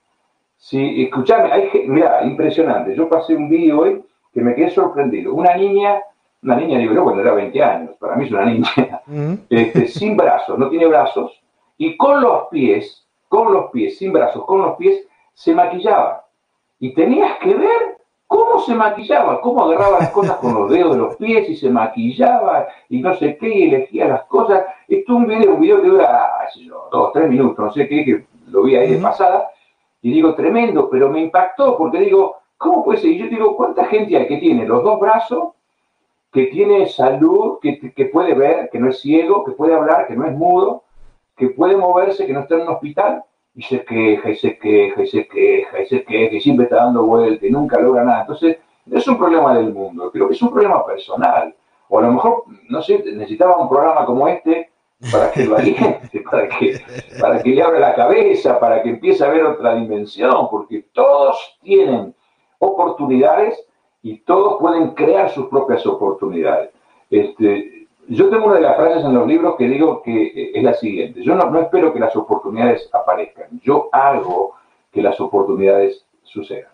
Si, 0.57 1.03
escuchame, 1.03 1.51
hay, 1.51 1.69
mira, 1.87 2.23
impresionante, 2.23 2.95
yo 2.95 3.09
pasé 3.09 3.35
un 3.35 3.49
vídeo 3.49 3.79
hoy 3.81 4.03
que 4.33 4.41
me 4.41 4.55
quedé 4.55 4.69
sorprendido, 4.71 5.33
una 5.33 5.55
niña, 5.55 6.01
una 6.45 6.55
niña, 6.57 6.77
digo 6.77 6.93
yo, 6.93 7.03
cuando 7.03 7.21
era 7.21 7.33
20 7.33 7.63
años, 7.63 7.95
para 7.99 8.15
mí 8.15 8.25
es 8.25 8.31
una 8.31 8.45
niña, 8.45 9.01
este, 9.49 9.87
sin 9.87 10.15
brazos, 10.15 10.57
no 10.59 10.69
tiene 10.69 10.85
brazos, 10.85 11.41
y 11.77 11.97
con 11.97 12.21
los 12.21 12.47
pies, 12.49 13.07
con 13.27 13.51
los 13.51 13.71
pies, 13.71 13.97
sin 13.97 14.13
brazos, 14.13 14.45
con 14.45 14.61
los 14.61 14.77
pies, 14.77 15.07
se 15.33 15.53
maquillaba. 15.53 16.25
Y 16.79 16.93
tenías 16.93 17.37
que 17.39 17.53
ver 17.53 17.97
cómo 18.27 18.59
se 18.59 18.75
maquillaba, 18.75 19.41
cómo 19.41 19.65
agarraba 19.65 19.99
las 19.99 20.11
cosas 20.11 20.37
con 20.37 20.53
los 20.53 20.69
dedos 20.69 20.93
de 20.93 21.01
los 21.01 21.15
pies 21.15 21.49
y 21.49 21.55
se 21.55 21.69
maquillaba 21.69 22.67
y 22.89 23.01
no 23.01 23.15
sé 23.15 23.37
qué, 23.37 23.49
y 23.49 23.63
elegía 23.63 24.07
las 24.07 24.23
cosas. 24.25 24.65
Esto 24.87 25.13
es 25.13 25.17
un 25.17 25.27
video, 25.27 25.55
un 25.55 25.61
video 25.61 25.81
que 25.81 25.87
dura, 25.87 26.29
yo, 26.55 26.87
dos, 26.91 27.11
tres 27.11 27.27
minutos, 27.27 27.65
no 27.65 27.71
sé 27.71 27.87
qué, 27.87 28.05
que 28.05 28.25
lo 28.47 28.63
vi 28.63 28.75
ahí 28.75 28.91
de 28.91 28.99
pasada, 28.99 29.49
y 30.01 30.11
digo, 30.11 30.35
tremendo, 30.35 30.89
pero 30.91 31.09
me 31.09 31.21
impactó 31.21 31.75
porque 31.75 31.99
digo, 31.99 32.37
¿cómo 32.57 32.85
puede 32.85 32.99
ser? 32.99 33.11
Y 33.11 33.17
yo 33.17 33.27
digo, 33.27 33.55
¿cuánta 33.57 33.85
gente 33.85 34.15
hay 34.15 34.27
que 34.27 34.37
tiene 34.37 34.65
los 34.65 34.83
dos 34.83 34.99
brazos, 34.99 35.54
que 36.35 36.47
tiene 36.47 36.85
salud, 36.87 37.59
que, 37.61 38.09
puede 38.11 38.33
ver, 38.33 38.69
que 38.69 38.77
no 38.77 38.89
es 38.89 38.99
ciego, 38.99 39.45
que 39.45 39.53
puede 39.53 39.73
hablar, 39.73 40.05
que 40.05 40.17
no 40.17 40.25
es 40.25 40.33
mudo, 40.33 40.83
que 41.37 41.47
puede 41.47 41.77
moverse, 41.77 42.27
que 42.27 42.33
no 42.33 42.41
está 42.41 42.55
en 42.55 42.63
un 42.63 42.73
hospital, 42.73 43.23
y 43.53 43.61
se 43.61 43.85
queja, 43.85 44.31
y 44.31 44.35
se 44.35 44.59
queja, 44.59 45.01
y 45.01 45.07
se 45.07 45.25
queja, 45.29 45.81
y 45.81 45.85
se 45.85 46.03
queja, 46.03 46.35
y 46.35 46.41
siempre 46.41 46.65
está 46.65 46.75
dando 46.75 47.05
vuelta 47.05 47.47
y 47.47 47.51
nunca 47.51 47.79
logra 47.79 48.03
nada. 48.03 48.21
Entonces, 48.23 48.57
no 48.85 48.97
es 48.97 49.07
un 49.07 49.17
problema 49.17 49.55
del 49.55 49.73
mundo, 49.73 50.11
creo 50.11 50.27
que 50.27 50.33
es 50.33 50.41
un 50.41 50.51
problema 50.51 50.85
personal. 50.85 51.55
O 51.87 51.99
a 51.99 52.01
lo 52.01 52.11
mejor, 52.11 52.43
no 52.67 52.81
sé, 52.81 53.01
necesitaba 53.13 53.55
un 53.55 53.69
programa 53.69 54.05
como 54.05 54.27
este 54.27 54.71
para 55.09 55.31
que 55.31 55.45
lo 55.45 55.55
que, 56.59 56.81
para 57.17 57.41
que 57.41 57.49
le 57.49 57.63
abra 57.63 57.79
la 57.79 57.95
cabeza, 57.95 58.59
para 58.59 58.83
que 58.83 58.89
empiece 58.89 59.23
a 59.23 59.29
ver 59.29 59.45
otra 59.45 59.75
dimensión, 59.75 60.49
porque 60.51 60.83
todos 60.91 61.57
tienen 61.63 62.13
oportunidades 62.59 63.64
y 64.05 64.17
todos 64.19 64.59
pueden 64.59 64.91
crear 64.91 65.29
sus 65.31 65.47
propias 65.47 65.83
oportunidades. 65.87 66.69
Este, 67.09 67.87
yo 68.07 68.29
tengo 68.29 68.45
una 68.45 68.55
de 68.55 68.61
las 68.61 68.75
frases 68.77 69.03
en 69.03 69.15
los 69.15 69.27
libros 69.27 69.55
que 69.57 69.67
digo 69.67 70.03
que 70.03 70.27
eh, 70.27 70.51
es 70.53 70.63
la 70.63 70.73
siguiente, 70.75 71.23
yo 71.23 71.33
no, 71.35 71.49
no 71.49 71.59
espero 71.59 71.91
que 71.91 71.99
las 71.99 72.15
oportunidades 72.15 72.87
aparezcan, 72.93 73.47
yo 73.63 73.89
hago 73.91 74.53
que 74.91 75.01
las 75.01 75.19
oportunidades 75.19 76.05
sucedan. 76.23 76.69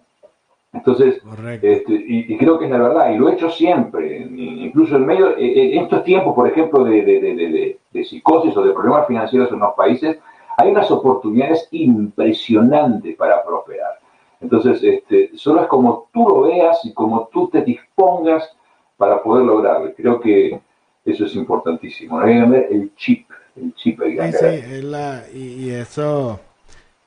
Entonces, 0.73 1.21
este, 1.61 1.93
y, 1.93 2.33
y 2.33 2.37
creo 2.37 2.57
que 2.59 2.65
es 2.65 2.71
la 2.71 2.77
verdad, 2.79 3.11
y 3.13 3.17
lo 3.17 3.29
he 3.29 3.33
hecho 3.33 3.49
siempre, 3.49 4.17
incluso 4.19 4.95
en 4.97 5.05
medio, 5.05 5.37
eh, 5.37 5.75
en 5.75 5.83
estos 5.83 6.03
tiempos, 6.03 6.33
por 6.35 6.47
ejemplo, 6.47 6.83
de, 6.83 7.01
de- 7.01 7.19
de- 7.21 7.35
de- 7.35 7.49
de- 7.49 7.77
de 7.91 8.03
psicosis 8.05 8.55
o 8.57 8.63
de 8.63 8.71
problemas 8.73 9.07
financieros 9.07 9.49
en 9.51 9.59
los 9.59 9.73
países, 9.73 10.19
hay 10.57 10.69
unas 10.71 10.89
oportunidades 10.91 11.67
impresionantes 11.71 13.15
para 13.15 13.43
prosperar. 13.43 13.99
Entonces, 14.41 14.81
este, 14.83 15.31
solo 15.35 15.61
es 15.61 15.67
como 15.67 16.09
tú 16.13 16.27
lo 16.27 16.41
veas 16.41 16.79
y 16.83 16.93
como 16.93 17.27
tú 17.31 17.47
te 17.49 17.61
dispongas 17.61 18.49
para 18.97 19.21
poder 19.21 19.45
lograrlo. 19.45 19.93
Creo 19.95 20.19
que 20.19 20.59
eso 21.05 21.25
es 21.25 21.35
importantísimo. 21.35 22.19
¿no? 22.19 22.25
El 22.55 22.91
chip, 22.95 23.29
el 23.55 23.73
chip. 23.75 24.01
hay 24.01 24.15
que 24.15 24.31
Sí, 24.33 24.37
sí, 24.39 24.45
es 24.75 24.83
la- 24.83 25.23
y, 25.33 25.39
y 25.65 25.69
eso, 25.71 26.39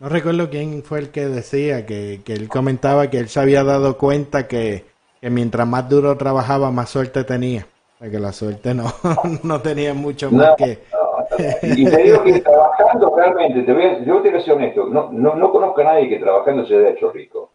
no 0.00 0.08
recuerdo 0.08 0.50
quién 0.50 0.82
fue 0.82 0.98
el 1.00 1.10
que 1.10 1.26
decía, 1.26 1.86
que, 1.86 2.20
que 2.24 2.32
él 2.34 2.48
comentaba 2.48 3.10
que 3.10 3.18
él 3.18 3.28
se 3.28 3.40
había 3.40 3.64
dado 3.64 3.96
cuenta 3.98 4.46
que, 4.48 4.84
que 5.20 5.30
mientras 5.30 5.66
más 5.66 5.88
duro 5.88 6.16
trabajaba, 6.16 6.70
más 6.70 6.90
suerte 6.90 7.24
tenía. 7.24 7.66
O 7.96 7.98
sea, 7.98 8.10
que 8.10 8.18
la 8.18 8.32
suerte 8.32 8.74
no, 8.74 8.92
no 9.42 9.60
tenía 9.60 9.94
mucho 9.94 10.30
más 10.30 10.50
No, 10.50 10.56
que... 10.56 10.80
Y 11.62 11.84
te 11.84 12.02
digo 12.02 12.22
que 12.22 12.40
trabajando 12.40 13.14
realmente, 13.16 13.62
te 13.62 13.72
voy 13.72 13.82
a, 13.82 13.98
yo 14.00 14.20
te 14.20 14.30
voy 14.30 14.38
a 14.38 14.42
ser 14.42 14.54
honesto, 14.54 14.86
no, 14.86 15.10
no, 15.12 15.34
no 15.34 15.50
conozco 15.50 15.80
a 15.80 15.84
nadie 15.84 16.08
que 16.08 16.18
trabajando 16.18 16.66
se 16.66 16.76
haya 16.76 16.90
hecho 16.90 17.10
rico. 17.10 17.50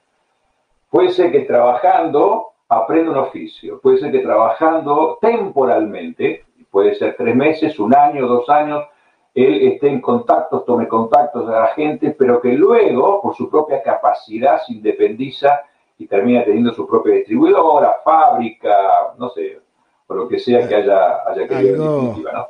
Puede 0.89 1.09
ser 1.09 1.31
que 1.31 1.41
trabajando 1.41 2.47
aprenda 2.67 3.11
un 3.11 3.17
oficio, 3.17 3.79
puede 3.79 3.97
ser 3.97 4.11
que 4.11 4.19
trabajando 4.19 5.17
temporalmente, 5.21 6.45
puede 6.71 6.95
ser 6.95 7.15
tres 7.17 7.35
meses, 7.35 7.79
un 7.79 7.95
año, 7.95 8.27
dos 8.27 8.49
años, 8.49 8.85
él 9.33 9.67
esté 9.67 9.87
en 9.87 10.01
contactos, 10.01 10.65
tome 10.65 10.87
contactos 10.87 11.47
a 11.49 11.61
la 11.61 11.67
gente, 11.67 12.15
pero 12.17 12.41
que 12.41 12.53
luego, 12.53 13.21
por 13.21 13.35
su 13.35 13.49
propia 13.49 13.81
capacidad, 13.81 14.61
se 14.65 14.73
independiza 14.73 15.61
y 15.97 16.07
termina 16.07 16.43
teniendo 16.43 16.73
su 16.73 16.87
propia 16.87 17.15
distribuidora, 17.15 17.97
fábrica, 18.03 19.13
no 19.17 19.29
sé, 19.29 19.59
o 20.07 20.13
lo 20.13 20.27
que 20.27 20.39
sea 20.39 20.67
que 20.67 20.75
haya, 20.75 21.23
haya 21.27 21.47
querido 21.47 21.75
en 21.75 21.95
definitiva, 21.99 22.31
¿no? 22.33 22.47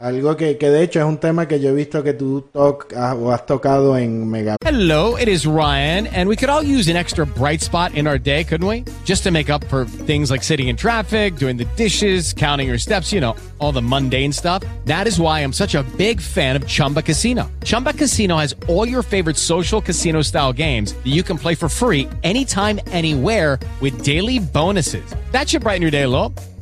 Algo 0.00 0.34
que, 0.34 0.56
que 0.56 0.70
de 0.70 0.82
hecho 0.82 0.98
es 0.98 1.04
un 1.04 1.18
tema 1.18 1.46
que 1.46 1.60
yo 1.60 1.68
he 1.68 1.74
visto 1.74 2.02
que 2.02 2.14
tú 2.14 2.40
tocas 2.54 3.14
o 3.16 3.32
has 3.32 3.44
tocado 3.44 3.98
en 3.98 4.30
Mega 4.30 4.56
Hello, 4.64 5.16
it 5.18 5.28
is 5.28 5.46
Ryan, 5.46 6.06
and 6.06 6.26
we 6.26 6.36
could 6.36 6.48
all 6.48 6.62
use 6.62 6.88
an 6.88 6.96
extra 6.96 7.26
bright 7.26 7.60
spot 7.60 7.94
in 7.94 8.06
our 8.06 8.18
day, 8.18 8.42
couldn't 8.44 8.66
we? 8.66 8.82
Just 9.04 9.24
to 9.24 9.30
make 9.30 9.50
up 9.50 9.62
for 9.64 9.84
things 9.84 10.30
like 10.30 10.42
sitting 10.42 10.68
in 10.68 10.76
traffic, 10.76 11.36
doing 11.36 11.58
the 11.58 11.66
dishes, 11.76 12.32
counting 12.32 12.66
your 12.66 12.78
steps, 12.78 13.12
you 13.12 13.20
know, 13.20 13.36
all 13.58 13.72
the 13.72 13.82
mundane 13.82 14.32
stuff. 14.32 14.64
That 14.86 15.06
is 15.06 15.20
why 15.20 15.40
I'm 15.40 15.52
such 15.52 15.74
a 15.74 15.82
big 15.98 16.18
fan 16.18 16.56
of 16.56 16.66
Chumba 16.66 17.02
Casino. 17.02 17.50
Chumba 17.62 17.92
Casino 17.92 18.38
has 18.38 18.54
all 18.68 18.88
your 18.88 19.02
favorite 19.02 19.36
social 19.36 19.82
casino 19.82 20.22
style 20.22 20.54
games 20.54 20.94
that 20.94 21.08
you 21.08 21.22
can 21.22 21.36
play 21.36 21.54
for 21.54 21.68
free 21.68 22.08
anytime, 22.22 22.80
anywhere 22.86 23.58
with 23.82 24.02
daily 24.02 24.38
bonuses. 24.38 25.04
That 25.32 25.50
should 25.50 25.60
brighten 25.60 25.82
your 25.82 25.90
day 25.90 26.04
a 26.04 26.08
little. 26.08 26.32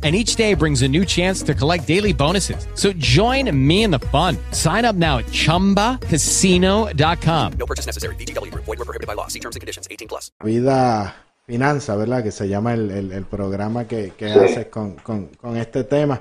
And 0.00 0.14
each 0.14 0.36
day 0.36 0.54
brings 0.54 0.82
a 0.82 0.88
new 0.88 1.04
chance 1.04 1.42
to 1.42 1.54
collect 1.54 1.88
daily 1.88 2.12
bonuses. 2.12 2.68
So 2.74 2.92
join 2.98 3.50
me 3.52 3.82
in 3.82 3.90
the 3.90 3.98
fun. 4.12 4.36
Sign 4.52 4.84
up 4.84 4.94
now 4.94 5.18
at 5.18 5.24
chumbacasino.com. 5.32 7.52
No 7.58 7.66
purchase 7.66 7.84
necessary. 7.84 8.14
VGW 8.14 8.52
Group. 8.52 8.64
Void 8.64 8.78
were 8.78 8.84
prohibited 8.84 9.08
by 9.08 9.14
law. 9.14 9.26
See 9.26 9.40
terms 9.40 9.56
and 9.56 9.60
conditions. 9.60 9.88
18 9.90 10.06
plus. 10.08 10.30
Vida 10.44 11.16
Finanza, 11.48 11.96
¿verdad? 11.96 12.22
Que 12.22 12.30
se 12.30 12.46
llama 12.48 12.74
el, 12.74 12.90
el- 12.92 13.10
el 13.12 13.24
programa 13.24 13.88
que, 13.88 14.12
que 14.16 14.32
Sí. 14.32 14.38
haces 14.38 14.66
con, 14.66 14.92
con- 14.96 15.30
con 15.40 15.56
este 15.56 15.82
tema, 15.82 16.20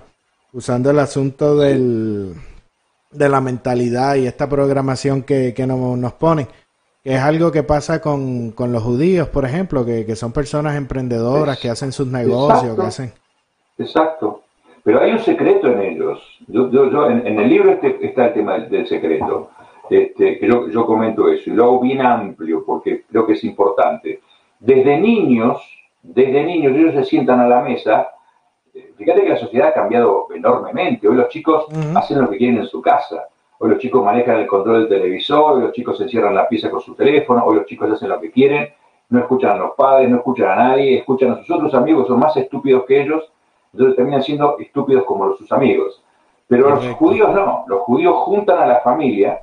usando 0.53 0.89
el 0.89 0.97
asunto 0.99 1.55
del, 1.57 2.33
de 3.11 3.29
la 3.29 3.41
mentalidad 3.41 4.15
y 4.15 4.25
esta 4.25 4.47
programación 4.49 5.21
que, 5.23 5.53
que 5.53 5.67
no- 5.67 5.97
nos 5.97 6.13
ponen, 6.13 6.47
que 7.03 7.13
es 7.15 7.21
algo 7.21 7.51
que 7.51 7.61
pasa 7.63 7.99
con, 8.01 8.51
con 8.51 8.71
los 8.71 8.81
judíos, 8.81 9.27
por 9.27 9.43
ejemplo, 9.45 9.85
que, 9.85 10.05
que 10.05 10.15
son 10.15 10.31
personas 10.31 10.75
emprendedoras 10.77 11.59
que 11.59 11.69
hacen 11.69 11.91
sus 11.91 12.07
negocios, 12.07 12.61
Exacto. 12.63 12.81
que 12.81 12.87
hacen... 12.87 13.13
Exacto. 13.77 14.41
Pero 14.83 15.01
hay 15.01 15.11
un 15.11 15.19
secreto 15.19 15.67
en 15.67 15.81
ellos. 15.81 16.39
Yo, 16.47 16.69
yo, 16.71 16.89
yo- 16.89 17.09
en, 17.09 17.27
en 17.27 17.39
el 17.39 17.49
libro 17.49 17.71
este, 17.71 17.97
está 18.05 18.27
el 18.27 18.33
tema 18.33 18.53
del, 18.53 18.69
del 18.69 18.87
secreto, 18.87 19.49
este, 19.89 20.39
que 20.39 20.47
yo, 20.47 20.67
yo 20.69 20.85
comento 20.85 21.27
eso, 21.29 21.49
y 21.49 21.53
lo 21.53 21.65
hago 21.65 21.79
bien 21.81 22.01
amplio 22.01 22.63
porque 22.65 23.03
creo 23.09 23.25
que 23.25 23.33
es 23.33 23.43
importante. 23.43 24.21
Desde 24.59 24.97
niños, 24.99 25.61
desde 26.01 26.43
niños, 26.43 26.73
ellos 26.75 26.93
se 26.93 27.03
sientan 27.03 27.39
a 27.41 27.47
la 27.47 27.61
mesa. 27.61 28.09
Fíjate 28.95 29.23
que 29.23 29.29
la 29.29 29.37
sociedad 29.37 29.69
ha 29.69 29.73
cambiado 29.73 30.27
enormemente. 30.33 31.07
Hoy 31.07 31.15
los 31.15 31.29
chicos 31.29 31.65
hacen 31.97 32.21
lo 32.21 32.29
que 32.29 32.37
quieren 32.37 32.57
en 32.59 32.65
su 32.67 32.81
casa. 32.81 33.27
Hoy 33.59 33.71
los 33.71 33.79
chicos 33.79 34.03
manejan 34.05 34.37
el 34.37 34.45
control 34.47 34.87
del 34.87 34.99
televisor, 35.01 35.53
hoy 35.57 35.61
los 35.63 35.71
chicos 35.73 35.97
se 35.97 36.03
encierran 36.03 36.29
en 36.29 36.35
la 36.37 36.47
pieza 36.47 36.69
con 36.69 36.79
su 36.79 36.93
teléfono, 36.93 37.43
hoy 37.43 37.55
los 37.55 37.65
chicos 37.65 37.91
hacen 37.91 38.07
lo 38.09 38.19
que 38.21 38.29
quieren, 38.29 38.69
no 39.09 39.19
escuchan 39.19 39.51
a 39.51 39.57
los 39.57 39.71
padres, 39.71 40.07
no 40.09 40.17
escuchan 40.17 40.49
a 40.49 40.55
nadie, 40.55 40.99
escuchan 40.99 41.31
a 41.31 41.37
sus 41.37 41.49
otros 41.49 41.73
amigos, 41.73 42.07
son 42.07 42.19
más 42.19 42.37
estúpidos 42.37 42.85
que 42.85 43.01
ellos, 43.01 43.31
entonces 43.77 43.95
terminan 43.95 44.23
siendo 44.23 44.57
estúpidos 44.59 45.03
como 45.05 45.33
sus 45.35 45.51
amigos. 45.51 46.03
Pero 46.47 46.69
los 46.69 46.79
judíos 46.95 47.33
no, 47.33 47.65
los 47.67 47.81
judíos 47.81 48.15
juntan 48.19 48.59
a 48.59 48.65
la 48.65 48.79
familia 48.79 49.41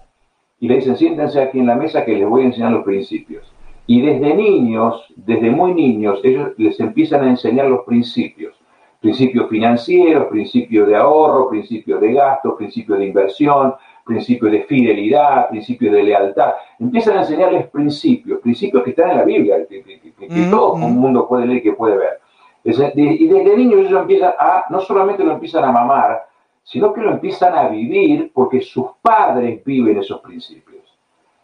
y 0.58 0.68
le 0.68 0.76
dicen 0.76 0.96
siéntense 0.96 1.40
aquí 1.40 1.58
en 1.58 1.66
la 1.66 1.74
mesa 1.76 2.04
que 2.04 2.16
les 2.16 2.28
voy 2.28 2.42
a 2.42 2.46
enseñar 2.46 2.72
los 2.72 2.84
principios. 2.84 3.50
Y 3.86 4.00
desde 4.00 4.34
niños, 4.34 5.04
desde 5.14 5.50
muy 5.50 5.74
niños, 5.74 6.18
ellos 6.24 6.52
les 6.56 6.80
empiezan 6.80 7.22
a 7.24 7.28
enseñar 7.28 7.66
los 7.66 7.82
principios. 7.84 8.54
Principios 9.00 9.50
financieros, 9.50 10.28
principios 10.28 10.88
de 10.88 10.96
ahorro, 10.96 11.50
principios 11.50 12.00
de 12.00 12.14
gasto, 12.14 12.56
principios 12.56 12.98
de 12.98 13.04
inversión, 13.06 13.74
principios 14.06 14.50
de 14.52 14.62
fidelidad, 14.62 15.50
principios 15.50 15.92
de 15.92 16.02
lealtad. 16.02 16.52
Empiezan 16.78 17.18
a 17.18 17.20
enseñarles 17.20 17.66
principios, 17.68 18.40
principios 18.40 18.82
que 18.82 18.90
están 18.90 19.10
en 19.10 19.16
la 19.18 19.24
Biblia, 19.24 19.66
que, 19.68 19.82
que- 19.82 20.00
que- 20.00 20.28
que 20.28 20.40
todo 20.50 20.76
el 20.76 20.94
mundo 20.94 21.28
puede 21.28 21.44
leer 21.46 21.58
y 21.58 21.62
que 21.62 21.72
puede 21.74 21.98
ver. 21.98 22.20
Y 22.64 23.28
desde 23.28 23.56
niños 23.56 23.80
ellos 23.80 24.00
empiezan 24.00 24.32
a, 24.38 24.64
no 24.70 24.80
solamente 24.80 25.22
lo 25.22 25.32
empiezan 25.32 25.64
a 25.64 25.72
mamar, 25.72 26.26
sino 26.62 26.92
que 26.94 27.02
lo 27.02 27.12
empiezan 27.12 27.54
a 27.54 27.68
vivir 27.68 28.32
porque 28.32 28.62
sus 28.62 28.86
padres 29.02 29.62
viven 29.64 29.98
esos 29.98 30.20
principios. 30.20 30.82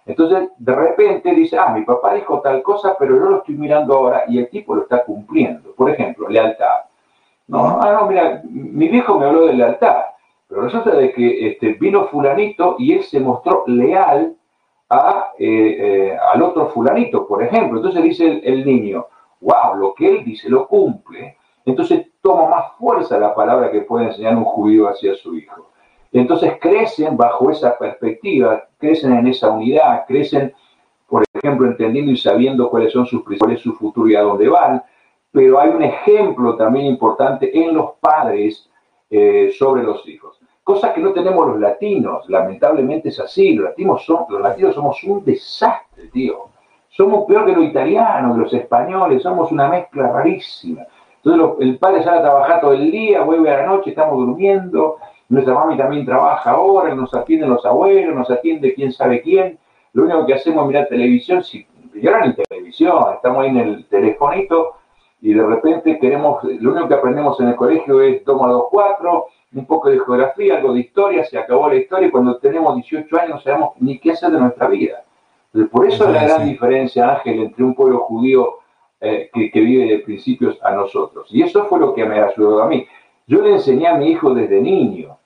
Entonces, 0.07 0.49
de 0.57 0.75
repente 0.75 1.33
dice, 1.35 1.59
ah, 1.59 1.69
mi 1.69 1.83
papá 1.83 2.15
dijo 2.15 2.41
tal 2.41 2.63
cosa, 2.63 2.97
pero 2.99 3.17
yo 3.17 3.27
lo 3.27 3.37
estoy 3.39 3.55
mirando 3.55 3.95
ahora 3.95 4.25
y 4.27 4.39
el 4.39 4.49
tipo 4.49 4.75
lo 4.75 4.83
está 4.83 5.05
cumpliendo. 5.05 5.73
Por 5.75 5.91
ejemplo, 5.91 6.29
lealtad. 6.29 6.81
No, 7.47 7.81
ah, 7.81 7.93
no, 7.93 8.07
mira, 8.07 8.43
mi 8.45 8.89
viejo 8.89 9.19
me 9.19 9.27
habló 9.27 9.47
de 9.47 9.55
lealtad, 9.55 10.05
pero 10.49 10.63
resulta 10.63 10.93
de 10.93 11.13
que 11.13 11.49
este, 11.49 11.75
vino 11.75 12.07
fulanito 12.07 12.77
y 12.79 12.95
él 12.95 13.03
se 13.03 13.21
mostró 13.21 13.65
leal 13.67 14.35
a, 14.89 15.33
eh, 15.39 15.47
eh, 15.47 16.19
al 16.33 16.43
otro 16.43 16.69
fulanito, 16.69 17.27
por 17.27 17.43
ejemplo. 17.43 17.79
Entonces 17.79 18.03
dice 18.03 18.41
el 18.43 18.65
niño, 18.65 19.07
wow, 19.41 19.75
lo 19.77 19.95
que 19.95 20.09
él 20.09 20.25
dice 20.25 20.49
lo 20.49 20.67
cumple. 20.67 21.37
Entonces 21.65 22.07
toma 22.21 22.49
más 22.49 22.73
fuerza 22.79 23.19
la 23.19 23.35
palabra 23.35 23.71
que 23.71 23.83
puede 23.83 24.07
enseñar 24.07 24.37
un 24.37 24.45
judío 24.45 24.89
hacia 24.89 25.15
su 25.15 25.37
hijo. 25.37 25.71
Entonces 26.13 26.55
crecen 26.61 27.17
bajo 27.17 27.51
esa 27.51 27.79
perspectiva, 27.79 28.65
crecen 28.79 29.13
en 29.13 29.29
esa 29.29 29.51
unidad, 29.51 30.05
crecen, 30.07 30.53
por 31.07 31.25
ejemplo, 31.33 31.67
entendiendo 31.67 32.11
y 32.11 32.17
sabiendo 32.17 32.69
cuáles 32.69 32.93
son 32.93 33.07
sus 33.07 33.23
principios, 33.23 33.61
su 33.61 33.75
futuro 33.75 34.09
y 34.09 34.17
a 34.17 34.23
dónde 34.23 34.49
van. 34.49 34.83
Pero 35.31 35.61
hay 35.61 35.71
un 35.71 35.83
ejemplo 35.83 36.57
también 36.57 36.87
importante 36.87 37.57
en 37.57 37.75
los 37.75 37.93
padres 38.01 38.69
eh, 39.09 39.53
sobre 39.57 39.83
los 39.85 40.07
hijos. 40.09 40.41
Cosa 40.65 40.93
que 40.93 41.01
no 41.01 41.13
tenemos 41.13 41.47
los 41.47 41.61
latinos, 41.61 42.29
lamentablemente 42.29 43.09
es 43.11 43.21
así. 43.21 43.55
Los 43.55 43.71
latinos, 43.71 44.05
son, 44.05 44.25
los 44.29 44.41
latinos 44.41 44.75
somos 44.75 45.03
un 45.05 45.25
desastre, 45.25 46.09
tío. 46.09 46.51
Somos 46.91 47.25
peor 47.27 47.47
que 47.47 47.53
los 47.53 47.65
italianos, 47.65 48.35
que 48.35 48.43
los 48.43 48.55
españoles, 48.55 49.23
somos 49.23 49.51
una 49.53 49.69
mezcla 49.69 50.13
rarísima. 50.13 50.83
Entonces 51.23 51.67
el 51.67 51.79
padre 51.79 52.03
sale 52.03 52.19
a 52.19 52.23
trabajar 52.23 52.61
todo 52.61 52.73
el 52.73 52.91
día, 52.91 53.23
vuelve 53.23 53.51
a 53.51 53.59
la 53.59 53.67
noche, 53.67 53.91
estamos 53.91 54.19
durmiendo, 54.19 54.97
nuestra 55.29 55.55
mami 55.55 55.77
también 55.77 56.05
trabaja 56.05 56.51
ahora, 56.51 56.95
nos 56.95 57.15
atienden 57.15 57.51
los 57.51 57.65
abuelos, 57.65 58.15
nos 58.15 58.31
atiende 58.31 58.75
quién 58.75 58.91
sabe 58.91 59.23
quién. 59.23 59.59
Lo 59.93 60.05
único 60.05 60.27
que 60.27 60.35
hacemos 60.35 60.63
es 60.63 60.69
mirar 60.69 60.89
televisión, 60.89 61.45
si, 61.45 61.67
ahora 62.05 62.27
ni 62.27 62.35
televisión, 62.35 63.15
estamos 63.15 63.45
ahí 63.45 63.51
en 63.51 63.59
el 63.59 63.87
telefonito 63.87 64.77
y 65.21 65.35
de 65.35 65.47
repente 65.47 65.99
queremos, 65.99 66.43
lo 66.43 66.73
único 66.73 66.89
que 66.89 66.95
aprendemos 66.95 67.39
en 67.41 67.49
el 67.49 67.57
colegio 67.57 68.01
es 68.01 68.25
toma 68.25 68.49
2, 68.49 68.65
4, 68.71 69.27
un 69.55 69.67
poco 69.67 69.91
de 69.91 69.99
geografía, 69.99 70.57
algo 70.57 70.73
de 70.73 70.81
historia, 70.81 71.25
se 71.25 71.39
acabó 71.39 71.69
la 71.69 71.77
historia 71.77 72.09
y 72.09 72.11
cuando 72.11 72.39
tenemos 72.39 72.75
18 72.77 73.17
años 73.19 73.31
no 73.31 73.41
sabemos 73.41 73.71
ni 73.79 73.99
qué 73.99 74.13
hacer 74.13 74.31
de 74.31 74.41
nuestra 74.41 74.69
vida. 74.69 75.05
Entonces, 75.53 75.71
por 75.71 75.87
eso 75.87 76.05
es 76.07 76.11
la 76.15 76.25
gran 76.25 76.49
diferencia, 76.49 77.11
Ángel, 77.17 77.41
entre 77.41 77.65
un 77.65 77.75
pueblo 77.75 78.01
judío 78.01 78.55
eh, 79.01 79.31
que, 79.33 79.51
que 79.51 79.61
vive 79.61 79.87
de 79.87 79.99
principios 80.01 80.59
a 80.63 80.71
nosotros. 80.73 81.27
Y 81.31 81.43
eso 81.43 81.65
fue 81.67 81.81
lo 81.81 81.93
que 81.95 82.05
me 82.05 82.21
ayudó 82.21 82.63
a 82.63 82.67
mí. 82.69 82.87
Yo 83.27 83.43
le 83.43 83.53
enseñé 83.55 83.89
a 83.89 83.95
mi 83.95 84.09
hijo 84.11 84.33
desde 84.35 84.61
niño 84.61 85.17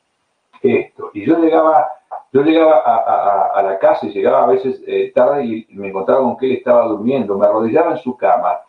esto. 0.63 1.11
Y 1.13 1.27
yo 1.27 1.39
llegaba, 1.39 1.87
yo 2.33 2.43
llegaba 2.43 2.77
a, 2.85 2.97
a- 2.97 3.31
a- 3.31 3.59
a 3.59 3.63
la 3.63 3.79
casa 3.79 4.07
y 4.07 4.11
llegaba 4.11 4.45
a 4.45 4.47
veces 4.47 4.83
eh, 4.87 5.13
tarde 5.15 5.45
y 5.45 5.67
me 5.71 5.89
encontraba 5.89 6.23
con 6.23 6.37
que 6.37 6.47
él 6.47 6.53
estaba 6.53 6.87
durmiendo. 6.87 7.37
Me 7.37 7.47
arrodillaba 7.47 7.93
en 7.93 7.99
su 7.99 8.17
cama 8.17 8.61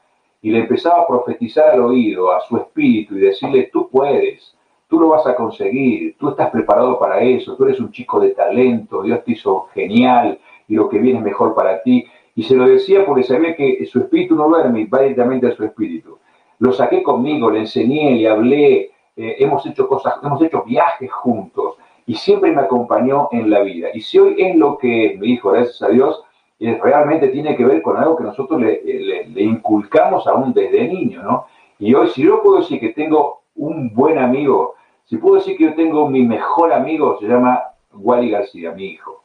y 0.42 0.52
le 0.52 0.60
empezaba 0.60 1.02
a 1.02 1.08
profetizar 1.08 1.70
al 1.70 1.82
oído, 1.82 2.32
a 2.32 2.42
su 2.42 2.58
espíritu 2.58 3.16
y 3.16 3.22
decirle, 3.22 3.70
tú 3.72 3.90
puedes, 3.90 4.56
tú 4.88 5.00
lo 5.00 5.10
vas 5.10 5.26
a 5.26 5.36
conseguir, 5.36 6.16
tú 6.20 6.30
estás 6.30 6.50
preparado 6.52 7.00
para 7.00 7.20
eso, 7.22 7.56
tú 7.56 7.64
eres 7.66 7.80
un 7.80 7.92
chico 7.92 8.20
de 8.20 8.30
talento, 8.32 9.02
Dios 9.02 9.24
te 9.24 9.32
hizo 9.32 9.68
genial 9.74 10.38
y 10.68 10.76
lo 10.76 10.90
que 10.90 11.00
viene 11.00 11.20
mejor 11.20 11.54
para 11.56 11.82
ti. 11.84 12.06
Y 12.36 12.44
se 12.44 12.56
lo 12.56 12.68
decía 12.68 13.06
porque 13.06 13.24
sabía 13.24 13.56
que 13.56 13.86
su 13.86 14.00
espíritu 14.00 14.36
no 14.36 14.48
duerme, 14.50 14.86
va 14.86 15.02
directamente 15.02 15.48
a 15.48 15.56
su 15.56 15.64
espíritu. 15.64 16.18
Lo 16.60 16.72
saqué 16.74 17.02
conmigo, 17.04 17.50
le 17.50 17.60
enseñé, 17.60 18.16
le 18.16 18.28
hablé, 18.30 18.92
eh, 19.16 19.36
hemos 19.40 19.66
hecho 19.66 19.88
cosas, 19.88 20.16
hemos 20.24 20.42
hecho 20.42 20.64
viajes 20.64 21.12
juntos 21.12 21.76
y 22.06 22.16
siempre 22.16 22.52
me 22.52 22.62
acompañó 22.62 23.30
en 23.32 23.50
la 23.50 23.62
vida. 23.62 23.90
Y 23.94 24.02
si 24.02 24.20
hoy 24.20 24.36
es 24.38 24.56
lo 24.56 24.78
que 24.78 25.08
es 25.08 25.20
mi 25.20 25.30
hijo, 25.32 25.52
gracias 25.52 25.82
a 25.82 25.88
Dios, 25.90 26.24
eh, 26.60 26.80
realmente 26.82 27.30
tiene 27.30 27.56
que 27.56 27.66
ver 27.66 27.82
con 27.82 27.98
algo 27.98 28.16
que 28.16 28.24
nosotros 28.24 28.62
le, 28.62 28.74
eh, 28.74 29.00
le- 29.00 29.28
le 29.28 29.42
inculcamos 29.44 30.26
aún 30.28 30.54
desde 30.54 30.88
niño, 30.88 31.24
¿no? 31.24 31.46
Y 31.80 31.94
hoy, 31.94 32.08
si 32.10 32.24
yo 32.24 32.42
puedo 32.42 32.60
decir 32.60 32.80
que 32.80 32.90
tengo 32.90 33.42
un 33.56 33.94
buen 33.94 34.18
amigo, 34.18 34.76
si 35.06 35.18
puedo 35.18 35.36
decir 35.36 35.58
que 35.58 35.66
yo 35.66 35.74
tengo 35.76 36.10
mi 36.10 36.22
mejor 36.24 36.72
amigo, 36.72 37.18
se 37.20 37.28
llama 37.28 37.62
Wally 37.94 38.30
García, 38.30 38.72
mi 38.72 38.86
hijo. 38.86 39.24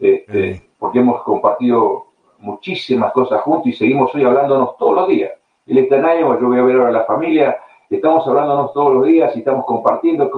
Este, 0.00 0.62
porque 0.84 0.98
hemos 0.98 1.22
compartido 1.22 2.08
muchísimas 2.40 3.10
cosas 3.14 3.40
juntos 3.40 3.68
y 3.68 3.72
seguimos 3.72 4.14
hoy 4.14 4.22
hablándonos 4.22 4.76
todos 4.76 4.94
los 4.94 5.08
días. 5.08 5.30
Él 5.66 5.78
está 5.78 5.96
en 5.96 6.04
año, 6.04 6.38
yo 6.38 6.46
voy 6.46 6.58
a 6.58 6.62
ver 6.62 6.76
ahora 6.76 6.90
a 6.90 6.92
la 6.92 7.04
familia, 7.04 7.56
estamos 7.88 8.28
hablándonos 8.28 8.74
todos 8.74 8.92
los 8.92 9.06
días 9.06 9.34
y 9.34 9.38
estamos 9.38 9.64
compartiendo 9.64 10.30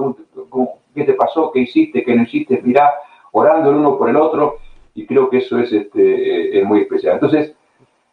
qué 0.95 1.03
te 1.03 1.15
pasó, 1.15 1.51
qué 1.51 1.59
hiciste, 1.59 2.01
qué 2.01 2.15
no 2.15 2.23
hiciste, 2.23 2.61
mirá, 2.63 2.93
orando 3.33 3.71
el 3.71 3.75
uno 3.75 3.97
por 3.97 4.09
el 4.09 4.15
otro 4.15 4.59
y 4.95 5.05
creo 5.05 5.29
que 5.29 5.39
eso 5.39 5.59
es, 5.59 5.69
este, 5.73 6.57
es 6.57 6.65
muy 6.65 6.83
especial. 6.83 7.15
Entonces, 7.15 7.53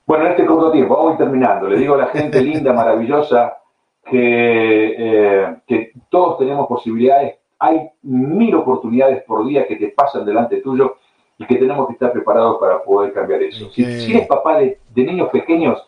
bueno, 0.05 0.25
en 0.25 0.33
este 0.33 0.45
corto 0.45 0.73
tiempo, 0.73 0.97
vamos 0.97 1.11
a 1.11 1.13
ir 1.13 1.19
terminando. 1.19 1.69
Le 1.69 1.79
digo 1.79 1.95
a 1.95 1.99
la 1.99 2.07
gente 2.07 2.41
linda, 2.43 2.73
maravillosa, 2.73 3.59
que, 4.05 4.95
eh, 4.99 5.57
que 5.69 5.93
todos 6.09 6.39
tenemos 6.39 6.67
posibilidades. 6.67 7.37
Hay 7.61 7.91
mil 8.03 8.57
oportunidades 8.57 9.23
por 9.23 9.47
día 9.47 9.69
que 9.69 9.77
te 9.77 9.91
pasan 9.91 10.25
delante 10.25 10.57
tuyo 10.57 10.97
y 11.39 11.47
que 11.47 11.57
tenemos 11.57 11.87
que 11.87 11.95
estar 11.95 12.13
preparados 12.13 12.59
para 12.59 12.83
poder 12.83 13.13
cambiar 13.13 13.43
eso. 13.43 13.71
Si, 13.71 13.85
si 13.85 14.13
eres 14.13 14.27
papá 14.27 14.59
de, 14.59 14.79
de 14.95 15.05
niños 15.05 15.31
pequeños, 15.31 15.83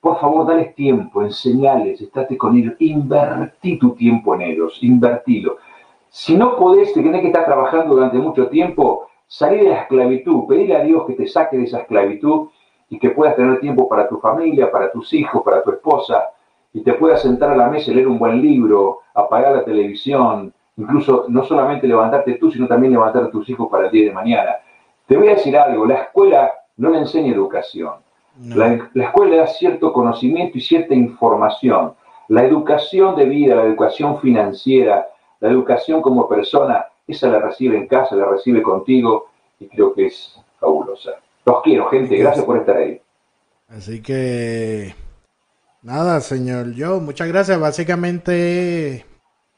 por 0.00 0.20
favor, 0.20 0.46
dales 0.46 0.74
tiempo, 0.74 1.22
enseñales, 1.22 2.00
estate 2.00 2.36
con 2.36 2.56
ellos, 2.56 2.74
invertí 2.78 3.78
tu 3.78 3.94
tiempo 3.94 4.34
en 4.34 4.42
ellos, 4.42 4.78
invertilo. 4.82 5.56
Si 6.10 6.36
no 6.36 6.56
podés, 6.56 6.92
te 6.92 7.02
tenés 7.02 7.22
que 7.22 7.28
estar 7.28 7.44
trabajando 7.44 7.94
durante 7.94 8.18
mucho 8.18 8.48
tiempo, 8.48 9.08
salir 9.26 9.64
de 9.64 9.70
la 9.70 9.80
esclavitud, 9.80 10.46
pedirle 10.46 10.76
a 10.76 10.84
Dios 10.84 11.06
que 11.06 11.14
te 11.14 11.26
saque 11.26 11.56
de 11.56 11.64
esa 11.64 11.80
esclavitud 11.80 12.48
y 12.88 12.98
que 12.98 13.10
puedas 13.10 13.34
tener 13.34 13.58
tiempo 13.60 13.88
para 13.88 14.06
tu 14.08 14.18
familia, 14.18 14.70
para 14.70 14.92
tus 14.92 15.12
hijos, 15.12 15.42
para 15.42 15.62
tu 15.62 15.70
esposa, 15.70 16.30
y 16.72 16.82
te 16.82 16.92
puedas 16.92 17.22
sentar 17.22 17.50
a 17.50 17.56
la 17.56 17.68
mesa 17.68 17.90
y 17.90 17.94
leer 17.94 18.06
un 18.06 18.18
buen 18.18 18.40
libro, 18.40 19.00
apagar 19.14 19.56
la 19.56 19.64
televisión, 19.64 20.52
incluso 20.76 21.24
no 21.28 21.44
solamente 21.44 21.86
levantarte 21.86 22.34
tú, 22.34 22.50
sino 22.50 22.66
también 22.66 22.92
levantar 22.92 23.24
a 23.24 23.30
tus 23.30 23.48
hijos 23.48 23.68
para 23.70 23.86
el 23.86 23.90
día 23.90 24.04
de 24.06 24.12
mañana. 24.12 24.56
Te 25.06 25.16
voy 25.16 25.28
a 25.28 25.34
decir 25.34 25.56
algo, 25.56 25.86
la 25.86 26.02
escuela 26.02 26.52
no 26.76 26.90
le 26.90 26.98
enseña 26.98 27.32
educación. 27.32 27.94
La, 28.40 28.90
la 28.94 29.04
escuela 29.04 29.36
da 29.36 29.46
cierto 29.46 29.92
conocimiento 29.92 30.58
y 30.58 30.60
cierta 30.60 30.94
información. 30.94 31.94
La 32.28 32.44
educación 32.44 33.14
de 33.14 33.26
vida, 33.26 33.54
la 33.54 33.64
educación 33.64 34.20
financiera, 34.20 35.06
la 35.40 35.50
educación 35.50 36.02
como 36.02 36.28
persona, 36.28 36.86
esa 37.06 37.28
la 37.28 37.38
recibe 37.38 37.76
en 37.76 37.86
casa, 37.86 38.16
la 38.16 38.26
recibe 38.26 38.62
contigo 38.62 39.28
y 39.60 39.68
creo 39.68 39.94
que 39.94 40.06
es 40.06 40.40
fabulosa. 40.58 41.10
Los 41.44 41.62
quiero, 41.62 41.88
gente. 41.88 42.16
Gracias 42.16 42.44
por 42.44 42.56
estar 42.56 42.76
ahí. 42.76 43.00
Así 43.68 44.00
que, 44.02 44.94
nada, 45.82 46.20
señor 46.20 46.68
Joe, 46.76 47.00
muchas 47.00 47.28
gracias. 47.28 47.60
Básicamente, 47.60 49.04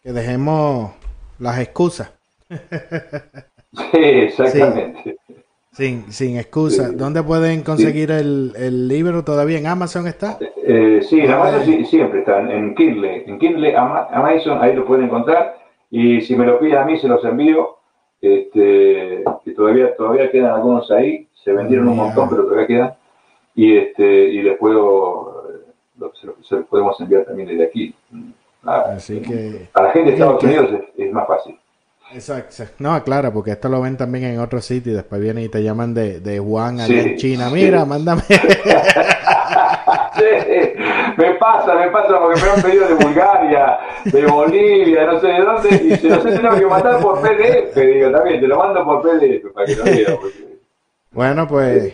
que 0.03 0.13
dejemos 0.13 0.93
las 1.39 1.59
excusas. 1.59 2.13
Sí, 3.93 3.99
exactamente. 3.99 5.19
Sin, 5.77 6.11
sin 6.11 6.39
excusa. 6.39 6.91
¿Dónde 6.91 7.23
pueden 7.23 7.63
conseguir 7.63 8.11
el, 8.11 8.55
el 8.57 8.89
libro? 8.89 9.23
¿Todavía 9.25 9.59
en 9.59 9.67
Amazon 9.67 10.07
está? 10.07 10.39
Eh, 10.65 11.01
sí, 11.07 11.21
en 11.21 11.31
Amazon 11.31 11.65
sí, 11.67 11.85
siempre 11.85 12.21
están, 12.21 12.51
en 12.51 12.75
Kindle. 12.75 13.25
En 13.27 13.39
Kindle, 13.39 13.77
Ama- 13.77 14.09
Amazon, 14.11 14.59
ahí 14.63 14.75
lo 14.75 14.87
pueden 14.87 15.05
encontrar. 15.05 15.59
Y 15.91 16.23
si 16.23 16.35
me 16.35 16.47
lo 16.47 16.59
piden 16.59 16.79
a 16.79 16.85
mí, 16.87 16.99
se 16.99 17.09
los 17.09 17.23
envío. 17.27 17.77
Este, 18.23 19.23
que 19.45 19.51
todavía, 19.55 19.95
todavía 19.97 20.31
quedan 20.31 20.53
algunos 20.53 20.91
ahí. 20.91 21.29
Se 21.45 21.53
vendieron 21.53 21.89
un 21.89 21.97
montón, 21.99 22.31
pero 22.31 22.45
todavía 22.45 22.67
quedan. 22.67 22.95
Y, 23.55 23.77
este, 23.77 24.05
y 24.31 24.41
les 24.43 24.57
puedo, 24.57 25.45
eh, 25.51 25.71
lo- 25.99 26.13
se, 26.15 26.27
lo- 26.27 26.37
se 26.43 26.57
los 26.57 26.65
podemos 26.67 26.99
enviar 27.01 27.25
también 27.27 27.49
desde 27.51 27.65
aquí. 27.65 27.95
A, 28.65 28.81
Así 28.97 29.21
que. 29.21 29.69
a 29.75 29.83
la 29.83 29.91
gente 29.91 30.09
de 30.11 30.17
Estados 30.17 30.41
que- 30.41 30.47
Unidos 30.47 30.71
es, 30.97 31.07
es 31.07 31.13
más 31.13 31.27
fácil. 31.29 31.59
Exacto. 32.13 32.65
No, 32.79 33.03
claro, 33.05 33.33
porque 33.33 33.51
esto 33.53 33.69
lo 33.69 33.81
ven 33.81 33.97
también 33.97 34.25
en 34.25 34.41
otros 34.41 34.65
sitios 34.65 34.93
y 34.95 34.97
después 34.97 35.21
vienen 35.21 35.45
y 35.45 35.49
te 35.49 35.63
llaman 35.63 35.93
de, 35.93 36.21
de 36.21 36.39
Juan 36.39 36.81
allá 36.81 36.87
Sí, 36.87 36.99
en 37.11 37.17
China. 37.17 37.49
sí. 37.49 37.55
Mira, 37.55 37.85
mándame. 37.85 38.23
Sí, 40.17 40.23
me 41.19 41.35
pasa, 41.35 41.75
me 41.75 41.89
pasa 41.91 42.19
porque 42.19 42.41
me 42.41 42.51
han 42.51 42.63
pedido 42.63 42.89
de 42.89 42.95
Bulgaria, 42.95 43.79
de 44.05 44.27
Bolivia, 44.27 45.05
no 45.07 45.21
sé 45.21 45.27
de 45.27 45.41
dónde, 45.45 45.69
y 45.69 45.97
se 45.97 46.09
los 46.09 46.25
he 46.25 46.31
tenido 46.37 46.57
que 46.59 46.67
mandar 46.67 47.01
por 47.01 47.21
PDF, 47.21 47.75
digo, 47.77 48.11
también, 48.11 48.41
te 48.41 48.49
lo 48.49 48.57
mando 48.59 48.83
por 48.85 49.03
PDF 49.03 49.53
para 49.53 49.67
que 49.67 49.77
lo 49.77 49.85
veas. 49.85 50.11
porque- 50.13 50.59
Bueno, 51.13 51.47
pues, 51.47 51.93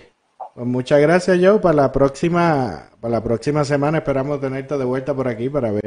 pues 0.55 0.67
muchas 0.67 1.01
gracias, 1.01 1.39
Joe. 1.43 1.59
Para 1.59 1.75
la 1.75 1.93
próxima, 1.93 2.91
para 3.01 3.13
la 3.13 3.23
próxima 3.23 3.65
semana 3.65 3.99
esperamos 3.99 4.41
tenerte 4.41 4.79
de 4.79 4.85
vuelta 4.85 5.15
por 5.15 5.27
aquí 5.29 5.49
para 5.49 5.73
ver 5.73 5.83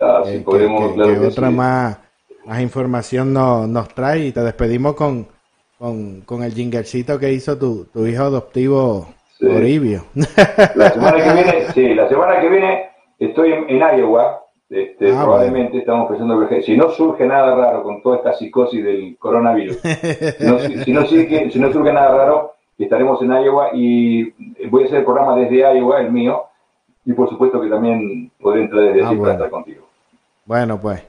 Ah, 0.00 0.22
eh, 0.26 0.44
que 0.46 1.26
otra 1.26 1.50
más, 1.50 1.96
más 2.46 2.60
información 2.60 3.32
nos, 3.32 3.68
nos 3.68 3.88
trae 3.94 4.26
y 4.26 4.32
te 4.32 4.40
despedimos 4.40 4.94
con, 4.94 5.26
con, 5.78 6.20
con 6.22 6.42
el 6.42 6.52
jingercito 6.52 7.18
que 7.18 7.32
hizo 7.32 7.56
tu, 7.58 7.86
tu 7.86 8.06
hijo 8.06 8.22
adoptivo 8.24 9.08
Toribio. 9.38 10.04
La 10.74 10.90
semana 10.90 11.16
que 11.16 11.32
viene, 11.32 11.52
sí, 11.74 11.94
la 11.94 12.08
semana 12.08 12.40
que 12.40 12.48
viene 12.48 12.88
estoy 13.18 13.52
en, 13.52 13.68
en 13.70 13.98
Iowa. 13.98 14.40
Este, 14.70 15.12
Ah, 15.12 15.22
probablemente 15.22 15.78
estamos 15.78 16.08
pensando 16.08 16.48
que 16.48 16.62
si 16.62 16.76
no 16.76 16.88
surge 16.90 17.26
nada 17.26 17.54
raro 17.54 17.82
con 17.82 18.02
toda 18.02 18.16
esta 18.16 18.32
psicosis 18.32 18.82
del 18.82 19.16
coronavirus, 19.18 19.76
si 19.76 20.44
no, 20.46 20.58
si, 20.58 20.84
si 20.84 20.92
no 20.92 21.04
sigue- 21.06 21.50
si 21.50 21.58
no 21.60 21.70
surge 21.70 21.92
nada 21.92 22.16
raro, 22.16 22.54
estaremos 22.78 23.20
en 23.22 23.32
Iowa 23.32 23.68
y 23.74 24.32
voy 24.68 24.82
a 24.82 24.86
hacer 24.86 24.98
el 25.00 25.04
programa 25.04 25.36
desde 25.36 25.58
Iowa, 25.58 26.00
el 26.00 26.10
mío, 26.10 26.44
y 27.04 27.12
por 27.12 27.28
supuesto 27.28 27.60
que 27.60 27.68
también 27.68 28.32
podré 28.40 28.62
entrar 28.62 28.82
desde 28.84 29.02
Ah, 29.02 29.08
allí 29.08 29.16
para 29.18 29.32
bueno. 29.32 29.32
estar 29.32 29.50
contigo. 29.50 29.86
Bueno, 30.46 30.80
pues. 30.80 31.02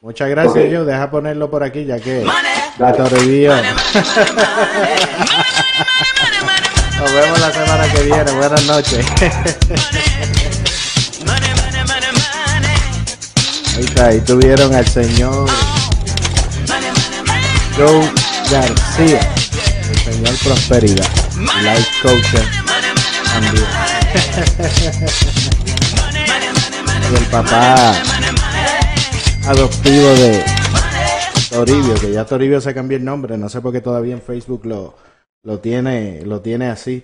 Muchas 0.00 0.28
gracias, 0.30 0.64
Ok. 0.64 0.70
yo. 0.70 0.84
Deja 0.84 1.10
ponerlo 1.10 1.50
por 1.50 1.62
aquí, 1.64 1.84
ya 1.84 1.98
que 1.98 2.24
la 2.78 2.92
Toribio. 2.92 3.52
Nos 7.00 7.12
vemos 7.12 7.40
la 7.40 7.52
semana 7.52 7.92
que 7.92 8.02
viene. 8.04 8.30
Buenas 8.32 8.64
noches. 8.66 9.04
Ahí 13.76 13.84
está, 13.84 14.06
ahí 14.06 14.20
tuvieron 14.20 14.74
al 14.74 14.86
señor 14.86 15.48
Joe 17.76 18.10
García, 18.50 19.20
el 19.90 19.98
señor 20.14 20.34
Prosperidad, 20.42 21.06
life 21.62 21.90
coach 22.02 22.26
también. 23.32 23.64
y 27.12 27.14
el 27.16 27.24
papá 27.26 27.94
adoptivo 29.48 30.08
de 30.10 30.44
Toribio, 31.48 31.94
que 31.94 32.12
ya 32.12 32.26
Toribio 32.26 32.60
se 32.60 32.74
cambió 32.74 32.98
el 32.98 33.04
nombre, 33.04 33.38
no 33.38 33.48
sé 33.48 33.62
por 33.62 33.72
qué 33.72 33.80
todavía 33.80 34.12
en 34.12 34.20
Facebook 34.20 34.66
lo, 34.66 34.94
lo 35.42 35.58
tiene, 35.58 36.20
lo 36.26 36.42
tiene 36.42 36.68
así. 36.68 37.02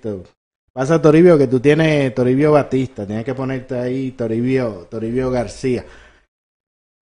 Pasa 0.70 1.00
Toribio 1.00 1.38
que 1.38 1.46
tú 1.46 1.60
tienes 1.60 2.14
Toribio 2.14 2.52
Batista, 2.52 3.06
tienes 3.06 3.24
que 3.24 3.34
ponerte 3.34 3.78
ahí 3.78 4.10
Toribio, 4.10 4.86
Toribio 4.90 5.30
García. 5.30 5.86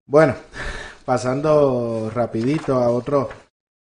Bueno, 0.07 0.35
pasando 1.05 2.09
rapidito 2.11 2.77
a 2.77 2.89
otro, 2.89 3.29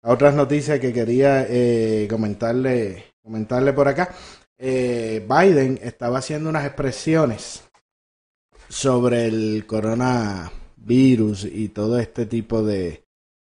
a 0.03 0.11
otras 0.11 0.35
noticias 0.35 0.81
que 0.81 0.91
quería 0.91 1.45
eh, 1.47 2.05
comentarle, 2.09 3.13
comentarle 3.23 3.71
por 3.71 3.87
acá. 3.87 4.13
Eh, 4.57 5.25
Biden 5.25 5.79
estaba 5.81 6.17
haciendo 6.17 6.49
unas 6.49 6.65
expresiones 6.65 7.63
sobre 8.67 9.27
el 9.27 9.65
coronavirus 10.85 11.45
y 11.45 11.69
todo 11.69 11.99
este 11.99 12.25
tipo 12.25 12.63
de, 12.63 13.03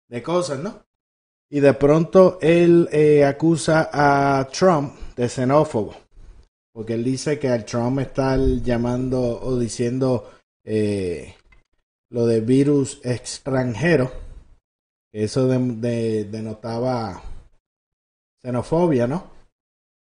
de 0.09 0.23
cosas, 0.23 0.59
¿no? 0.59 0.83
Y 1.51 1.61
de 1.61 1.73
pronto 1.73 2.37
él 2.41 2.87
eh, 2.91 3.25
acusa 3.25 3.89
a 3.91 4.47
Trump 4.49 4.93
de 5.15 5.27
xenófobo, 5.29 5.95
porque 6.73 6.93
él 6.93 7.03
dice 7.03 7.39
que 7.39 7.49
al 7.49 7.65
Trump 7.65 7.99
está 7.99 8.37
llamando 8.37 9.19
o 9.41 9.57
diciendo 9.57 10.29
eh, 10.63 11.35
lo 12.11 12.25
de 12.27 12.41
virus 12.41 12.99
extranjero, 13.03 14.11
eso 15.11 15.47
de- 15.47 15.57
de- 15.57 16.25
denotaba 16.25 17.21
xenofobia, 18.43 19.07
¿no? 19.07 19.31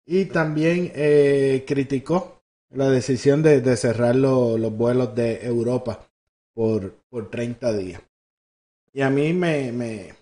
Y 0.05 0.25
también 0.25 0.91
eh, 0.95 1.63
criticó 1.67 2.41
la 2.73 2.89
decisión 2.89 3.41
de, 3.41 3.61
cerrar 3.77 4.15
lo- 4.15 4.57
los 4.57 4.73
vuelos 4.75 5.15
de 5.15 5.45
Europa 5.45 6.08
por, 6.53 6.95
por 7.09 7.29
30 7.29 7.73
días. 7.73 8.01
Y 8.93 9.01
a 9.01 9.09
mí 9.09 9.33
me, 9.33 9.71
me, 9.71 10.13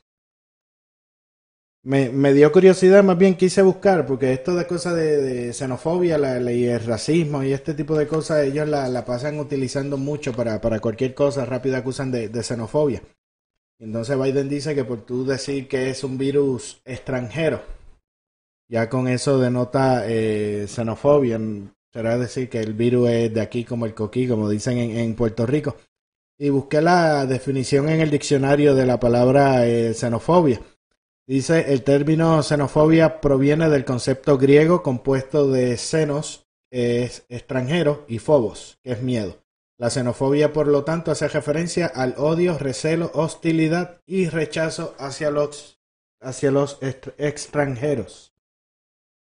me, 1.83 2.09
me 2.09 2.33
dio 2.33 2.51
curiosidad, 2.51 3.03
más 3.03 3.17
bien 3.17 3.35
quise 3.35 3.61
buscar, 3.61 4.05
porque 4.05 4.33
esto 4.33 4.55
de 4.55 4.67
cosas 4.67 4.95
de, 4.95 5.53
xenofobia 5.53 6.17
la, 6.17 6.39
la- 6.39 6.51
y 6.51 6.65
el 6.65 6.83
racismo 6.83 7.43
y 7.43 7.53
este 7.53 7.73
tipo 7.73 7.97
de 7.97 8.07
cosas, 8.07 8.43
ellos 8.45 8.67
la, 8.67 8.87
la 8.89 9.05
pasan 9.05 9.39
utilizando 9.39 9.97
mucho 9.97 10.33
para, 10.33 10.59
para 10.61 10.79
cualquier 10.79 11.13
cosa, 11.13 11.45
rápido 11.45 11.77
acusan 11.77 12.11
de, 12.11 12.29
de 12.29 12.43
xenofobia. 12.43 13.01
Entonces 13.79 14.19
Biden 14.21 14.49
dice 14.49 14.75
que 14.75 14.85
por 14.85 15.01
tú 15.05 15.25
decir 15.25 15.67
que 15.67 15.89
es 15.89 16.03
un 16.03 16.17
virus 16.17 16.81
extranjero, 16.85 17.61
ya 18.69 18.89
con 18.89 19.07
eso 19.07 19.39
denota 19.39 20.03
eh, 20.07 20.65
xenofobia. 20.67 21.39
Será 21.93 22.17
decir 22.17 22.49
que 22.49 22.59
el 22.59 22.73
virus 22.73 23.09
es 23.09 23.33
de 23.33 23.41
aquí 23.41 23.63
como 23.63 23.85
el 23.85 23.93
coquí, 23.95 24.27
como 24.27 24.49
dicen 24.49 24.77
en, 24.77 24.97
en 24.97 25.15
Puerto 25.15 25.45
Rico. 25.45 25.75
Y 26.37 26.49
busqué 26.49 26.81
la 26.81 27.25
definición 27.25 27.89
en 27.89 28.01
el 28.01 28.11
diccionario 28.11 28.75
de 28.75 28.85
la 28.85 28.99
palabra 28.99 29.65
eh, 29.65 29.93
xenofobia. 29.93 30.61
Dice, 31.25 31.73
el 31.73 31.83
término 31.83 32.41
xenofobia 32.43 33.19
proviene 33.19 33.69
del 33.69 33.83
concepto 33.83 34.37
griego 34.37 34.81
compuesto 34.83 35.51
de 35.51 35.75
xenos, 35.75 36.47
es 36.71 37.25
extranjero, 37.27 38.05
y 38.07 38.19
phobos, 38.19 38.79
que 38.83 38.91
es 38.91 39.01
miedo. 39.01 39.37
La 39.77 39.89
xenofobia, 39.89 40.53
por 40.53 40.67
lo 40.67 40.83
tanto, 40.83 41.11
hace 41.11 41.27
referencia 41.27 41.87
al 41.87 42.15
odio, 42.17 42.57
recelo, 42.57 43.11
hostilidad 43.13 44.01
y 44.05 44.29
rechazo 44.29 44.95
hacia 44.99 45.29
los, 45.31 45.79
hacia 46.21 46.51
los 46.51 46.79
extranjeros. 47.17 48.36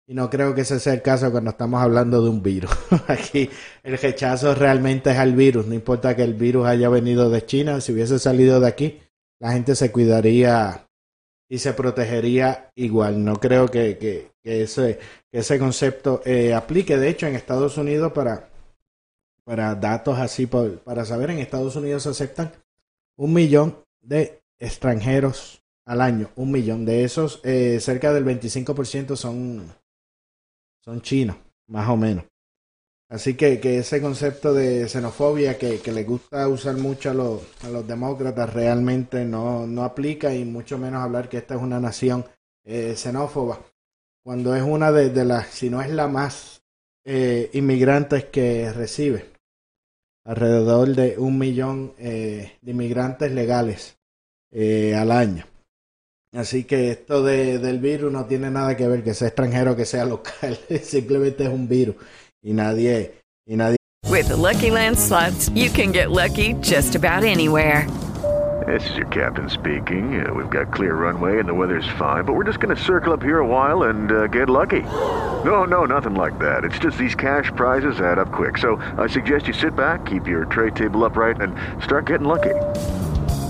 Y 0.08 0.14
no 0.14 0.30
creo 0.30 0.54
que 0.54 0.62
ese 0.62 0.80
sea 0.80 0.94
el 0.94 1.02
caso 1.02 1.32
cuando 1.32 1.50
estamos 1.50 1.82
hablando 1.82 2.22
de 2.24 2.30
un 2.30 2.44
virus. 2.44 2.72
Aquí 3.08 3.50
el 3.84 3.98
rechazo 3.98 4.54
realmente 4.54 5.12
es 5.12 5.18
al 5.18 5.34
virus. 5.34 5.66
No 5.66 5.74
importa 5.74 6.16
que 6.16 6.24
el 6.24 6.36
virus 6.36 6.68
haya 6.68 6.90
venido 6.90 7.30
de 7.30 7.44
China, 7.46 7.82
si 7.82 7.92
hubiese 7.92 8.20
salido 8.20 8.60
de 8.60 8.68
aquí, 8.68 9.02
la 9.40 9.52
gente 9.52 9.76
se 9.76 9.92
cuidaría 9.92 10.86
y 11.50 11.58
se 11.58 11.74
protegería 11.74 12.70
igual. 12.76 13.24
No 13.24 13.40
creo 13.40 13.68
que, 13.68 13.98
que, 13.98 14.32
ese, 14.44 15.00
que 15.32 15.40
ese 15.40 15.58
concepto 15.58 16.22
eh, 16.24 16.54
aplique. 16.54 16.98
De 16.98 17.10
hecho, 17.10 17.26
en 17.26 17.36
Estados 17.36 17.78
Unidos, 17.78 18.12
para, 18.14 18.50
para 19.44 19.74
datos 19.74 20.20
así, 20.20 20.46
por- 20.46 20.80
para 20.82 21.06
saber, 21.06 21.32
en 21.32 21.40
Estados 21.40 21.76
Unidos 21.76 22.04
se 22.04 22.10
aceptan 22.10 22.52
un 23.18 23.34
millón 23.34 23.78
de 24.02 24.40
extranjeros 24.60 25.64
al 25.84 26.02
año. 26.02 26.30
Un 26.36 26.52
millón. 26.52 26.86
De 26.86 27.04
esos, 27.04 27.40
eh, 27.44 27.80
cerca 27.80 28.14
del 28.14 28.24
25% 28.26 29.16
son 29.16 29.74
son 30.86 31.02
chinos, 31.02 31.36
más 31.68 31.90
o 31.90 31.98
menos. 31.98 32.24
Así 33.10 33.36
que, 33.36 33.60
que 33.60 33.80
ese 33.80 34.02
concepto 34.02 34.54
de 34.54 34.88
xenofobia 34.88 35.58
que, 35.58 35.80
que 35.80 35.92
le 35.92 36.04
gusta 36.04 36.48
usar 36.48 36.78
mucho 36.78 37.12
a 37.12 37.14
los, 37.14 37.42
a 37.64 37.70
los 37.70 37.88
demócratas 37.88 38.54
realmente 38.54 39.26
no, 39.26 39.68
no 39.68 39.84
aplica 39.84 40.34
y 40.34 40.44
mucho 40.46 40.78
menos 40.78 41.04
hablar 41.04 41.30
que 41.30 41.38
esta 41.38 41.56
es 41.56 41.62
una 41.62 41.80
nación 41.80 42.26
eh, 42.64 42.96
xenófoba, 42.96 43.60
cuando 44.24 44.56
es 44.56 44.64
una 44.64 44.92
de, 44.92 45.24
las, 45.24 45.48
si 45.50 45.70
no 45.70 45.82
es 45.82 45.90
la 45.92 46.08
más 46.08 46.64
eh, 47.04 47.52
inmigrantes 47.54 48.26
que 48.26 48.72
recibe, 48.74 49.26
alrededor 50.24 50.96
de 50.96 51.16
un 51.20 51.38
millón 51.38 51.94
eh, 52.00 52.58
de 52.62 52.72
inmigrantes 52.72 53.32
legales 53.32 53.98
al 54.52 55.12
año. 55.12 55.46
Así 56.36 56.66
que 56.66 56.92
esto 56.92 57.24
de, 57.24 57.60
del 57.60 57.80
virus 57.80 58.12
no 58.12 58.26
tiene 58.26 58.52
nada 58.52 58.76
que 58.76 58.88
ver 58.88 59.04
que 59.04 59.14
sea 59.14 59.30
extranjero 59.30 59.76
que 59.76 59.86
sea 59.86 60.06
local, 60.06 60.58
simplemente 60.84 61.46
es 61.46 61.50
un 61.50 61.68
virus 61.68 61.96
y 62.44 62.54
nadie 62.54 63.14
y 63.48 63.56
nadie 63.56 63.78
With 64.10 64.28
the 64.28 64.36
Lucky 64.38 64.70
Land 64.70 64.98
slots, 64.98 65.50
you 65.50 65.70
can 65.70 65.92
get 65.92 66.12
lucky 66.12 66.54
just 66.62 66.96
about 66.96 67.24
anywhere. 67.24 67.88
This 68.66 68.90
is 68.90 68.96
your 68.96 69.08
captain 69.08 69.50
speaking. 69.50 70.26
Uh, 70.26 70.34
we've 70.34 70.50
got 70.50 70.74
clear 70.74 70.96
runway 70.96 71.40
and 71.40 71.48
the 71.48 71.54
weather's 71.54 71.88
fine, 71.98 72.24
but 72.24 72.34
we're 72.34 72.46
just 72.46 72.60
going 72.60 72.76
to 72.76 72.82
circle 72.82 73.14
up 73.14 73.22
here 73.22 73.40
a 73.40 73.46
while 73.46 73.84
and 73.84 74.12
uh, 74.12 74.28
get 74.28 74.50
lucky. 74.50 74.82
No, 75.44 75.66
no, 75.66 75.86
nothing 75.86 76.16
like 76.16 76.40
that. 76.40 76.64
It's 76.64 76.80
just 76.80 76.98
these 76.98 77.16
cash 77.16 77.52
prizes 77.56 78.00
add 78.00 78.18
up 78.18 78.32
quick. 78.32 78.58
So 78.58 78.78
I 78.98 79.08
suggest 79.08 79.48
you 79.48 79.54
sit 79.54 79.76
back, 79.76 80.06
keep 80.06 80.28
your 80.28 80.46
tray 80.46 80.72
table 80.72 81.04
upright, 81.04 81.42
and 81.42 81.54
start 81.84 82.06
getting 82.08 82.28
lucky. 82.28 82.56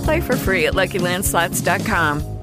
Play 0.03 0.21
for 0.21 0.35
free 0.35 0.65
at 0.65 0.73
LuckyLandSlots.com. 0.73 2.34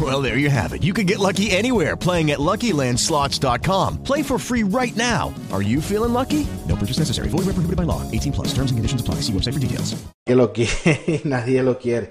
Well, 0.00 0.20
there 0.20 0.38
you 0.38 0.50
have 0.50 0.72
it. 0.74 0.82
You 0.82 0.92
can 0.92 1.06
get 1.06 1.20
lucky 1.20 1.52
anywhere 1.52 1.96
playing 1.96 2.32
at 2.32 2.40
LuckyLandSlots.com. 2.40 4.02
Play 4.02 4.22
for 4.24 4.38
free 4.40 4.64
right 4.64 4.94
now. 4.96 5.32
Are 5.52 5.62
you 5.62 5.80
feeling 5.80 6.12
lucky? 6.12 6.44
No 6.68 6.74
purchase 6.74 6.98
necessary. 6.98 7.28
Void 7.28 7.46
where 7.46 7.54
prohibited 7.54 7.76
by 7.76 7.84
law. 7.84 8.02
18 8.10 8.32
plus. 8.32 8.48
Terms 8.48 8.72
and 8.72 8.78
conditions 8.78 9.00
apply. 9.00 9.20
See 9.22 9.32
website 9.32 9.54
for 9.54 9.60
details. 9.60 9.94
que 10.26 10.34
lo 10.34 10.52
quiere, 10.52 11.20
nadie 11.24 11.62
lo 11.62 11.78
quiere. 11.78 12.10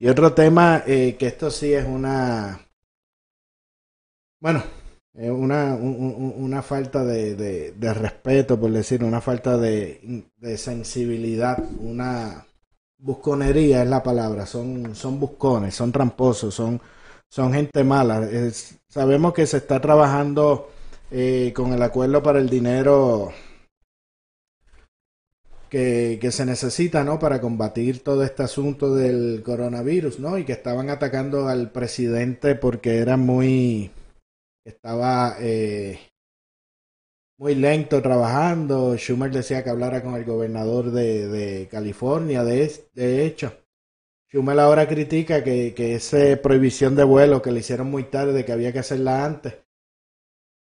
Y 0.00 0.08
otro 0.08 0.32
tema, 0.32 0.82
eh, 0.86 1.16
que 1.18 1.26
esto 1.26 1.50
sí 1.50 1.72
es 1.74 1.84
una... 1.84 2.60
Bueno, 4.40 4.62
Es 5.14 5.30
una, 5.30 5.74
un- 5.74 5.96
un- 5.98 6.34
una 6.44 6.62
falta 6.62 7.02
de, 7.04 7.34
de- 7.34 7.72
de 7.72 7.92
respeto, 7.94 8.58
por 8.60 8.70
decir, 8.70 9.02
una 9.02 9.20
falta 9.20 9.56
de, 9.58 10.24
de 10.36 10.56
sensibilidad, 10.56 11.58
una 11.80 12.46
busconería 12.98 13.82
es 13.82 13.88
la 13.88 14.00
palabra. 14.04 14.46
Son, 14.46 14.94
son 14.94 15.18
buscones, 15.18 15.74
son 15.74 15.90
tramposos, 15.90 16.54
son, 16.54 16.80
son 17.30 17.52
gente 17.52 17.84
mala. 17.84 18.28
Sabemos 18.88 19.32
que 19.34 19.46
se 19.46 19.58
está 19.58 19.80
trabajando 19.80 20.70
eh, 21.10 21.52
con 21.54 21.72
el 21.72 21.82
acuerdo 21.82 22.22
para 22.22 22.38
el 22.38 22.48
dinero 22.48 23.32
que, 25.68 26.18
que 26.20 26.30
se 26.30 26.46
necesita, 26.46 27.04
¿no? 27.04 27.18
Para 27.18 27.40
combatir 27.40 28.02
todo 28.02 28.22
este 28.24 28.42
asunto 28.42 28.94
del 28.94 29.42
coronavirus, 29.44 30.18
¿no? 30.18 30.38
Y 30.38 30.44
que 30.44 30.52
estaban 30.52 30.90
atacando 30.90 31.48
al 31.48 31.70
presidente 31.70 32.54
porque 32.54 32.98
era 32.98 33.16
muy, 33.16 33.90
estaba 34.64 35.36
eh, 35.40 35.98
muy 37.38 37.54
lento 37.54 38.00
trabajando. 38.02 38.96
Schumer 38.96 39.30
decía 39.30 39.62
que 39.62 39.70
hablara 39.70 40.02
con 40.02 40.14
el 40.14 40.24
gobernador 40.24 40.90
de, 40.90 41.28
de 41.28 41.68
California, 41.68 42.44
de, 42.44 42.72
de 42.94 43.26
hecho. 43.26 43.52
Schumer 44.30 44.60
ahora 44.60 44.86
critica 44.86 45.42
que, 45.42 45.72
que 45.74 45.94
esa 45.94 46.40
prohibición 46.42 46.94
de 46.94 47.04
vuelo 47.04 47.40
que 47.40 47.50
le 47.50 47.60
hicieron 47.60 47.90
muy 47.90 48.04
tarde, 48.04 48.44
que 48.44 48.52
había 48.52 48.72
que 48.72 48.80
hacerla 48.80 49.24
antes. 49.24 49.54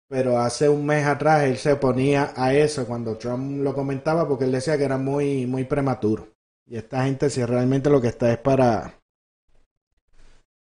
Pero 0.09 0.39
hace 0.39 0.67
un 0.67 0.85
mes 0.85 1.05
atrás 1.05 1.43
él 1.43 1.57
se 1.57 1.71
oponía 1.71 2.33
a 2.35 2.53
eso 2.53 2.85
cuando 2.85 3.17
Trump 3.17 3.63
lo 3.63 3.73
comentaba 3.73 4.27
porque 4.27 4.43
él 4.43 4.51
decía 4.51 4.77
que 4.77 4.83
era 4.83 4.97
muy, 4.97 5.45
muy 5.45 5.63
prematuro. 5.63 6.27
Y 6.67 6.75
esta 6.75 7.05
gente 7.05 7.29
si 7.29 7.45
realmente 7.45 7.89
lo 7.89 8.01
que 8.01 8.09
está 8.09 8.31
es 8.31 8.37
para, 8.37 8.99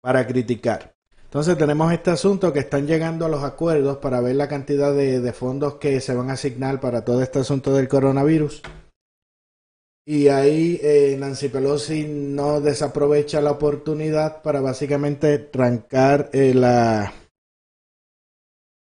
para 0.00 0.26
criticar. 0.26 0.94
Entonces 1.24 1.58
tenemos 1.58 1.92
este 1.92 2.10
asunto 2.10 2.52
que 2.52 2.60
están 2.60 2.86
llegando 2.86 3.26
a 3.26 3.28
los 3.28 3.42
acuerdos 3.42 3.98
para 3.98 4.20
ver 4.20 4.36
la 4.36 4.48
cantidad 4.48 4.94
de, 4.94 5.20
de 5.20 5.32
fondos 5.32 5.74
que 5.74 6.00
se 6.00 6.14
van 6.14 6.30
a 6.30 6.34
asignar 6.34 6.80
para 6.80 7.04
todo 7.04 7.22
este 7.22 7.40
asunto 7.40 7.74
del 7.74 7.88
coronavirus. 7.88 8.62
Y 10.10 10.28
ahí 10.28 10.80
eh, 10.82 11.16
Nancy 11.20 11.50
Pelosi 11.50 12.06
no 12.08 12.62
desaprovecha 12.62 13.42
la 13.42 13.50
oportunidad 13.50 14.40
para 14.40 14.62
básicamente 14.62 15.36
trancar 15.36 16.30
eh, 16.32 16.54
la 16.54 17.12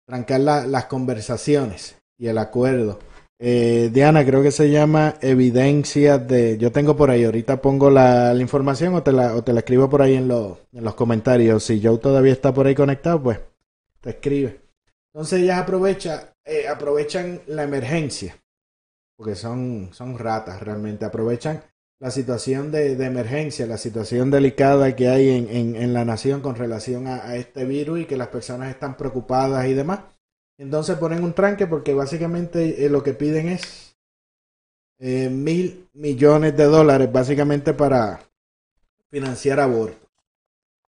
trancar 0.09 0.41
la- 0.41 0.67
las 0.67 0.87
conversaciones 0.87 1.95
y 2.19 2.27
el 2.27 2.37
acuerdo. 2.37 2.99
Eh, 3.39 3.91
Diana, 3.93 4.25
creo 4.27 4.43
que 4.43 4.51
se 4.51 4.71
llama 4.71 5.15
evidencia 5.21 6.19
de... 6.19 6.59
Yo 6.59 6.73
tengo 6.73 6.97
por 6.97 7.11
ahí, 7.11 7.23
ahorita 7.23 7.63
pongo 7.63 7.91
la, 7.91 8.35
información 8.41 8.95
o 8.97 9.05
te 9.05 9.13
la, 9.13 9.37
o 9.37 9.45
te 9.45 9.53
la 9.53 9.61
escribo 9.61 9.89
por 9.89 10.03
ahí 10.03 10.15
en, 10.15 10.27
los 10.27 10.59
en 10.73 10.83
los 10.83 10.97
comentarios. 10.97 11.63
Si 11.63 11.81
Joe 11.81 11.99
todavía 11.99 12.33
está 12.33 12.53
por 12.53 12.67
ahí 12.67 12.75
conectado, 12.75 13.23
pues 13.23 13.39
te 14.01 14.11
escribe. 14.11 14.63
Entonces 15.13 15.43
ellas 15.43 15.61
aprovecha, 15.61 16.35
aprovechan 16.69 17.41
la 17.47 17.63
emergencia, 17.63 18.37
porque 19.17 19.35
son, 19.35 19.91
son 19.93 20.19
ratas 20.19 20.61
realmente, 20.63 21.05
aprovechan 21.05 21.63
la 22.01 22.11
situación 22.11 22.71
de, 22.71 22.97
de 22.97 23.07
emergencia, 23.07 23.67
la 23.67 23.79
situación 23.79 24.31
delicada 24.31 24.95
que 24.97 25.09
hay 25.09 25.31
en, 25.31 25.49
en- 25.77 25.95
la 25.95 26.05
nación 26.05 26.41
con 26.41 26.57
relación 26.57 27.07
a, 27.07 27.37
este 27.37 27.65
virus 27.65 28.01
y 28.01 28.05
que 28.07 28.17
las 28.17 28.29
personas 28.29 28.71
están 28.71 28.97
preocupadas 28.97 29.67
y 29.67 29.75
demás. 29.75 30.01
Entonces 30.59 30.97
ponen 30.99 31.25
un 31.25 31.33
tranque 31.35 31.67
porque 31.67 31.95
básicamente 31.95 32.85
eh, 32.85 32.91
lo 32.91 33.03
que 33.03 33.15
piden 33.15 33.49
es 33.49 33.97
eh, 34.99 35.29
mil 35.31 35.89
millones 35.95 36.57
de 36.57 36.65
dólares 36.65 37.11
básicamente 37.13 37.75
para 37.75 38.21
financiar 39.11 39.61
abortos. 39.61 40.09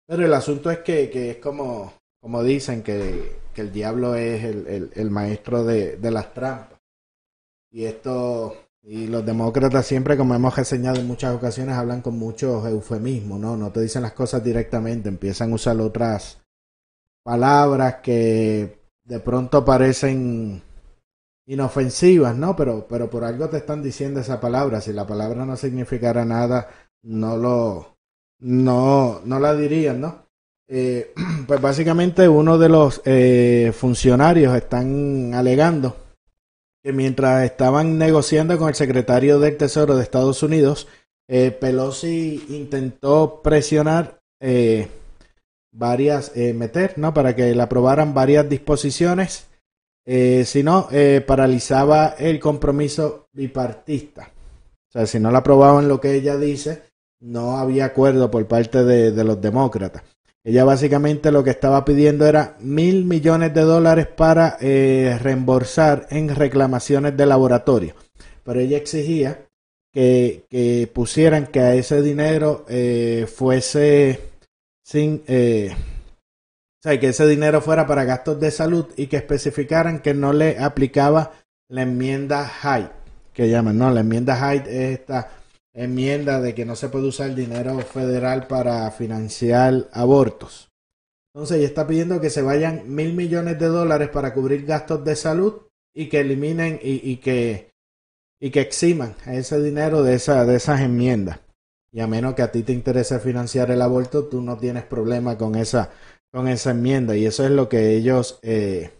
Pero 0.06 0.24
el 0.24 0.34
asunto 0.34 0.70
es 0.70 0.78
que, 0.80 1.10
que 1.10 1.30
es 1.32 1.36
como, 1.38 1.94
como 2.20 2.42
dicen 2.44 2.82
que, 2.82 3.38
que 3.54 3.62
el 3.62 3.72
diablo 3.72 4.14
es 4.14 4.44
el, 4.44 4.66
el- 4.66 4.90
el 4.94 5.10
maestro 5.10 5.64
de, 5.64 5.96
de 5.96 6.10
las 6.10 6.32
trampas. 6.34 6.71
Y 7.72 7.86
esto, 7.86 8.54
y 8.82 9.06
los 9.06 9.24
demócratas 9.24 9.86
siempre, 9.86 10.18
como 10.18 10.34
hemos 10.34 10.54
reseñado 10.54 11.00
en 11.00 11.06
muchas 11.06 11.34
ocasiones, 11.34 11.74
hablan 11.74 12.02
con 12.02 12.18
muchos 12.18 12.66
eufemismos, 12.66 13.40
¿no? 13.40 13.56
No 13.56 13.72
te 13.72 13.80
dicen 13.80 14.02
las 14.02 14.12
cosas 14.12 14.44
directamente, 14.44 15.08
empiezan 15.08 15.52
a 15.52 15.54
usar 15.54 15.80
otras 15.80 16.42
palabras 17.24 17.96
que 18.02 18.78
de 19.04 19.20
pronto 19.20 19.64
parecen 19.64 20.62
inofensivas, 21.46 22.36
¿no? 22.36 22.54
Pero, 22.54 22.86
pero 22.86 23.08
por 23.08 23.24
algo 23.24 23.48
te 23.48 23.56
están 23.56 23.82
diciendo 23.82 24.20
esa 24.20 24.38
palabra. 24.38 24.82
Si 24.82 24.92
la 24.92 25.06
palabra 25.06 25.46
no 25.46 25.56
significara 25.56 26.26
nada, 26.26 26.68
no 27.02 27.38
lo, 27.38 27.96
no, 28.40 29.22
no 29.24 29.40
la 29.40 29.54
dirían, 29.54 30.02
¿no? 30.02 30.26
Eh, 30.68 31.14
pues 31.46 31.58
básicamente 31.58 32.28
uno 32.28 32.58
de 32.58 32.68
los 32.68 33.00
eh, 33.06 33.72
funcionarios 33.74 34.54
están 34.54 35.32
alegando 35.32 36.01
que 36.82 36.92
mientras 36.92 37.44
estaban 37.44 37.98
negociando 37.98 38.58
con 38.58 38.68
el 38.68 38.74
secretario 38.74 39.38
del 39.38 39.56
Tesoro 39.56 39.96
de 39.96 40.02
Estados 40.02 40.42
Unidos, 40.42 40.88
eh, 41.28 41.50
Pelosi 41.50 42.44
intentó 42.48 43.40
presionar 43.42 44.20
eh, 44.40 44.88
varias, 45.72 46.32
eh, 46.34 46.52
meter, 46.52 46.98
¿no? 46.98 47.14
Para 47.14 47.34
que 47.34 47.54
le 47.54 47.62
aprobaran 47.62 48.14
varias 48.14 48.48
disposiciones, 48.48 49.46
eh, 50.04 50.44
si 50.44 50.62
no, 50.62 50.88
eh, 50.90 51.24
paralizaba 51.26 52.14
el 52.18 52.40
compromiso 52.40 53.28
bipartista. 53.32 54.30
O 54.88 54.92
sea, 54.92 55.06
si 55.06 55.18
no 55.18 55.30
la 55.30 55.38
aprobaban 55.38 55.88
lo 55.88 56.00
que 56.00 56.14
ella 56.14 56.36
dice, 56.36 56.82
no 57.20 57.56
había 57.56 57.86
acuerdo 57.86 58.30
por 58.30 58.46
parte 58.46 58.84
de, 58.84 59.12
de 59.12 59.24
los 59.24 59.40
demócratas. 59.40 60.02
Ella 60.44 60.64
básicamente 60.64 61.30
lo 61.30 61.44
que 61.44 61.50
estaba 61.50 61.84
pidiendo 61.84 62.26
era 62.26 62.56
mil 62.60 63.04
millones 63.04 63.54
de 63.54 63.60
dólares 63.60 64.08
para 64.08 64.56
eh, 64.60 65.16
reembolsar 65.20 66.08
en 66.10 66.34
reclamaciones 66.34 67.16
de 67.16 67.26
laboratorio. 67.26 67.94
Pero 68.42 68.58
ella 68.58 68.76
exigía 68.76 69.46
que, 69.92 70.90
pusieran 70.92 71.46
que 71.46 71.60
a 71.60 71.74
ese 71.74 72.02
dinero 72.02 72.64
eh, 72.68 73.28
fuese 73.32 74.20
sin... 74.82 75.22
eh, 75.28 75.74
o 75.74 76.82
sea, 76.82 76.98
que 76.98 77.10
ese 77.10 77.28
dinero 77.28 77.60
fuera 77.60 77.86
para 77.86 78.02
gastos 78.02 78.40
de 78.40 78.50
salud 78.50 78.86
y 78.96 79.06
que 79.06 79.16
especificaran 79.16 80.00
que 80.00 80.14
no 80.14 80.32
le 80.32 80.58
aplicaba 80.58 81.30
la 81.68 81.82
enmienda 81.82 82.50
Hyde, 82.60 82.90
que 83.32 83.48
llaman, 83.48 83.78
¿no? 83.78 83.92
La 83.92 84.00
enmienda 84.00 84.34
Hyde 84.34 84.68
es 84.68 84.98
esta 84.98 85.30
enmienda 85.74 86.40
de 86.40 86.54
que 86.54 86.64
no 86.64 86.76
se 86.76 86.88
puede 86.88 87.08
usar 87.08 87.34
dinero 87.34 87.78
federal 87.80 88.46
para 88.46 88.90
financiar 88.90 89.88
abortos. 89.92 90.70
Entonces, 91.34 91.58
ella 91.58 91.66
está 91.66 91.86
pidiendo 91.86 92.20
que 92.20 92.30
se 92.30 92.42
vayan 92.42 92.94
mil 92.94 93.14
millones 93.14 93.58
de 93.58 93.66
dólares 93.66 94.10
para 94.10 94.34
cubrir 94.34 94.66
gastos 94.66 95.04
de 95.04 95.16
salud 95.16 95.62
y 95.94 96.08
que 96.08 96.20
eliminen 96.20 96.78
y, 96.82 97.16
que 97.16 97.70
y 98.40 98.50
que 98.50 98.60
eximan 98.60 99.14
ese 99.26 99.62
dinero 99.62 100.02
de 100.02 100.14
esa 100.14 100.44
de 100.44 100.56
esas 100.56 100.80
enmiendas. 100.80 101.40
Y 101.90 102.00
a 102.00 102.06
menos 102.06 102.34
que 102.34 102.42
a 102.42 102.52
ti 102.52 102.62
te 102.62 102.72
interese 102.72 103.18
financiar 103.18 103.70
el 103.70 103.82
aborto, 103.82 104.24
tú 104.24 104.40
no 104.40 104.56
tienes 104.58 104.84
problema 104.84 105.38
con 105.38 105.54
esa 105.54 105.90
con 106.32 106.48
esa 106.48 106.70
enmienda 106.70 107.14
y 107.14 107.26
eso 107.26 107.44
es 107.44 107.50
lo 107.50 107.68
que 107.68 107.94
ellos 107.94 108.38
eh, 108.42 108.90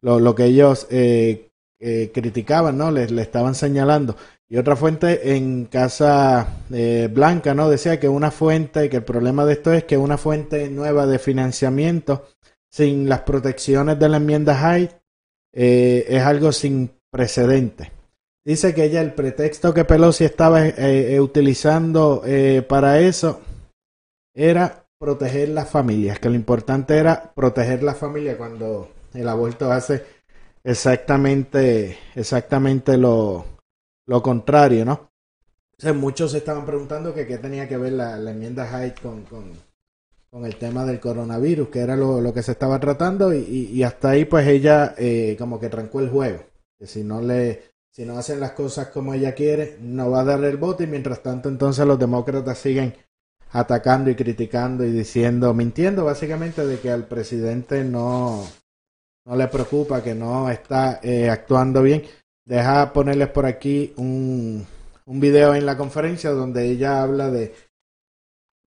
lo, 0.00 0.20
lo 0.20 0.34
que 0.34 0.44
ellos 0.44 0.86
eh, 0.90 1.50
eh, 1.80 2.10
criticaban, 2.12 2.78
¿no? 2.78 2.90
Les, 2.90 3.10
le 3.10 3.22
estaban 3.22 3.54
señalando. 3.54 4.16
Y 4.52 4.56
otra 4.56 4.74
fuente 4.74 5.36
en 5.36 5.66
Casa 5.66 6.64
eh, 6.72 7.08
Blanca, 7.10 7.54
¿no? 7.54 7.70
Decía 7.70 8.00
que 8.00 8.08
una 8.08 8.32
fuente, 8.32 8.90
que 8.90 8.96
el 8.96 9.04
problema 9.04 9.46
de 9.46 9.52
esto 9.52 9.72
es 9.72 9.84
que 9.84 9.96
una 9.96 10.18
fuente 10.18 10.68
nueva 10.68 11.06
de 11.06 11.20
financiamiento 11.20 12.26
sin 12.68 13.08
las 13.08 13.20
protecciones 13.20 13.96
de 14.00 14.08
la 14.08 14.16
enmienda 14.16 14.56
Hyde 14.56 14.90
eh, 15.52 16.04
es 16.08 16.22
algo 16.22 16.50
sin 16.50 16.90
precedente. 17.12 17.92
Dice 18.44 18.74
que 18.74 18.84
ella 18.84 19.00
el 19.00 19.14
pretexto 19.14 19.72
que 19.72 19.84
Pelosi 19.84 20.24
estaba 20.24 20.66
eh, 20.66 21.20
utilizando 21.20 22.24
para 22.68 22.98
eso 22.98 23.40
era 24.34 24.84
proteger 24.98 25.50
las 25.50 25.70
familias, 25.70 26.18
que 26.18 26.28
lo 26.28 26.34
importante 26.34 26.96
era 26.96 27.32
proteger 27.34 27.84
la 27.84 27.94
familia 27.94 28.36
cuando 28.36 28.90
el 29.14 29.28
aborto 29.28 29.70
hace 29.70 30.04
exactamente, 30.64 31.98
exactamente 32.16 32.96
lo, 32.96 33.44
lo 34.06 34.22
contrario, 34.22 34.84
¿no? 34.84 35.10
Entonces, 35.72 35.98
muchos 35.98 36.32
se 36.32 36.38
estaban 36.38 36.66
preguntando 36.66 37.14
que 37.14 37.26
qué 37.26 37.38
tenía 37.38 37.66
que 37.66 37.78
ver 37.78 37.94
la, 37.94 38.16
enmienda 38.30 38.66
Hyde 38.66 38.94
con, 39.00 39.24
con, 39.24 40.44
el 40.44 40.56
tema 40.56 40.84
del 40.84 41.00
coronavirus, 41.00 41.68
que 41.68 41.80
era 41.80 41.96
lo, 41.96 42.20
lo 42.20 42.34
que 42.34 42.42
se 42.42 42.52
estaba 42.52 42.78
tratando, 42.78 43.32
y, 43.32 43.82
hasta 43.82 44.10
ahí 44.10 44.26
pues 44.26 44.46
ella 44.46 44.94
eh, 44.98 45.36
como 45.38 45.58
que 45.58 45.68
trancó 45.68 46.00
el 46.00 46.10
juego. 46.10 46.44
Que 46.78 46.86
si 46.86 47.02
no 47.02 47.22
le, 47.22 47.62
si 47.90 48.04
no 48.04 48.18
hacen 48.18 48.40
las 48.40 48.52
cosas 48.52 48.88
como 48.88 49.14
ella 49.14 49.34
quiere, 49.34 49.78
no 49.80 50.10
va 50.10 50.20
a 50.20 50.24
darle 50.24 50.50
el 50.50 50.58
voto, 50.58 50.82
y 50.82 50.86
mientras 50.86 51.22
tanto 51.22 51.48
entonces 51.48 51.86
los 51.86 51.98
demócratas 51.98 52.58
siguen 52.58 52.94
atacando 53.52 54.10
y 54.10 54.14
criticando 54.14 54.84
y 54.84 54.92
diciendo, 54.92 55.54
mintiendo 55.54 56.04
básicamente 56.04 56.66
de 56.66 56.78
que 56.78 56.90
al 56.90 57.06
presidente 57.06 57.84
no, 57.84 58.44
no 59.24 59.36
le 59.36 59.48
preocupa, 59.48 60.02
que 60.02 60.14
no 60.14 60.50
está 60.50 61.00
eh, 61.02 61.28
actuando 61.30 61.82
bien. 61.82 62.02
Deja 62.50 62.92
ponerles 62.92 63.28
por 63.28 63.46
aquí 63.46 63.92
un, 63.96 64.66
un 65.06 65.20
video 65.20 65.54
en 65.54 65.64
la 65.64 65.76
conferencia 65.76 66.30
donde 66.30 66.68
ella 66.68 67.00
habla 67.00 67.30
de, 67.30 67.54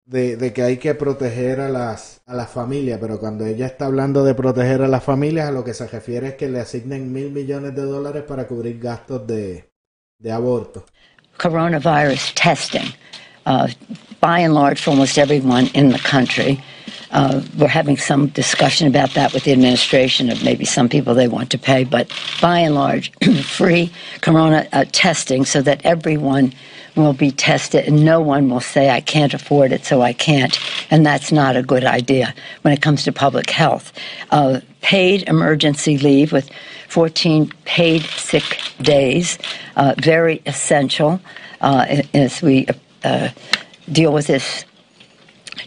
de, 0.06 0.52
que 0.54 0.62
hay 0.62 0.78
que 0.78 0.94
proteger 0.94 1.60
a 1.60 1.68
las, 1.68 2.22
a 2.24 2.34
las 2.34 2.48
familias, 2.48 2.98
pero 2.98 3.20
cuando 3.20 3.44
ella 3.44 3.66
está 3.66 3.84
hablando 3.84 4.24
de 4.24 4.34
proteger 4.34 4.80
a 4.80 4.88
las 4.88 5.04
familias, 5.04 5.48
a 5.48 5.52
lo 5.52 5.64
que 5.64 5.74
se 5.74 5.86
refiere 5.86 6.28
es 6.28 6.34
que 6.36 6.48
le 6.48 6.60
asignen 6.60 7.12
mil 7.12 7.30
millones 7.30 7.74
de 7.74 7.82
dólares 7.82 8.22
para 8.22 8.46
cubrir 8.46 8.80
gastos 8.80 9.26
de, 9.26 9.70
de 10.18 10.32
aborto. 10.32 10.86
coronavirus 11.36 12.32
testing. 12.34 12.90
Uh, 13.44 13.68
by 14.18 14.38
and 14.38 14.54
large, 14.54 14.80
for 14.80 14.92
almost 14.92 15.18
everyone 15.18 15.66
in 15.74 15.90
the 15.90 15.98
country, 15.98 16.58
uh, 17.14 17.40
we're 17.56 17.68
having 17.68 17.96
some 17.96 18.26
discussion 18.28 18.88
about 18.88 19.14
that 19.14 19.32
with 19.32 19.44
the 19.44 19.52
administration 19.52 20.30
of 20.30 20.42
maybe 20.42 20.64
some 20.64 20.88
people 20.88 21.14
they 21.14 21.28
want 21.28 21.48
to 21.50 21.58
pay, 21.58 21.84
but 21.84 22.12
by 22.42 22.58
and 22.58 22.74
large, 22.74 23.12
free 23.44 23.90
corona 24.20 24.66
uh, 24.72 24.84
testing 24.90 25.44
so 25.44 25.62
that 25.62 25.80
everyone 25.84 26.52
will 26.96 27.12
be 27.12 27.30
tested 27.30 27.86
and 27.86 28.04
no 28.04 28.20
one 28.20 28.50
will 28.50 28.60
say, 28.60 28.90
I 28.90 29.00
can't 29.00 29.32
afford 29.32 29.72
it, 29.72 29.84
so 29.84 30.02
I 30.02 30.12
can't. 30.12 30.58
And 30.90 31.06
that's 31.06 31.30
not 31.30 31.56
a 31.56 31.62
good 31.62 31.84
idea 31.84 32.34
when 32.62 32.74
it 32.74 32.82
comes 32.82 33.04
to 33.04 33.12
public 33.12 33.48
health. 33.48 33.92
Uh, 34.30 34.60
paid 34.80 35.22
emergency 35.28 35.98
leave 35.98 36.32
with 36.32 36.50
14 36.88 37.50
paid 37.64 38.02
sick 38.02 38.60
days, 38.80 39.38
uh, 39.76 39.94
very 39.98 40.42
essential 40.46 41.20
uh, 41.60 42.02
as 42.12 42.42
we 42.42 42.66
uh, 43.04 43.28
deal 43.90 44.12
with 44.12 44.26
this 44.26 44.64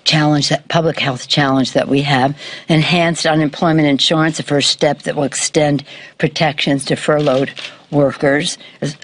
challenge, 0.07 0.49
that 0.49 0.67
public 0.69 0.99
health 0.99 1.27
challenge 1.27 1.73
that 1.73 1.87
we 1.87 2.01
have. 2.01 2.35
Enhanced 2.69 3.25
unemployment 3.25 3.87
insurance, 3.87 4.39
a 4.39 4.43
first 4.43 4.71
step 4.71 5.03
that 5.03 5.15
will 5.15 5.23
extend 5.23 5.83
protections 6.17 6.85
to 6.85 6.95
furloughed 6.95 7.51
workers. 7.91 8.57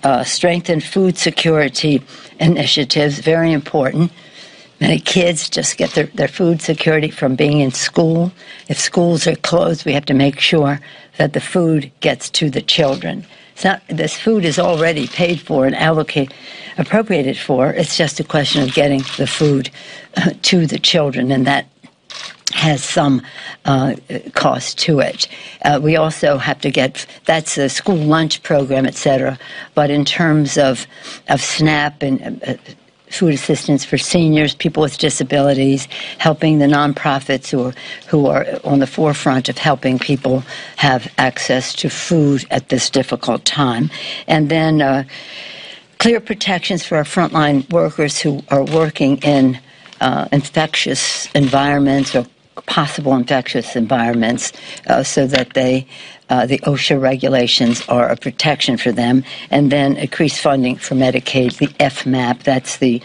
Uh, 0.03 0.23
strengthened 0.23 0.83
food 0.83 1.17
security 1.17 2.01
initiatives, 2.39 3.19
very 3.19 3.51
important. 3.51 4.11
Many 4.79 4.99
kids 4.99 5.49
just 5.49 5.77
get 5.77 5.91
their, 5.91 6.07
their 6.07 6.27
food 6.27 6.61
security 6.61 7.09
from 7.09 7.35
being 7.35 7.59
in 7.59 7.71
school. 7.71 8.31
If 8.67 8.79
schools 8.79 9.27
are 9.27 9.35
closed, 9.35 9.85
we 9.85 9.93
have 9.93 10.05
to 10.05 10.13
make 10.13 10.39
sure 10.39 10.79
that 11.17 11.33
the 11.33 11.39
food 11.39 11.91
gets 11.99 12.29
to 12.31 12.49
the 12.49 12.61
children. 12.61 13.25
Not, 13.63 13.81
this 13.87 14.17
food 14.17 14.45
is 14.45 14.59
already 14.59 15.07
paid 15.07 15.39
for 15.39 15.65
and 15.65 15.75
allocated, 15.75 16.33
appropriated 16.77 17.37
for. 17.37 17.71
It's 17.71 17.97
just 17.97 18.19
a 18.19 18.23
question 18.23 18.63
of 18.63 18.73
getting 18.73 19.01
the 19.17 19.27
food 19.27 19.69
to 20.41 20.65
the 20.65 20.79
children, 20.79 21.31
and 21.31 21.47
that 21.47 21.67
has 22.53 22.83
some 22.83 23.21
uh, 23.65 23.95
cost 24.33 24.77
to 24.79 24.99
it. 24.99 25.27
Uh, 25.63 25.79
we 25.81 25.95
also 25.95 26.37
have 26.37 26.59
to 26.61 26.71
get 26.71 27.05
that's 27.25 27.57
a 27.57 27.69
school 27.69 27.95
lunch 27.95 28.43
program, 28.43 28.85
et 28.85 28.95
cetera. 28.95 29.39
But 29.75 29.89
in 29.89 30.05
terms 30.05 30.57
of 30.57 30.85
of 31.29 31.41
SNAP 31.41 32.03
and 32.03 32.43
uh, 32.43 32.55
food 33.13 33.33
assistance 33.33 33.85
for 33.85 33.97
seniors, 33.97 34.55
people 34.55 34.81
with 34.81 34.97
disabilities, 34.97 35.87
helping 36.17 36.59
the 36.59 36.65
nonprofits 36.65 37.49
who 37.49 37.65
are, 37.65 37.73
who 38.07 38.25
are 38.25 38.45
on 38.63 38.79
the 38.79 38.87
forefront 38.87 39.49
of 39.49 39.57
helping 39.57 39.99
people 39.99 40.43
have 40.77 41.11
access 41.17 41.73
to 41.75 41.89
food 41.89 42.45
at 42.51 42.69
this 42.69 42.89
difficult 42.89 43.45
time. 43.45 43.89
And 44.27 44.49
then 44.49 44.81
uh, 44.81 45.03
clear 45.99 46.19
protections 46.19 46.85
for 46.85 46.97
our 46.97 47.03
frontline 47.03 47.69
workers 47.71 48.19
who 48.19 48.43
are 48.49 48.63
working 48.63 49.17
in 49.19 49.59
uh, 50.01 50.27
infectious 50.31 51.27
environments 51.33 52.15
or 52.15 52.25
possible 52.65 53.15
infectious 53.15 53.75
environments 53.75 54.51
uh, 54.87 55.03
so 55.03 55.25
that 55.27 55.53
they 55.53 55.87
uh, 56.29 56.45
the 56.45 56.59
OSHA 56.59 56.99
regulations 57.01 57.83
are 57.87 58.09
a 58.09 58.17
protection 58.17 58.77
for 58.77 58.91
them, 58.91 59.23
and 59.51 59.71
then 59.71 59.97
increased 59.97 60.39
funding 60.39 60.77
for 60.77 60.95
Medicaid, 60.95 61.57
the 61.57 61.67
FMAP. 61.79 62.43
That's 62.43 62.77
the 62.77 63.01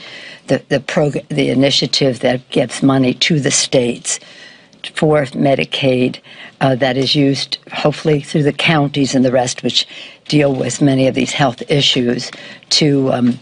the 0.48 0.62
the, 0.68 0.80
prog- 0.80 1.26
the 1.28 1.50
initiative 1.50 2.20
that 2.20 2.48
gives 2.50 2.82
money 2.82 3.14
to 3.14 3.40
the 3.40 3.50
states 3.50 4.18
for 4.94 5.22
Medicaid 5.24 6.20
uh, 6.60 6.74
that 6.76 6.96
is 6.96 7.14
used 7.14 7.58
hopefully 7.72 8.20
through 8.20 8.44
the 8.44 8.52
counties 8.52 9.14
and 9.14 9.24
the 9.24 9.32
rest, 9.32 9.62
which 9.62 9.86
deal 10.28 10.54
with 10.54 10.80
many 10.80 11.06
of 11.06 11.14
these 11.14 11.32
health 11.32 11.62
issues, 11.70 12.30
to 12.70 13.12
um, 13.12 13.38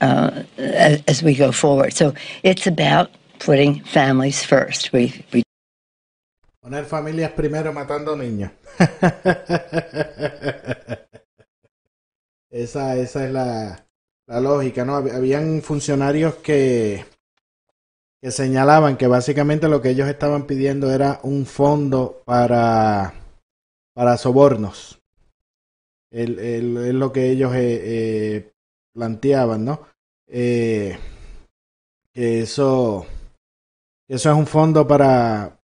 uh, 0.00 0.42
as, 0.58 1.02
as 1.08 1.22
we 1.22 1.34
go 1.34 1.52
forward. 1.52 1.92
So 1.92 2.14
it's 2.42 2.66
about 2.66 3.10
putting 3.38 3.82
families 3.84 4.44
first. 4.44 4.92
We 4.92 5.24
we 5.32 5.42
Poner 6.62 6.84
familias 6.84 7.32
primero 7.32 7.72
matando 7.72 8.14
niños. 8.16 8.52
esa, 12.50 12.96
esa 12.96 13.24
es 13.26 13.32
la, 13.32 13.86
la 14.26 14.40
lógica, 14.40 14.84
¿no? 14.84 14.98
Hab- 14.98 15.14
Habían 15.14 15.62
funcionarios 15.62 16.36
que, 16.36 17.04
que 18.22 18.30
señalaban 18.30 18.96
que 18.96 19.06
básicamente 19.06 19.68
lo 19.68 19.80
que 19.80 19.90
ellos 19.90 20.08
estaban 20.08 20.46
pidiendo 20.46 20.92
era 20.92 21.20
un 21.22 21.46
fondo 21.46 22.22
para, 22.24 23.14
para 23.94 24.16
sobornos. 24.16 25.00
El- 26.10 26.38
el- 26.40 26.76
es 26.76 26.94
lo 26.94 27.12
que 27.12 27.30
ellos 27.30 27.54
eh, 27.54 27.80
eh, 28.36 28.52
planteaban, 28.92 29.64
¿no? 29.64 29.86
Eh, 30.26 30.98
que 32.12 32.40
eso, 32.40 33.06
eso 34.08 34.30
es 34.30 34.36
un 34.36 34.46
fondo 34.46 34.86
para, 34.86 35.59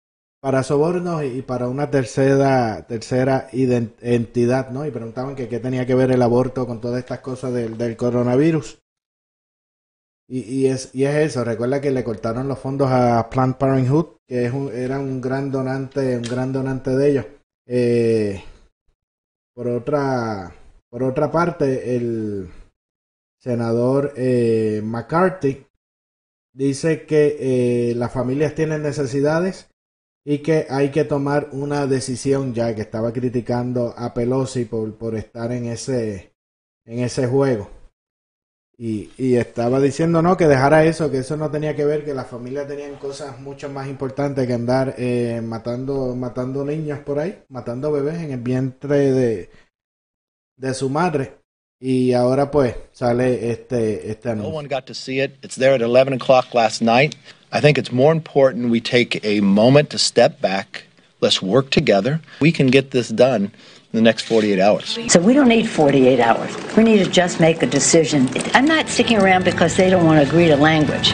para 0.45 0.61
sobornos 0.61 1.23
y 1.23 1.41
para 1.41 1.67
una 1.67 1.89
tercera 1.89 2.85
tercera 2.85 3.47
entidad, 3.51 4.69
¿no? 4.69 4.85
Y 4.85 4.91
preguntaban 4.91 5.35
que 5.35 5.49
qué 5.49 5.59
tenía 5.59 5.87
que 5.87 5.95
ver 5.95 6.11
el 6.11 6.21
aborto 6.21 6.67
con 6.67 6.79
todas 6.79 6.99
estas 6.99 7.21
cosas 7.21 7.51
del, 7.51 7.79
del 7.79 7.97
coronavirus. 7.97 8.79
Y, 10.27 10.41
y 10.41 10.67
es 10.67 10.93
y 10.93 11.05
es 11.05 11.15
eso. 11.15 11.43
Recuerda 11.43 11.81
que 11.81 11.89
le 11.89 12.03
cortaron 12.03 12.47
los 12.47 12.59
fondos 12.59 12.91
a 12.91 13.27
Planned 13.27 13.55
Parenthood, 13.55 14.17
que 14.27 14.45
es 14.45 14.53
un, 14.53 14.71
era 14.71 14.99
un 14.99 15.19
gran 15.19 15.49
donante, 15.49 16.15
un 16.15 16.21
gran 16.21 16.53
donante 16.53 16.91
de 16.91 17.09
ellos. 17.09 17.25
Eh, 17.65 18.43
por 19.55 19.67
otra 19.67 20.53
por 20.91 21.01
otra 21.01 21.31
parte, 21.31 21.95
el 21.95 22.51
senador 23.39 24.13
eh, 24.15 24.79
McCarthy 24.83 25.65
dice 26.53 27.07
que 27.07 27.89
eh, 27.89 27.95
las 27.95 28.11
familias 28.11 28.53
tienen 28.53 28.83
necesidades 28.83 29.69
y 30.25 30.39
que 30.39 30.65
hay 30.69 30.89
que 30.89 31.05
tomar 31.05 31.49
una 31.51 31.85
decisión 31.85 32.53
ya 32.53 32.73
que 32.73 32.81
estaba 32.81 33.13
criticando 33.13 33.93
a 33.95 34.13
Pelosi 34.13 34.65
por, 34.65 34.95
por 34.97 35.15
estar 35.15 35.51
en 35.51 35.65
ese 35.65 36.33
en 36.85 36.99
ese 36.99 37.27
juego. 37.27 37.69
Y, 38.77 39.11
y 39.17 39.37
estaba 39.37 39.79
diciendo 39.79 40.21
no 40.21 40.35
que 40.35 40.47
dejara 40.47 40.83
eso 40.83 41.09
que 41.09 41.19
eso 41.19 41.37
no 41.37 41.49
tenía 41.49 41.75
que 41.75 41.85
ver 41.85 42.03
que 42.03 42.13
las 42.13 42.27
familias 42.27 42.67
tenían 42.67 42.97
cosas 42.97 43.39
mucho 43.39 43.69
más 43.69 43.87
importantes 43.87 44.45
que 44.45 44.53
andar 44.53 44.95
eh, 44.97 45.41
matando 45.41 46.13
matando 46.13 46.65
niños 46.65 46.99
por 46.99 47.19
ahí 47.19 47.41
matando 47.47 47.89
bebés 47.89 48.21
en 48.21 48.31
el 48.31 48.41
vientre 48.41 49.13
de 49.13 49.49
de 50.57 50.73
su 50.73 50.89
madre 50.89 51.44
y 51.79 52.13
ahora 52.13 52.51
pues 52.51 52.75
sale 52.93 53.51
este 53.51 54.09
este 54.09 54.35
No 54.35 54.49
one 54.49 54.67
got 54.67 54.85
to 54.87 54.93
see 54.93 55.19
it. 55.19 55.37
It's 55.43 55.55
there 55.55 55.73
at 55.73 55.81
11 55.81 56.13
o'clock 56.13 56.53
last 56.53 56.81
night. 56.81 57.15
I 57.51 57.61
think 57.61 57.77
it's 57.77 57.91
more 57.91 58.11
important 58.11 58.71
we 58.71 58.81
take 58.81 59.23
a 59.23 59.41
moment 59.41 59.89
to 59.91 59.97
step 59.97 60.41
back. 60.41 60.83
Let's 61.21 61.41
work 61.41 61.69
together. 61.69 62.21
We 62.39 62.51
can 62.51 62.67
get 62.67 62.91
this 62.91 63.09
done 63.09 63.45
in 63.45 63.51
the 63.93 64.01
next 64.01 64.23
48 64.23 64.59
hours. 64.59 64.97
So 65.07 65.19
we 65.19 65.33
don't 65.33 65.47
need 65.47 65.67
48 65.69 66.19
hours. 66.19 66.51
We 66.75 66.83
need 66.83 67.03
to 67.03 67.09
just 67.09 67.39
make 67.39 67.63
a 67.63 67.67
decision. 67.67 68.29
I'm 68.53 68.65
not 68.65 68.89
sticking 68.89 69.17
around 69.17 69.45
because 69.45 69.75
they 69.77 69.89
don't 69.89 70.05
want 70.05 70.21
to 70.21 70.27
agree 70.27 70.47
to 70.47 70.57
language. 70.57 71.13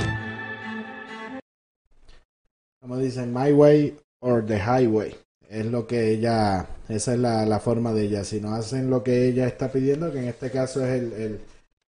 como 2.81 2.97
dicen, 2.97 3.31
my 3.31 3.53
way 3.53 3.93
or 4.21 4.41
the 4.41 4.57
highway. 4.57 5.15
Es 5.51 5.65
lo 5.65 5.85
que 5.85 6.11
ella, 6.13 6.65
esa 6.87 7.13
es 7.13 7.19
la, 7.19 7.45
la 7.45 7.59
forma 7.59 7.91
de 7.91 8.03
ella. 8.03 8.23
Si 8.23 8.39
no 8.39 8.55
hacen 8.55 8.89
lo 8.89 9.03
que 9.03 9.27
ella 9.27 9.45
está 9.47 9.69
pidiendo, 9.69 10.09
que 10.09 10.19
en 10.19 10.29
este 10.29 10.49
caso 10.49 10.81
es 10.85 11.01
el, 11.01 11.11
el 11.11 11.41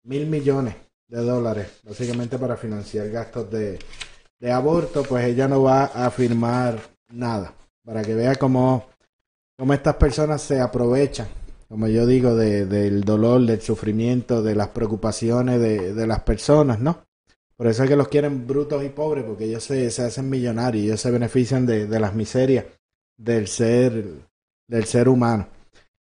mil 0.04 0.28
millones 0.28 0.76
de 1.08 1.22
dólares, 1.22 1.68
básicamente 1.82 2.38
para 2.38 2.58
financiar 2.58 3.10
gastos 3.10 3.50
de, 3.50 3.80
de 4.38 4.52
aborto, 4.52 5.04
pues 5.04 5.24
ella 5.24 5.48
no 5.48 5.64
va 5.64 5.86
a 5.86 6.12
firmar 6.12 6.78
nada. 7.14 7.54
Para 7.86 8.02
que 8.02 8.14
vea 8.14 8.36
cómo, 8.36 8.90
cómo 9.58 9.74
estas 9.74 9.96
personas 9.96 10.42
se 10.42 10.60
aprovechan, 10.60 11.28
como 11.70 11.88
yo 11.88 12.06
digo, 12.06 12.36
de, 12.36 12.66
del 12.66 13.06
dolor, 13.06 13.46
del 13.46 13.62
sufrimiento, 13.62 14.44
de 14.44 14.56
las 14.56 14.68
preocupaciones 14.70 15.62
de, 15.62 15.94
de 15.94 16.08
las 16.08 16.20
personas, 16.24 16.82
¿no? 16.82 17.06
Por 17.56 17.68
eso 17.68 17.84
es 17.84 17.90
que 17.90 17.96
los 17.96 18.10
quieren 18.10 18.46
brutos 18.46 18.84
y 18.84 18.90
pobres, 18.90 19.24
porque 19.24 19.46
ellos 19.46 19.64
se, 19.64 19.90
se 19.90 20.02
hacen 20.02 20.30
millonarios, 20.30 20.84
ellos 20.84 21.00
se 21.00 21.12
benefician 21.12 21.66
de, 21.66 21.88
de 21.88 22.00
las 22.02 22.14
miserias 22.14 22.66
del 23.18 23.48
ser, 23.48 24.04
del 24.68 24.86
ser 24.86 25.10
humano. 25.10 25.48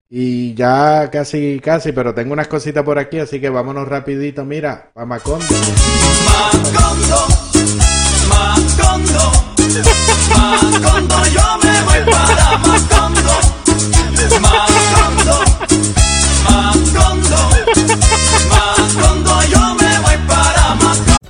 Y 0.10 0.54
ya 0.54 1.10
casi, 1.10 1.60
casi, 1.60 1.92
pero 1.92 2.14
tengo 2.14 2.34
unas 2.34 2.48
cositas 2.48 2.84
por 2.84 3.00
aquí, 3.00 3.18
así 3.20 3.42
que 3.42 3.50
vámonos 3.50 3.88
rapidito. 3.88 4.46
Mira, 4.46 4.92
a 4.94 5.06
Macondo. 5.06 5.46
Macondo, 6.26 7.28
Macondo, 8.30 9.32
Macondo, 10.30 11.16
yo 11.34 11.58
me 11.64 11.82
voy 11.84 12.12
para 12.12 12.53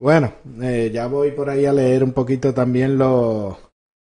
Bueno, 0.00 0.34
eh, 0.60 0.90
ya 0.92 1.06
voy 1.06 1.30
por 1.30 1.48
ahí 1.48 1.64
a 1.64 1.72
leer 1.72 2.04
un 2.04 2.12
poquito 2.12 2.52
también 2.52 2.98
los, 2.98 3.56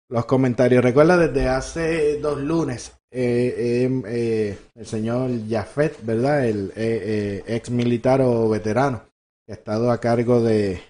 los 0.09 0.25
comentarios. 0.25 0.83
Recuerda, 0.83 1.17
desde 1.17 1.49
hace 1.49 2.19
dos 2.19 2.41
lunes, 2.41 2.93
eh, 3.11 3.55
eh, 3.57 4.03
eh, 4.07 4.59
el 4.75 4.87
señor 4.87 5.31
Jafet, 5.49 6.05
¿verdad? 6.05 6.47
El 6.49 6.73
ex 6.75 7.71
militar 7.71 8.21
o 8.23 8.49
veterano, 8.49 9.05
que 9.47 9.53
ha 9.53 9.57
estado 9.57 9.93
a 9.93 10.01
cargo 10.01 10.43
de, 10.43 10.81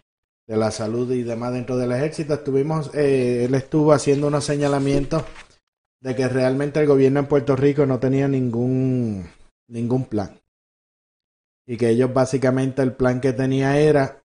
de 0.46 0.56
la 0.56 0.70
salud 0.70 1.12
y 1.12 1.22
demás 1.22 1.52
dentro 1.52 1.76
del 1.76 1.92
ejército, 1.92 2.32
estuvimos, 2.34 2.90
él 2.94 3.54
estuvo 3.54 3.92
haciendo 3.92 4.28
unos 4.28 4.44
señalamientos 4.44 5.24
de 6.00 6.14
que 6.14 6.28
realmente 6.28 6.80
el 6.80 6.86
gobierno 6.86 7.20
en 7.20 7.26
Puerto 7.26 7.56
Rico 7.56 7.84
no 7.84 7.98
tenía 7.98 8.26
ningún, 8.26 9.28
ningún 9.68 10.04
plan. 10.04 10.38
Y 11.66 11.76
que 11.76 11.88
ellos 11.88 12.12
básicamente 12.12 12.82
el 12.82 12.92
plan 12.92 13.20
que 13.20 13.32
tenía 13.32 13.78
era 13.78 14.24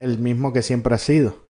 el 0.00 0.18
mismo 0.18 0.52
que 0.52 0.62
siempre 0.62 0.94
ha 0.94 0.98
sido. 0.98 1.48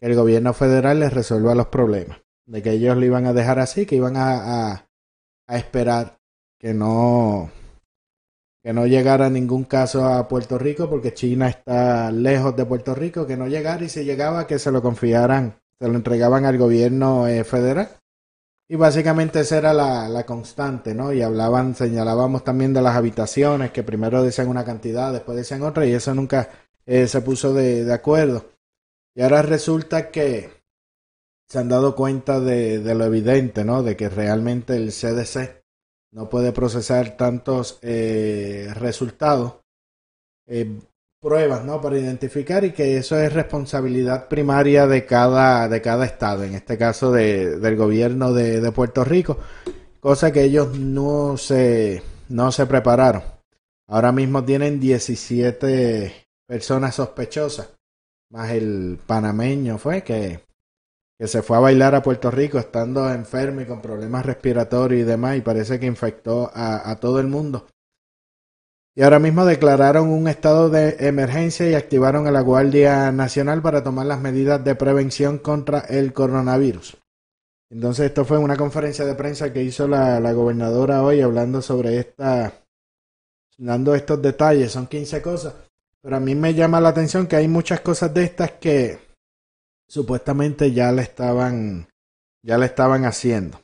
Que 0.00 0.06
el 0.08 0.14
gobierno 0.14 0.54
federal 0.54 1.00
les 1.00 1.12
resuelva 1.12 1.54
los 1.54 1.66
problemas. 1.66 2.22
De 2.46 2.62
que 2.62 2.72
ellos 2.72 2.96
lo 2.96 3.04
iban 3.04 3.26
a 3.26 3.32
dejar 3.32 3.58
así, 3.58 3.86
que 3.86 3.96
iban 3.96 4.16
a, 4.16 4.88
a, 5.46 5.56
esperar 5.56 6.18
que 6.58 6.72
no 6.72 7.50
que 8.64 8.72
no 8.72 8.86
llegara 8.86 9.28
ningún 9.28 9.64
caso 9.64 10.04
a 10.04 10.28
Puerto 10.28 10.56
Rico 10.56 10.88
porque 10.88 11.12
China 11.12 11.48
está 11.48 12.12
lejos 12.12 12.56
de 12.56 12.64
Puerto 12.64 12.94
Rico, 12.94 13.26
que 13.26 13.36
no 13.36 13.48
llegara 13.48 13.84
y 13.84 13.88
si 13.88 14.04
llegaba 14.04 14.46
que 14.46 14.60
se 14.60 14.70
lo 14.70 14.80
confiaran, 14.80 15.60
se 15.78 15.88
lo 15.88 15.96
entregaban 15.96 16.46
al 16.46 16.58
gobierno 16.58 17.26
eh, 17.26 17.42
federal. 17.42 17.88
Y 18.68 18.76
básicamente 18.76 19.40
esa 19.40 19.58
era 19.58 19.74
la, 19.74 20.08
la, 20.08 20.24
constante, 20.24 20.94
¿no? 20.94 21.12
Y 21.12 21.20
hablaban, 21.20 21.74
señalábamos 21.74 22.44
también 22.44 22.72
de 22.72 22.80
las 22.80 22.96
habitaciones, 22.96 23.70
que 23.70 23.82
primero 23.82 24.22
decían 24.22 24.48
una 24.48 24.64
cantidad, 24.64 25.12
después 25.12 25.36
decían 25.36 25.62
otra, 25.62 25.84
y 25.84 25.92
eso 25.92 26.14
nunca 26.14 26.48
eh, 26.86 27.06
se 27.06 27.20
puso 27.20 27.52
de, 27.52 27.84
de, 27.84 27.92
acuerdo. 27.92 28.46
Y 29.14 29.22
ahora 29.22 29.42
resulta 29.42 30.10
que 30.10 30.62
se 31.48 31.58
han 31.58 31.68
dado 31.68 31.94
cuenta 31.94 32.40
de, 32.40 32.78
de, 32.78 32.94
lo 32.94 33.04
evidente, 33.04 33.64
¿no? 33.64 33.82
De 33.82 33.96
que 33.96 34.08
realmente 34.08 34.74
el 34.74 34.90
CDC 34.90 35.62
no 36.12 36.28
puede 36.28 36.52
procesar 36.52 37.16
tantos 37.16 37.78
eh, 37.82 38.68
resultados, 38.74 39.60
eh, 40.46 40.78
pruebas, 41.22 41.64
¿no? 41.64 41.80
Para 41.80 41.98
identificar 41.98 42.64
y 42.64 42.72
que 42.72 42.96
eso 42.96 43.16
es 43.16 43.32
responsabilidad 43.32 44.26
primaria 44.28 44.88
de 44.88 45.06
cada, 45.06 45.68
de 45.68 45.80
cada 45.80 46.04
estado, 46.04 46.42
en 46.42 46.54
este 46.54 46.76
caso 46.76 47.12
de, 47.12 47.60
del 47.60 47.76
gobierno 47.76 48.32
de, 48.32 48.60
de, 48.60 48.72
Puerto 48.72 49.04
Rico, 49.04 49.38
cosa 50.00 50.32
que 50.32 50.42
ellos 50.42 50.76
no 50.76 51.36
se, 51.36 52.02
no 52.28 52.50
se 52.50 52.66
prepararon. 52.66 53.22
Ahora 53.88 54.10
mismo 54.10 54.44
tienen 54.44 54.80
17 54.80 56.26
personas 56.44 56.96
sospechosas, 56.96 57.70
más 58.30 58.50
el 58.50 58.98
panameño 59.06 59.78
fue 59.78 60.02
que, 60.02 60.40
que 61.16 61.28
se 61.28 61.42
fue 61.42 61.56
a 61.56 61.60
bailar 61.60 61.94
a 61.94 62.02
Puerto 62.02 62.32
Rico 62.32 62.58
estando 62.58 63.08
enfermo 63.12 63.60
y 63.60 63.66
con 63.66 63.80
problemas 63.80 64.26
respiratorios 64.26 65.02
y 65.02 65.04
demás, 65.04 65.36
y 65.36 65.40
parece 65.40 65.78
que 65.78 65.86
infectó 65.86 66.50
a, 66.52 66.90
a 66.90 66.96
todo 66.96 67.20
el 67.20 67.28
mundo. 67.28 67.68
Y 68.94 69.02
ahora 69.02 69.18
mismo 69.18 69.46
declararon 69.46 70.10
un 70.10 70.28
estado 70.28 70.68
de 70.68 70.96
emergencia 71.08 71.68
y 71.68 71.74
activaron 71.74 72.26
a 72.26 72.30
la 72.30 72.42
Guardia 72.42 73.10
Nacional 73.10 73.62
para 73.62 73.82
tomar 73.82 74.04
las 74.04 74.20
medidas 74.20 74.62
de 74.62 74.74
prevención 74.74 75.38
contra 75.38 75.80
el 75.80 76.12
coronavirus. 76.12 76.98
Entonces 77.70 78.06
esto 78.06 78.26
fue 78.26 78.36
una 78.36 78.56
conferencia 78.56 79.06
de 79.06 79.14
prensa 79.14 79.50
que 79.50 79.62
hizo 79.62 79.88
la, 79.88 80.20
la 80.20 80.32
gobernadora 80.32 81.02
hoy 81.02 81.22
hablando 81.22 81.62
sobre 81.62 81.98
esta, 81.98 82.52
dando 83.56 83.94
estos 83.94 84.20
detalles, 84.20 84.72
son 84.72 84.86
15 84.86 85.22
cosas, 85.22 85.54
pero 86.02 86.16
a 86.16 86.20
mí 86.20 86.34
me 86.34 86.52
llama 86.52 86.78
la 86.78 86.90
atención 86.90 87.26
que 87.26 87.36
hay 87.36 87.48
muchas 87.48 87.80
cosas 87.80 88.12
de 88.12 88.24
estas 88.24 88.52
que 88.52 88.98
supuestamente 89.88 90.72
ya 90.72 90.92
le 90.92 91.00
estaban, 91.00 91.88
ya 92.42 92.58
le 92.58 92.66
estaban 92.66 93.06
haciendo 93.06 93.61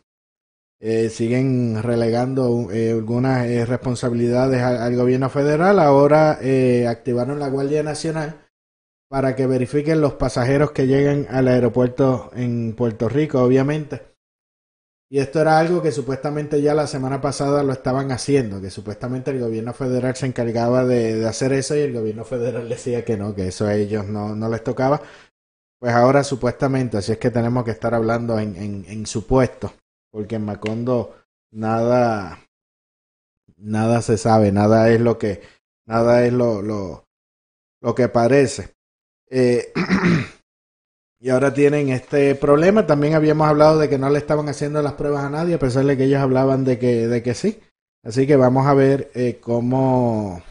eh, 0.81 1.09
siguen 1.09 1.83
relegando 1.83 2.71
eh, 2.71 2.93
algunas 2.93 3.47
eh, 3.47 3.67
responsabilidades 3.67 4.63
al, 4.63 4.97
gobierno 4.97 5.29
federal. 5.29 5.79
Ahora 5.79 6.39
eh, 6.41 6.87
activaron 6.87 7.39
la 7.39 7.49
Guardia 7.49 7.83
Nacional 7.83 8.49
para 9.09 9.35
que 9.35 9.47
verifiquen 9.47 10.01
los 10.01 10.15
pasajeros 10.15 10.73
que 10.73 10.87
lleguen 10.87 11.27
al 11.31 11.49
aeropuerto 11.49 12.31
en 12.35 12.75
Puerto 12.77 13.09
Rico, 13.09 13.43
obviamente. 13.43 14.03
Y 15.11 15.21
esto 15.21 15.41
era 15.41 15.59
algo 15.59 15.81
que 15.81 15.91
supuestamente 15.91 16.61
ya 16.61 16.75
la 16.75 16.87
semana 16.87 17.23
pasada 17.23 17.63
lo 17.63 17.73
estaban 17.73 18.13
haciendo, 18.13 18.61
que 18.61 18.69
supuestamente 18.69 19.31
el 19.31 19.41
gobierno 19.41 19.73
federal 19.73 20.15
se 20.15 20.27
encargaba 20.27 20.85
de, 20.85 21.17
de 21.17 21.27
hacer 21.27 21.55
eso 21.55 21.75
y 21.75 21.81
el 21.81 21.95
gobierno 21.95 22.25
federal 22.25 22.69
decía 22.69 23.05
que 23.05 23.17
no, 23.17 23.35
que 23.35 23.49
eso 23.49 23.67
a 23.67 23.75
ellos 23.75 24.07
no, 24.07 24.37
no 24.37 24.49
les 24.51 24.63
tocaba. 24.63 25.01
Pues 25.81 25.95
ahora 25.95 26.23
supuestamente, 26.25 26.99
así 26.99 27.13
es 27.13 27.19
que 27.19 27.31
tenemos 27.31 27.65
que 27.65 27.71
estar 27.71 27.95
hablando 27.95 28.39
en, 28.39 28.57
en, 28.57 28.85
en 28.87 29.07
supuesto 29.07 29.73
porque 30.11 30.37
en 30.37 30.45
Macondo 30.45 31.17
nada 31.51 32.39
nada 33.57 34.03
se 34.03 34.17
sabe, 34.17 34.53
nada 34.53 34.91
es 34.91 35.01
lo 35.01 35.19
que 35.19 35.43
nada 35.87 36.25
es 36.25 36.33
lo 36.33 36.63
lo, 36.63 37.05
lo 37.81 37.95
que 37.95 38.09
parece. 38.09 38.75
Eh, 39.31 39.73
y 41.21 41.29
ahora 41.31 41.53
tienen 41.53 41.91
este 41.91 42.35
problema. 42.35 42.87
También 42.87 43.15
habíamos 43.15 43.49
hablado 43.49 43.79
de 43.79 43.89
que 43.89 43.99
no 43.99 44.11
le 44.11 44.19
estaban 44.19 44.49
haciendo 44.49 44.83
las 44.83 44.95
pruebas 44.95 45.25
a 45.25 45.31
nadie, 45.31 45.55
a 45.55 45.59
pesar 45.59 45.85
de 45.85 45.97
que 45.97 46.05
ellos 46.05 46.21
hablaban 46.21 46.65
de 46.65 46.79
que, 46.79 47.09
de 47.09 47.23
que 47.23 47.35
sí. 47.35 47.61
Así 48.05 48.27
que 48.27 48.37
vamos 48.37 48.67
a 48.67 48.75
ver 48.75 49.11
eh, 49.15 49.39
cómo 49.41 50.43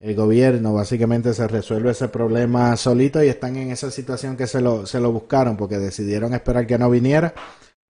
el 0.00 0.14
gobierno 0.14 0.74
básicamente 0.74 1.32
se 1.32 1.48
resuelve 1.48 1.90
ese 1.90 2.08
problema 2.08 2.76
solito 2.76 3.24
y 3.24 3.28
están 3.28 3.56
en 3.56 3.70
esa 3.70 3.90
situación 3.90 4.36
que 4.36 4.46
se 4.46 4.60
lo, 4.60 4.86
se 4.86 5.00
lo 5.00 5.10
buscaron 5.10 5.56
porque 5.56 5.78
decidieron 5.78 6.34
esperar 6.34 6.66
que 6.66 6.78
no 6.78 6.90
viniera 6.90 7.34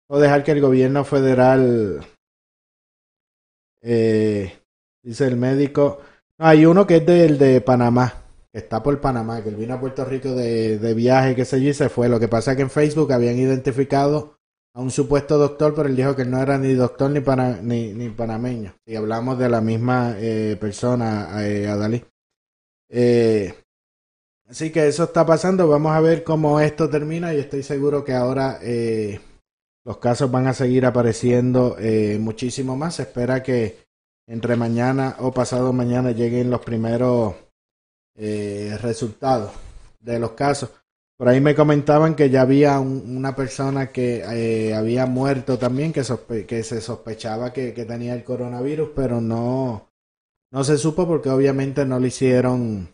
o 0.08 0.20
dejar 0.20 0.44
que 0.44 0.52
el 0.52 0.62
gobierno 0.62 1.04
federal 1.04 2.06
eh, 3.82 4.60
dice 5.04 5.28
el 5.28 5.38
médico 5.38 6.00
no, 6.38 6.48
hay 6.48 6.66
uno 6.66 6.86
que 6.86 6.98
es 6.98 7.06
del 7.06 7.38
de 7.38 7.62
Panamá 7.62 8.26
que 8.56 8.60
está 8.60 8.82
por 8.82 9.00
Panamá 9.02 9.44
que 9.44 9.50
él 9.50 9.58
vino 9.58 9.74
a 9.74 9.80
Puerto 9.80 10.06
Rico 10.06 10.34
de, 10.34 10.80
de 10.80 10.94
viaje 10.94 11.36
que 11.36 11.44
sé 11.44 11.62
yo 11.62 11.72
y 11.72 11.74
se 11.74 11.90
fue. 11.90 12.08
Lo 12.08 12.22
que 12.22 12.30
pasa 12.30 12.52
es 12.52 12.56
que 12.56 12.64
en 12.64 12.70
Facebook 12.70 13.12
habían 13.12 13.38
identificado 13.38 14.38
a 14.74 14.80
un 14.80 14.92
supuesto 14.92 15.38
doctor 15.38 15.76
pero 15.76 15.90
él 15.90 15.96
dijo 15.98 16.16
que 16.16 16.24
no 16.24 16.42
era 16.42 16.58
ni 16.58 16.74
doctor 16.74 17.12
ni, 17.12 17.94
ni 17.94 18.10
panameño. 18.12 18.74
Y 18.86 18.96
hablamos 18.96 19.38
de 19.38 19.50
la 19.50 19.60
misma 19.60 20.16
eh, 20.18 20.56
persona 20.58 21.46
eh, 21.46 21.68
Adalí. 21.68 22.02
Eh, 22.88 23.54
así 24.48 24.72
que 24.72 24.88
eso 24.88 25.04
está 25.04 25.26
pasando. 25.26 25.68
Vamos 25.68 25.92
a 25.92 26.00
ver 26.00 26.24
cómo 26.24 26.62
esto 26.62 26.90
termina 26.90 27.34
y 27.34 27.40
estoy 27.40 27.62
seguro 27.62 28.06
que 28.06 28.14
ahora 28.14 28.60
eh, 28.62 29.20
los 29.86 29.98
casos 30.00 30.32
van 30.32 30.48
a 30.48 30.54
seguir 30.54 30.86
apareciendo 30.86 31.78
eh, 31.80 32.18
muchísimo 32.20 32.76
más. 32.76 32.96
Se 32.96 33.04
espera 33.04 33.44
que 33.44 33.86
entre 34.28 34.56
mañana 34.56 35.16
o 35.20 35.32
pasado 35.32 35.72
mañana 35.72 36.12
lleguen 36.12 36.50
los 36.50 36.62
primeros 36.62 37.36
eh, 38.16 38.78
resultados 38.82 39.52
de 40.00 40.20
los 40.20 40.32
casos. 40.32 40.72
Por 41.18 41.30
ahí 41.30 41.40
me 41.40 41.56
comentaban 41.56 42.16
que 42.16 42.30
ya 42.30 42.42
había 42.42 42.80
un, 42.80 43.16
una 43.16 43.36
persona 43.36 43.92
que 43.92 44.24
eh, 44.28 44.74
había 44.74 45.06
muerto 45.06 45.58
también, 45.58 45.94
que, 45.94 46.04
sospe 46.04 46.46
que 46.46 46.64
se 46.64 46.82
sospechaba 46.82 47.54
que, 47.54 47.74
que, 47.74 47.86
tenía 47.86 48.16
el 48.16 48.24
coronavirus, 48.24 48.90
pero 48.94 49.22
no, 49.22 49.92
no 50.52 50.64
se 50.64 50.78
supo 50.78 51.08
porque 51.08 51.30
obviamente 51.30 51.86
no 51.86 52.00
le 52.00 52.08
hicieron 52.08 52.90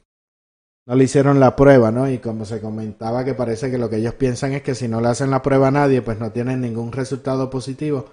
no 0.86 0.95
le 0.95 1.03
hicieron 1.03 1.39
la 1.39 1.55
prueba, 1.55 1.91
¿no? 1.91 2.09
Y 2.09 2.19
como 2.19 2.45
se 2.45 2.59
comentaba 2.59 3.23
que 3.23 3.34
parece 3.34 3.69
que 3.69 3.77
lo 3.77 3.89
que 3.89 3.97
ellos 3.97 4.15
piensan 4.15 4.53
es 4.53 4.61
que 4.63 4.75
si 4.75 4.88
no 4.88 5.01
le 5.01 5.09
hacen 5.09 5.29
la 5.32 5.41
prueba 5.41 5.67
a 5.67 5.71
nadie, 5.71 6.01
pues 6.01 6.19
no 6.19 6.32
tienen 6.32 6.61
ningún 6.61 6.91
resultado 6.91 7.49
positivo. 7.49 8.11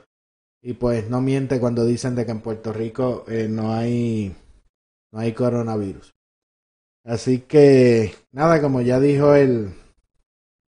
Y 0.63 0.75
pues 0.75 1.09
no 1.09 1.21
miente 1.21 1.61
cuando 1.61 1.85
dicen 1.85 2.15
de 2.15 2.27
que 2.27 2.33
en 2.33 2.41
Puerto 2.41 2.73
Rico 2.73 3.25
eh, 3.29 3.47
no 3.49 3.73
hay 3.73 4.35
no 5.13 5.21
hay 5.21 5.33
coronavirus. 5.33 6.13
Así 7.05 7.41
que 7.41 8.15
nada, 8.33 8.61
como 8.61 8.83
ya 8.83 9.01
dijo 9.01 9.35
el 9.35 9.73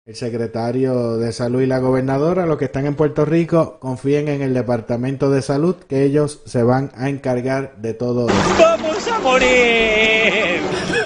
el 0.10 0.16
secretario 0.16 1.18
de 1.18 1.32
salud 1.32 1.62
y 1.62 1.68
la 1.68 1.78
gobernadora, 1.78 2.48
los 2.48 2.58
que 2.58 2.66
están 2.66 2.88
en 2.88 2.96
Puerto 2.96 3.26
Rico, 3.26 3.78
confíen 3.80 4.28
en 4.28 4.42
el 4.42 4.56
departamento 4.56 5.30
de 5.30 5.44
salud 5.44 5.76
que 5.76 6.04
ellos 6.04 6.42
se 6.48 6.64
van 6.64 6.92
a 6.96 7.10
encargar 7.10 7.78
de 7.78 7.94
todo. 7.94 8.26
Vamos 8.58 9.08
a 9.08 9.20
morir. 9.20 10.99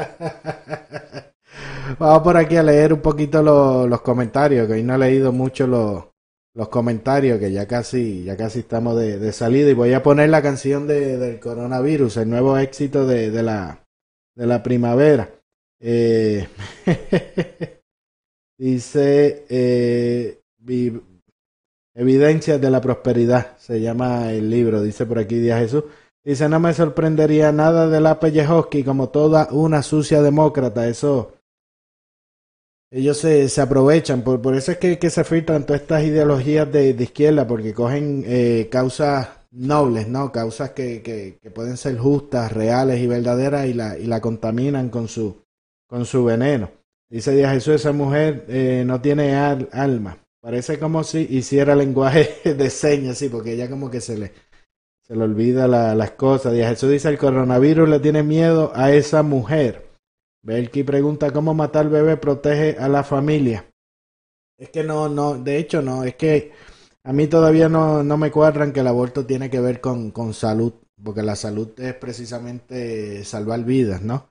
Vamos 1.98 2.22
por 2.22 2.36
aquí 2.36 2.56
a 2.56 2.62
leer 2.62 2.92
un 2.92 3.00
poquito 3.00 3.42
los, 3.42 4.00
comentarios, 4.00 4.66
que 4.66 4.74
hoy 4.74 4.82
no 4.82 4.94
he 4.94 4.98
leído 4.98 5.32
mucho 5.32 5.66
los, 5.66 6.68
comentarios, 6.68 7.38
que 7.38 7.50
ya 7.52 7.66
casi, 7.66 8.24
ya 8.24 8.36
casi 8.36 8.60
estamos 8.60 8.96
de, 8.98 9.32
salida. 9.32 9.70
Y 9.70 9.74
voy 9.74 9.92
a 9.92 10.02
poner 10.02 10.30
la 10.30 10.42
canción 10.42 10.86
de, 10.86 11.16
del 11.18 11.40
coronavirus, 11.40 12.18
el 12.18 12.30
nuevo 12.30 12.58
éxito 12.58 13.06
de, 13.06 13.30
de 13.30 13.42
la, 13.42 13.84
de 14.36 14.46
la 14.46 14.62
primavera. 14.62 15.30
Eh, 15.80 16.46
dice 18.58 19.46
eh, 19.48 20.40
vi- 20.58 21.00
Evidencias 21.94 22.60
de 22.60 22.70
la 22.70 22.80
Prosperidad, 22.80 23.56
se 23.58 23.80
llama 23.80 24.32
el 24.32 24.48
libro, 24.48 24.80
dice 24.82 25.06
por 25.06 25.18
aquí 25.18 25.38
Díaz 25.38 25.60
Jesús. 25.60 25.84
Dice, 26.24 26.48
no 26.48 26.60
me 26.60 26.74
sorprendería 26.74 27.50
nada 27.50 27.88
de 27.88 28.00
la 28.00 28.20
Pellejoski 28.20 28.84
como 28.84 29.08
toda 29.08 29.48
una 29.52 29.82
sucia 29.82 30.20
demócrata. 30.20 30.86
Eso, 30.86 31.32
ellos 32.90 33.16
se, 33.18 33.48
se 33.48 33.60
aprovechan, 33.60 34.22
por, 34.22 34.42
por 34.42 34.54
eso 34.54 34.72
es 34.72 34.78
que, 34.78 34.98
que 34.98 35.10
se 35.10 35.24
filtran 35.24 35.64
todas 35.64 35.82
estas 35.82 36.04
ideologías 36.04 36.70
de, 36.70 36.90
izquierda, 36.90 37.46
porque 37.46 37.72
cogen 37.72 38.24
eh, 38.26 38.68
causas 38.70 39.28
nobles, 39.52 40.08
¿no? 40.08 40.30
Causas 40.30 40.70
que, 40.70 41.00
que, 41.02 41.50
pueden 41.50 41.76
ser 41.76 41.96
justas, 41.98 42.52
reales 42.52 43.00
y 43.00 43.06
verdaderas 43.06 43.66
y 43.66 43.74
la, 43.74 43.96
y 43.96 44.06
la 44.06 44.20
contaminan 44.20 44.90
con 44.90 45.08
su, 45.08 45.42
con 45.88 46.04
su 46.04 46.24
veneno. 46.24 46.70
Dice 47.08 47.32
Díaz 47.34 47.54
Jesús, 47.54 47.74
esa 47.76 47.92
mujer 47.92 48.44
eh, 48.48 48.84
no 48.86 49.00
tiene 49.00 49.34
al- 49.34 49.68
alma. 49.72 50.18
Parece 50.40 50.78
como 50.78 51.02
si 51.02 51.26
hiciera 51.30 51.74
lenguaje 51.74 52.28
de 52.54 52.70
señas, 52.70 53.18
sí, 53.18 53.28
porque 53.28 53.54
ella 53.54 53.68
como 53.70 53.90
que 53.90 54.00
se 54.00 54.18
le, 54.18 54.32
se 55.10 55.16
le 55.16 55.24
olvida 55.24 55.66
la- 55.66 55.96
las 55.96 56.12
cosas. 56.12 56.52
Díaz 56.52 56.70
Jesús 56.70 56.90
dice, 56.90 57.08
el 57.08 57.18
coronavirus 57.18 57.88
le 57.88 57.98
tiene 57.98 58.22
miedo 58.22 58.70
a 58.76 58.92
esa 58.92 59.24
mujer. 59.24 59.90
Belki 60.44 60.84
pregunta, 60.84 61.32
¿cómo 61.32 61.52
matar 61.52 61.88
bebé 61.88 62.16
protege 62.16 62.78
a 62.78 62.88
la 62.88 63.02
familia? 63.02 63.64
Es 64.56 64.70
que 64.70 64.84
no, 64.84 65.08
no, 65.08 65.36
de 65.36 65.56
hecho 65.58 65.82
no, 65.82 66.04
es 66.04 66.14
que 66.14 66.52
a 67.02 67.12
mí 67.12 67.26
todavía 67.26 67.68
no, 67.68 68.04
no 68.04 68.16
me 68.16 68.30
cuadran 68.30 68.72
que 68.72 68.80
el 68.80 68.86
aborto 68.86 69.26
tiene 69.26 69.50
que 69.50 69.58
ver 69.60 69.80
con, 69.80 70.12
con 70.12 70.32
salud, 70.32 70.74
porque 71.02 71.22
la 71.22 71.34
salud 71.34 71.68
es 71.80 71.94
precisamente 71.94 73.24
salvar 73.24 73.64
vidas, 73.64 74.02
¿no? 74.02 74.28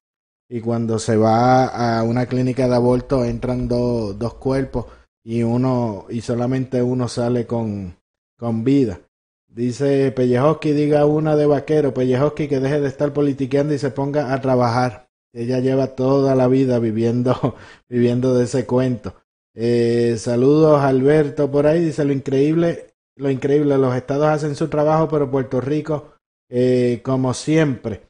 Y 0.49 0.61
cuando 0.61 0.97
se 0.97 1.17
va 1.17 1.65
a 1.65 2.03
una 2.03 2.25
clínica 2.25 2.69
de 2.69 2.75
aborto 2.75 3.25
entran 3.25 3.67
do- 3.67 4.13
dos 4.13 4.35
cuerpos 4.35 4.85
y 5.25 5.43
uno 5.43 6.05
y 6.09 6.21
solamente 6.21 6.81
uno 6.81 7.09
sale 7.09 7.45
con, 7.45 7.97
con 8.37 8.63
vida. 8.63 9.01
Dice 9.49 10.11
Pellejoski, 10.11 10.73
diga 10.73 11.05
una 11.07 11.35
de 11.35 11.47
vaquero, 11.47 11.93
Pellejoski 11.93 12.47
que 12.47 12.59
deje 12.59 12.79
de 12.79 12.87
estar 12.87 13.13
politiqueando 13.13 13.73
y 13.73 13.79
se 13.79 13.89
ponga 13.89 14.33
a 14.33 14.41
trabajar. 14.41 15.09
Ella 15.33 15.59
lleva 15.59 15.95
toda 15.95 16.35
la 16.35 16.47
vida 16.47 16.79
viviendo, 16.79 17.55
viviendo 17.89 18.35
de 18.35 18.45
ese 18.45 18.65
cuento. 18.65 19.15
Eh, 19.55 20.15
saludos 20.17 20.81
Alberto 20.81 21.49
por 21.51 21.65
ahí, 21.65 21.83
dice 21.83 22.05
lo 22.05 22.13
increíble, 22.13 22.87
lo 23.15 23.29
increíble, 23.29 23.77
los 23.77 23.95
estados 23.95 24.27
hacen 24.27 24.55
su 24.55 24.69
trabajo, 24.69 25.09
pero 25.09 25.31
Puerto 25.31 25.59
Rico, 25.59 26.13
eh, 26.49 27.01
como 27.03 27.33
siempre. 27.33 28.01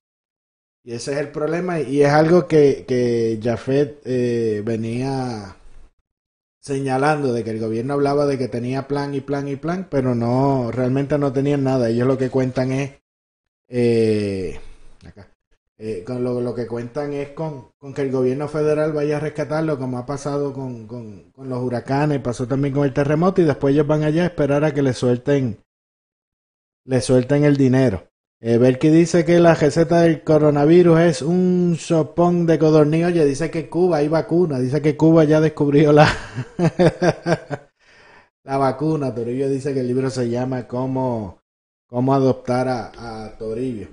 Y 0.83 0.93
ese 0.93 1.13
es 1.13 1.17
el 1.19 1.29
problema, 1.29 1.79
y 1.79 2.01
es 2.01 2.09
algo 2.09 2.47
que, 2.47 2.85
que 2.87 3.39
Jafet 3.41 4.01
eh, 4.05 4.61
venía 4.65 5.55
señalando 6.59 7.33
de 7.33 7.43
que 7.43 7.51
el 7.51 7.59
gobierno 7.59 7.93
hablaba 7.93 8.25
de 8.25 8.37
que 8.37 8.47
tenía 8.47 8.87
plan 8.87 9.13
y 9.15 9.21
plan 9.21 9.47
y 9.47 9.55
plan, 9.55 9.87
pero 9.89 10.15
no, 10.15 10.71
realmente 10.71 11.17
no 11.17 11.31
tenían 11.33 11.63
nada. 11.63 11.89
Ellos 11.89 12.07
lo 12.07 12.17
que 12.17 12.29
cuentan 12.29 12.71
es, 12.71 12.91
eh, 13.67 14.59
acá, 15.05 15.29
eh, 15.77 16.03
con 16.05 16.23
lo, 16.23 16.53
que 16.53 16.67
cuentan 16.67 17.13
es 17.13 17.29
con, 17.29 17.71
con 17.77 17.93
que 17.93 18.01
el 18.01 18.11
gobierno 18.11 18.47
federal 18.47 18.91
vaya 18.91 19.17
a 19.17 19.21
rescatarlo, 19.21 19.79
como 19.79 19.97
ha 19.97 20.05
pasado 20.05 20.53
con, 20.53 20.87
con, 20.87 21.31
con 21.31 21.49
los 21.49 21.63
huracanes, 21.63 22.19
pasó 22.19 22.47
también 22.47 22.73
con 22.73 22.83
el 22.83 22.93
terremoto, 22.93 23.41
y 23.41 23.45
después 23.45 23.73
ellos 23.73 23.87
van 23.87 24.03
allá 24.03 24.23
a 24.23 24.27
esperar 24.27 24.63
a 24.65 24.73
que 24.73 24.81
le 24.81 24.93
suelten, 24.93 25.63
le 26.85 27.01
suelten 27.01 27.45
el 27.45 27.55
dinero. 27.55 28.09
Eh, 28.41 28.57
Belki 28.57 28.87
dice 28.89 29.25
que 29.25 29.37
la 29.39 29.53
receta 29.53 30.01
del 30.01 30.23
coronavirus 30.23 30.99
es 31.01 31.21
un 31.21 31.75
sopón 31.77 32.45
de 32.45 32.57
codorniz. 32.57 33.05
Oye, 33.05 33.25
dice 33.25 33.51
que 33.51 33.69
Cuba 33.69 33.97
hay 33.97 34.07
vacuna. 34.07 34.59
Dice 34.59 34.81
que 34.81 34.95
Cuba 34.95 35.25
ya 35.25 35.41
descubrió 35.41 35.91
la, 35.91 36.07
la 38.43 38.57
vacuna. 38.57 39.13
Toribio 39.13 39.49
dice 39.49 39.73
que 39.73 39.81
el 39.81 39.87
libro 39.87 40.09
se 40.09 40.29
llama 40.29 40.67
Cómo, 40.67 41.41
adoptar 41.91 42.69
a, 42.69 43.25
a 43.25 43.37
Toribio. 43.37 43.89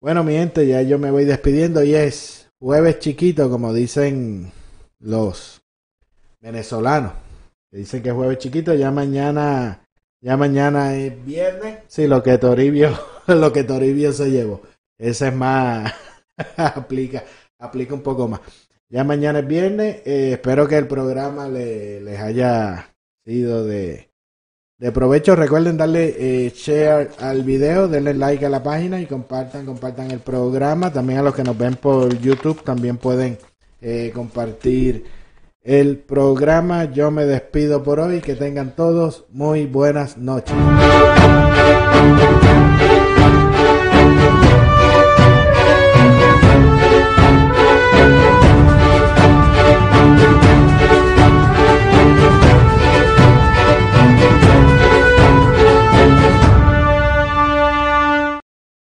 Bueno, 0.00 0.22
mi 0.22 0.34
gente, 0.34 0.66
ya 0.68 0.82
yo 0.82 0.98
me 0.98 1.10
voy 1.10 1.24
despidiendo 1.24 1.82
y 1.82 1.96
es 1.96 2.50
jueves 2.60 3.00
chiquito, 3.00 3.50
como 3.50 3.72
dicen 3.72 4.52
los 5.00 5.62
venezolanos. 6.40 7.12
Dicen 7.72 8.04
que 8.04 8.10
es 8.10 8.14
jueves 8.14 8.38
chiquito, 8.38 8.72
ya 8.74 8.92
mañana, 8.92 9.83
ya 10.24 10.38
mañana 10.38 10.94
es 10.96 11.22
viernes. 11.22 11.80
Sí, 11.86 12.06
lo 12.06 12.22
que 12.22 12.38
Toribio, 12.38 12.98
lo 13.26 13.52
que 13.52 13.62
Toribio 13.62 14.10
se 14.10 14.30
llevó. 14.30 14.62
Ese 14.98 15.28
es 15.28 15.34
más, 15.34 15.92
aplica, 16.56 17.24
aplica 17.58 17.92
un 17.94 18.00
poco 18.00 18.26
más. 18.26 18.40
Ya 18.88 19.04
mañana 19.04 19.40
es 19.40 19.46
viernes, 19.46 19.96
eh, 20.06 20.30
espero 20.32 20.66
que 20.66 20.76
el 20.78 20.86
programa 20.88 21.48
le- 21.48 22.00
les 22.00 22.18
haya 22.20 22.94
sido 23.26 23.66
de, 23.66 24.08
provecho. 24.94 25.36
Recuerden 25.36 25.76
darle 25.76 26.14
eh, 26.16 26.50
share 26.54 27.10
al 27.18 27.42
video, 27.42 27.88
denle 27.88 28.14
like 28.14 28.46
a 28.46 28.48
la 28.48 28.62
página 28.62 29.00
y 29.02 29.06
compartan, 29.06 29.66
compartan 29.66 30.10
el 30.10 30.20
programa. 30.20 30.90
También 30.90 31.18
a 31.18 31.22
los 31.22 31.34
que 31.34 31.44
nos 31.44 31.58
ven 31.58 31.74
por 31.76 32.18
YouTube 32.18 32.62
también 32.64 32.96
pueden 32.96 33.36
eh, 33.82 34.10
compartir 34.14 35.04
el 35.64 35.98
programa. 35.98 36.84
Yo 36.92 37.10
me 37.10 37.24
despido 37.24 37.82
por 37.82 37.98
hoy. 37.98 38.20
Que 38.20 38.34
tengan 38.34 38.76
todos 38.76 39.24
muy 39.30 39.66
buenas 39.66 40.18
noches. 40.18 40.54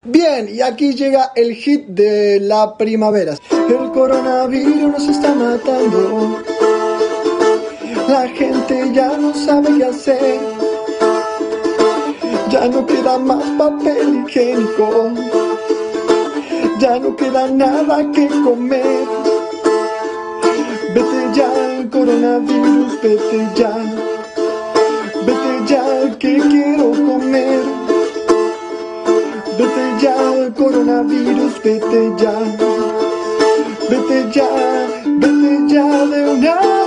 Bien, 0.08 0.48
y 0.54 0.62
aquí 0.62 0.94
llega 0.94 1.32
el 1.36 1.54
hit 1.54 1.88
de 1.88 2.40
la 2.40 2.78
primavera. 2.78 3.36
El 3.52 3.92
coronavirus 3.92 4.92
nos 4.92 5.08
está 5.08 5.34
matando. 5.34 6.55
La 8.08 8.28
gente 8.28 8.92
ya 8.94 9.18
no 9.18 9.34
sabe 9.34 9.78
qué 9.80 9.86
hacer. 9.86 10.40
Ya 12.52 12.68
no 12.68 12.86
queda 12.86 13.18
más 13.18 13.44
papel 13.58 14.24
higiénico. 14.28 15.10
Ya 16.80 17.00
no 17.00 17.16
queda 17.16 17.48
nada 17.48 18.06
que 18.12 18.28
comer. 18.28 19.08
Vete 20.94 21.22
ya, 21.34 21.50
coronavirus, 21.92 23.02
vete 23.02 23.48
ya. 23.56 23.74
Vete 25.26 25.54
ya, 25.66 26.18
que 26.20 26.38
quiero 26.38 26.92
comer. 26.92 27.64
Vete 29.58 29.86
ya, 30.00 30.16
coronavirus, 30.56 31.64
vete 31.64 32.14
ya. 32.18 32.36
Vete 33.90 34.32
ya, 34.32 34.50
vete 35.18 35.74
ya 35.74 36.06
de 36.06 36.30
una 36.30 36.85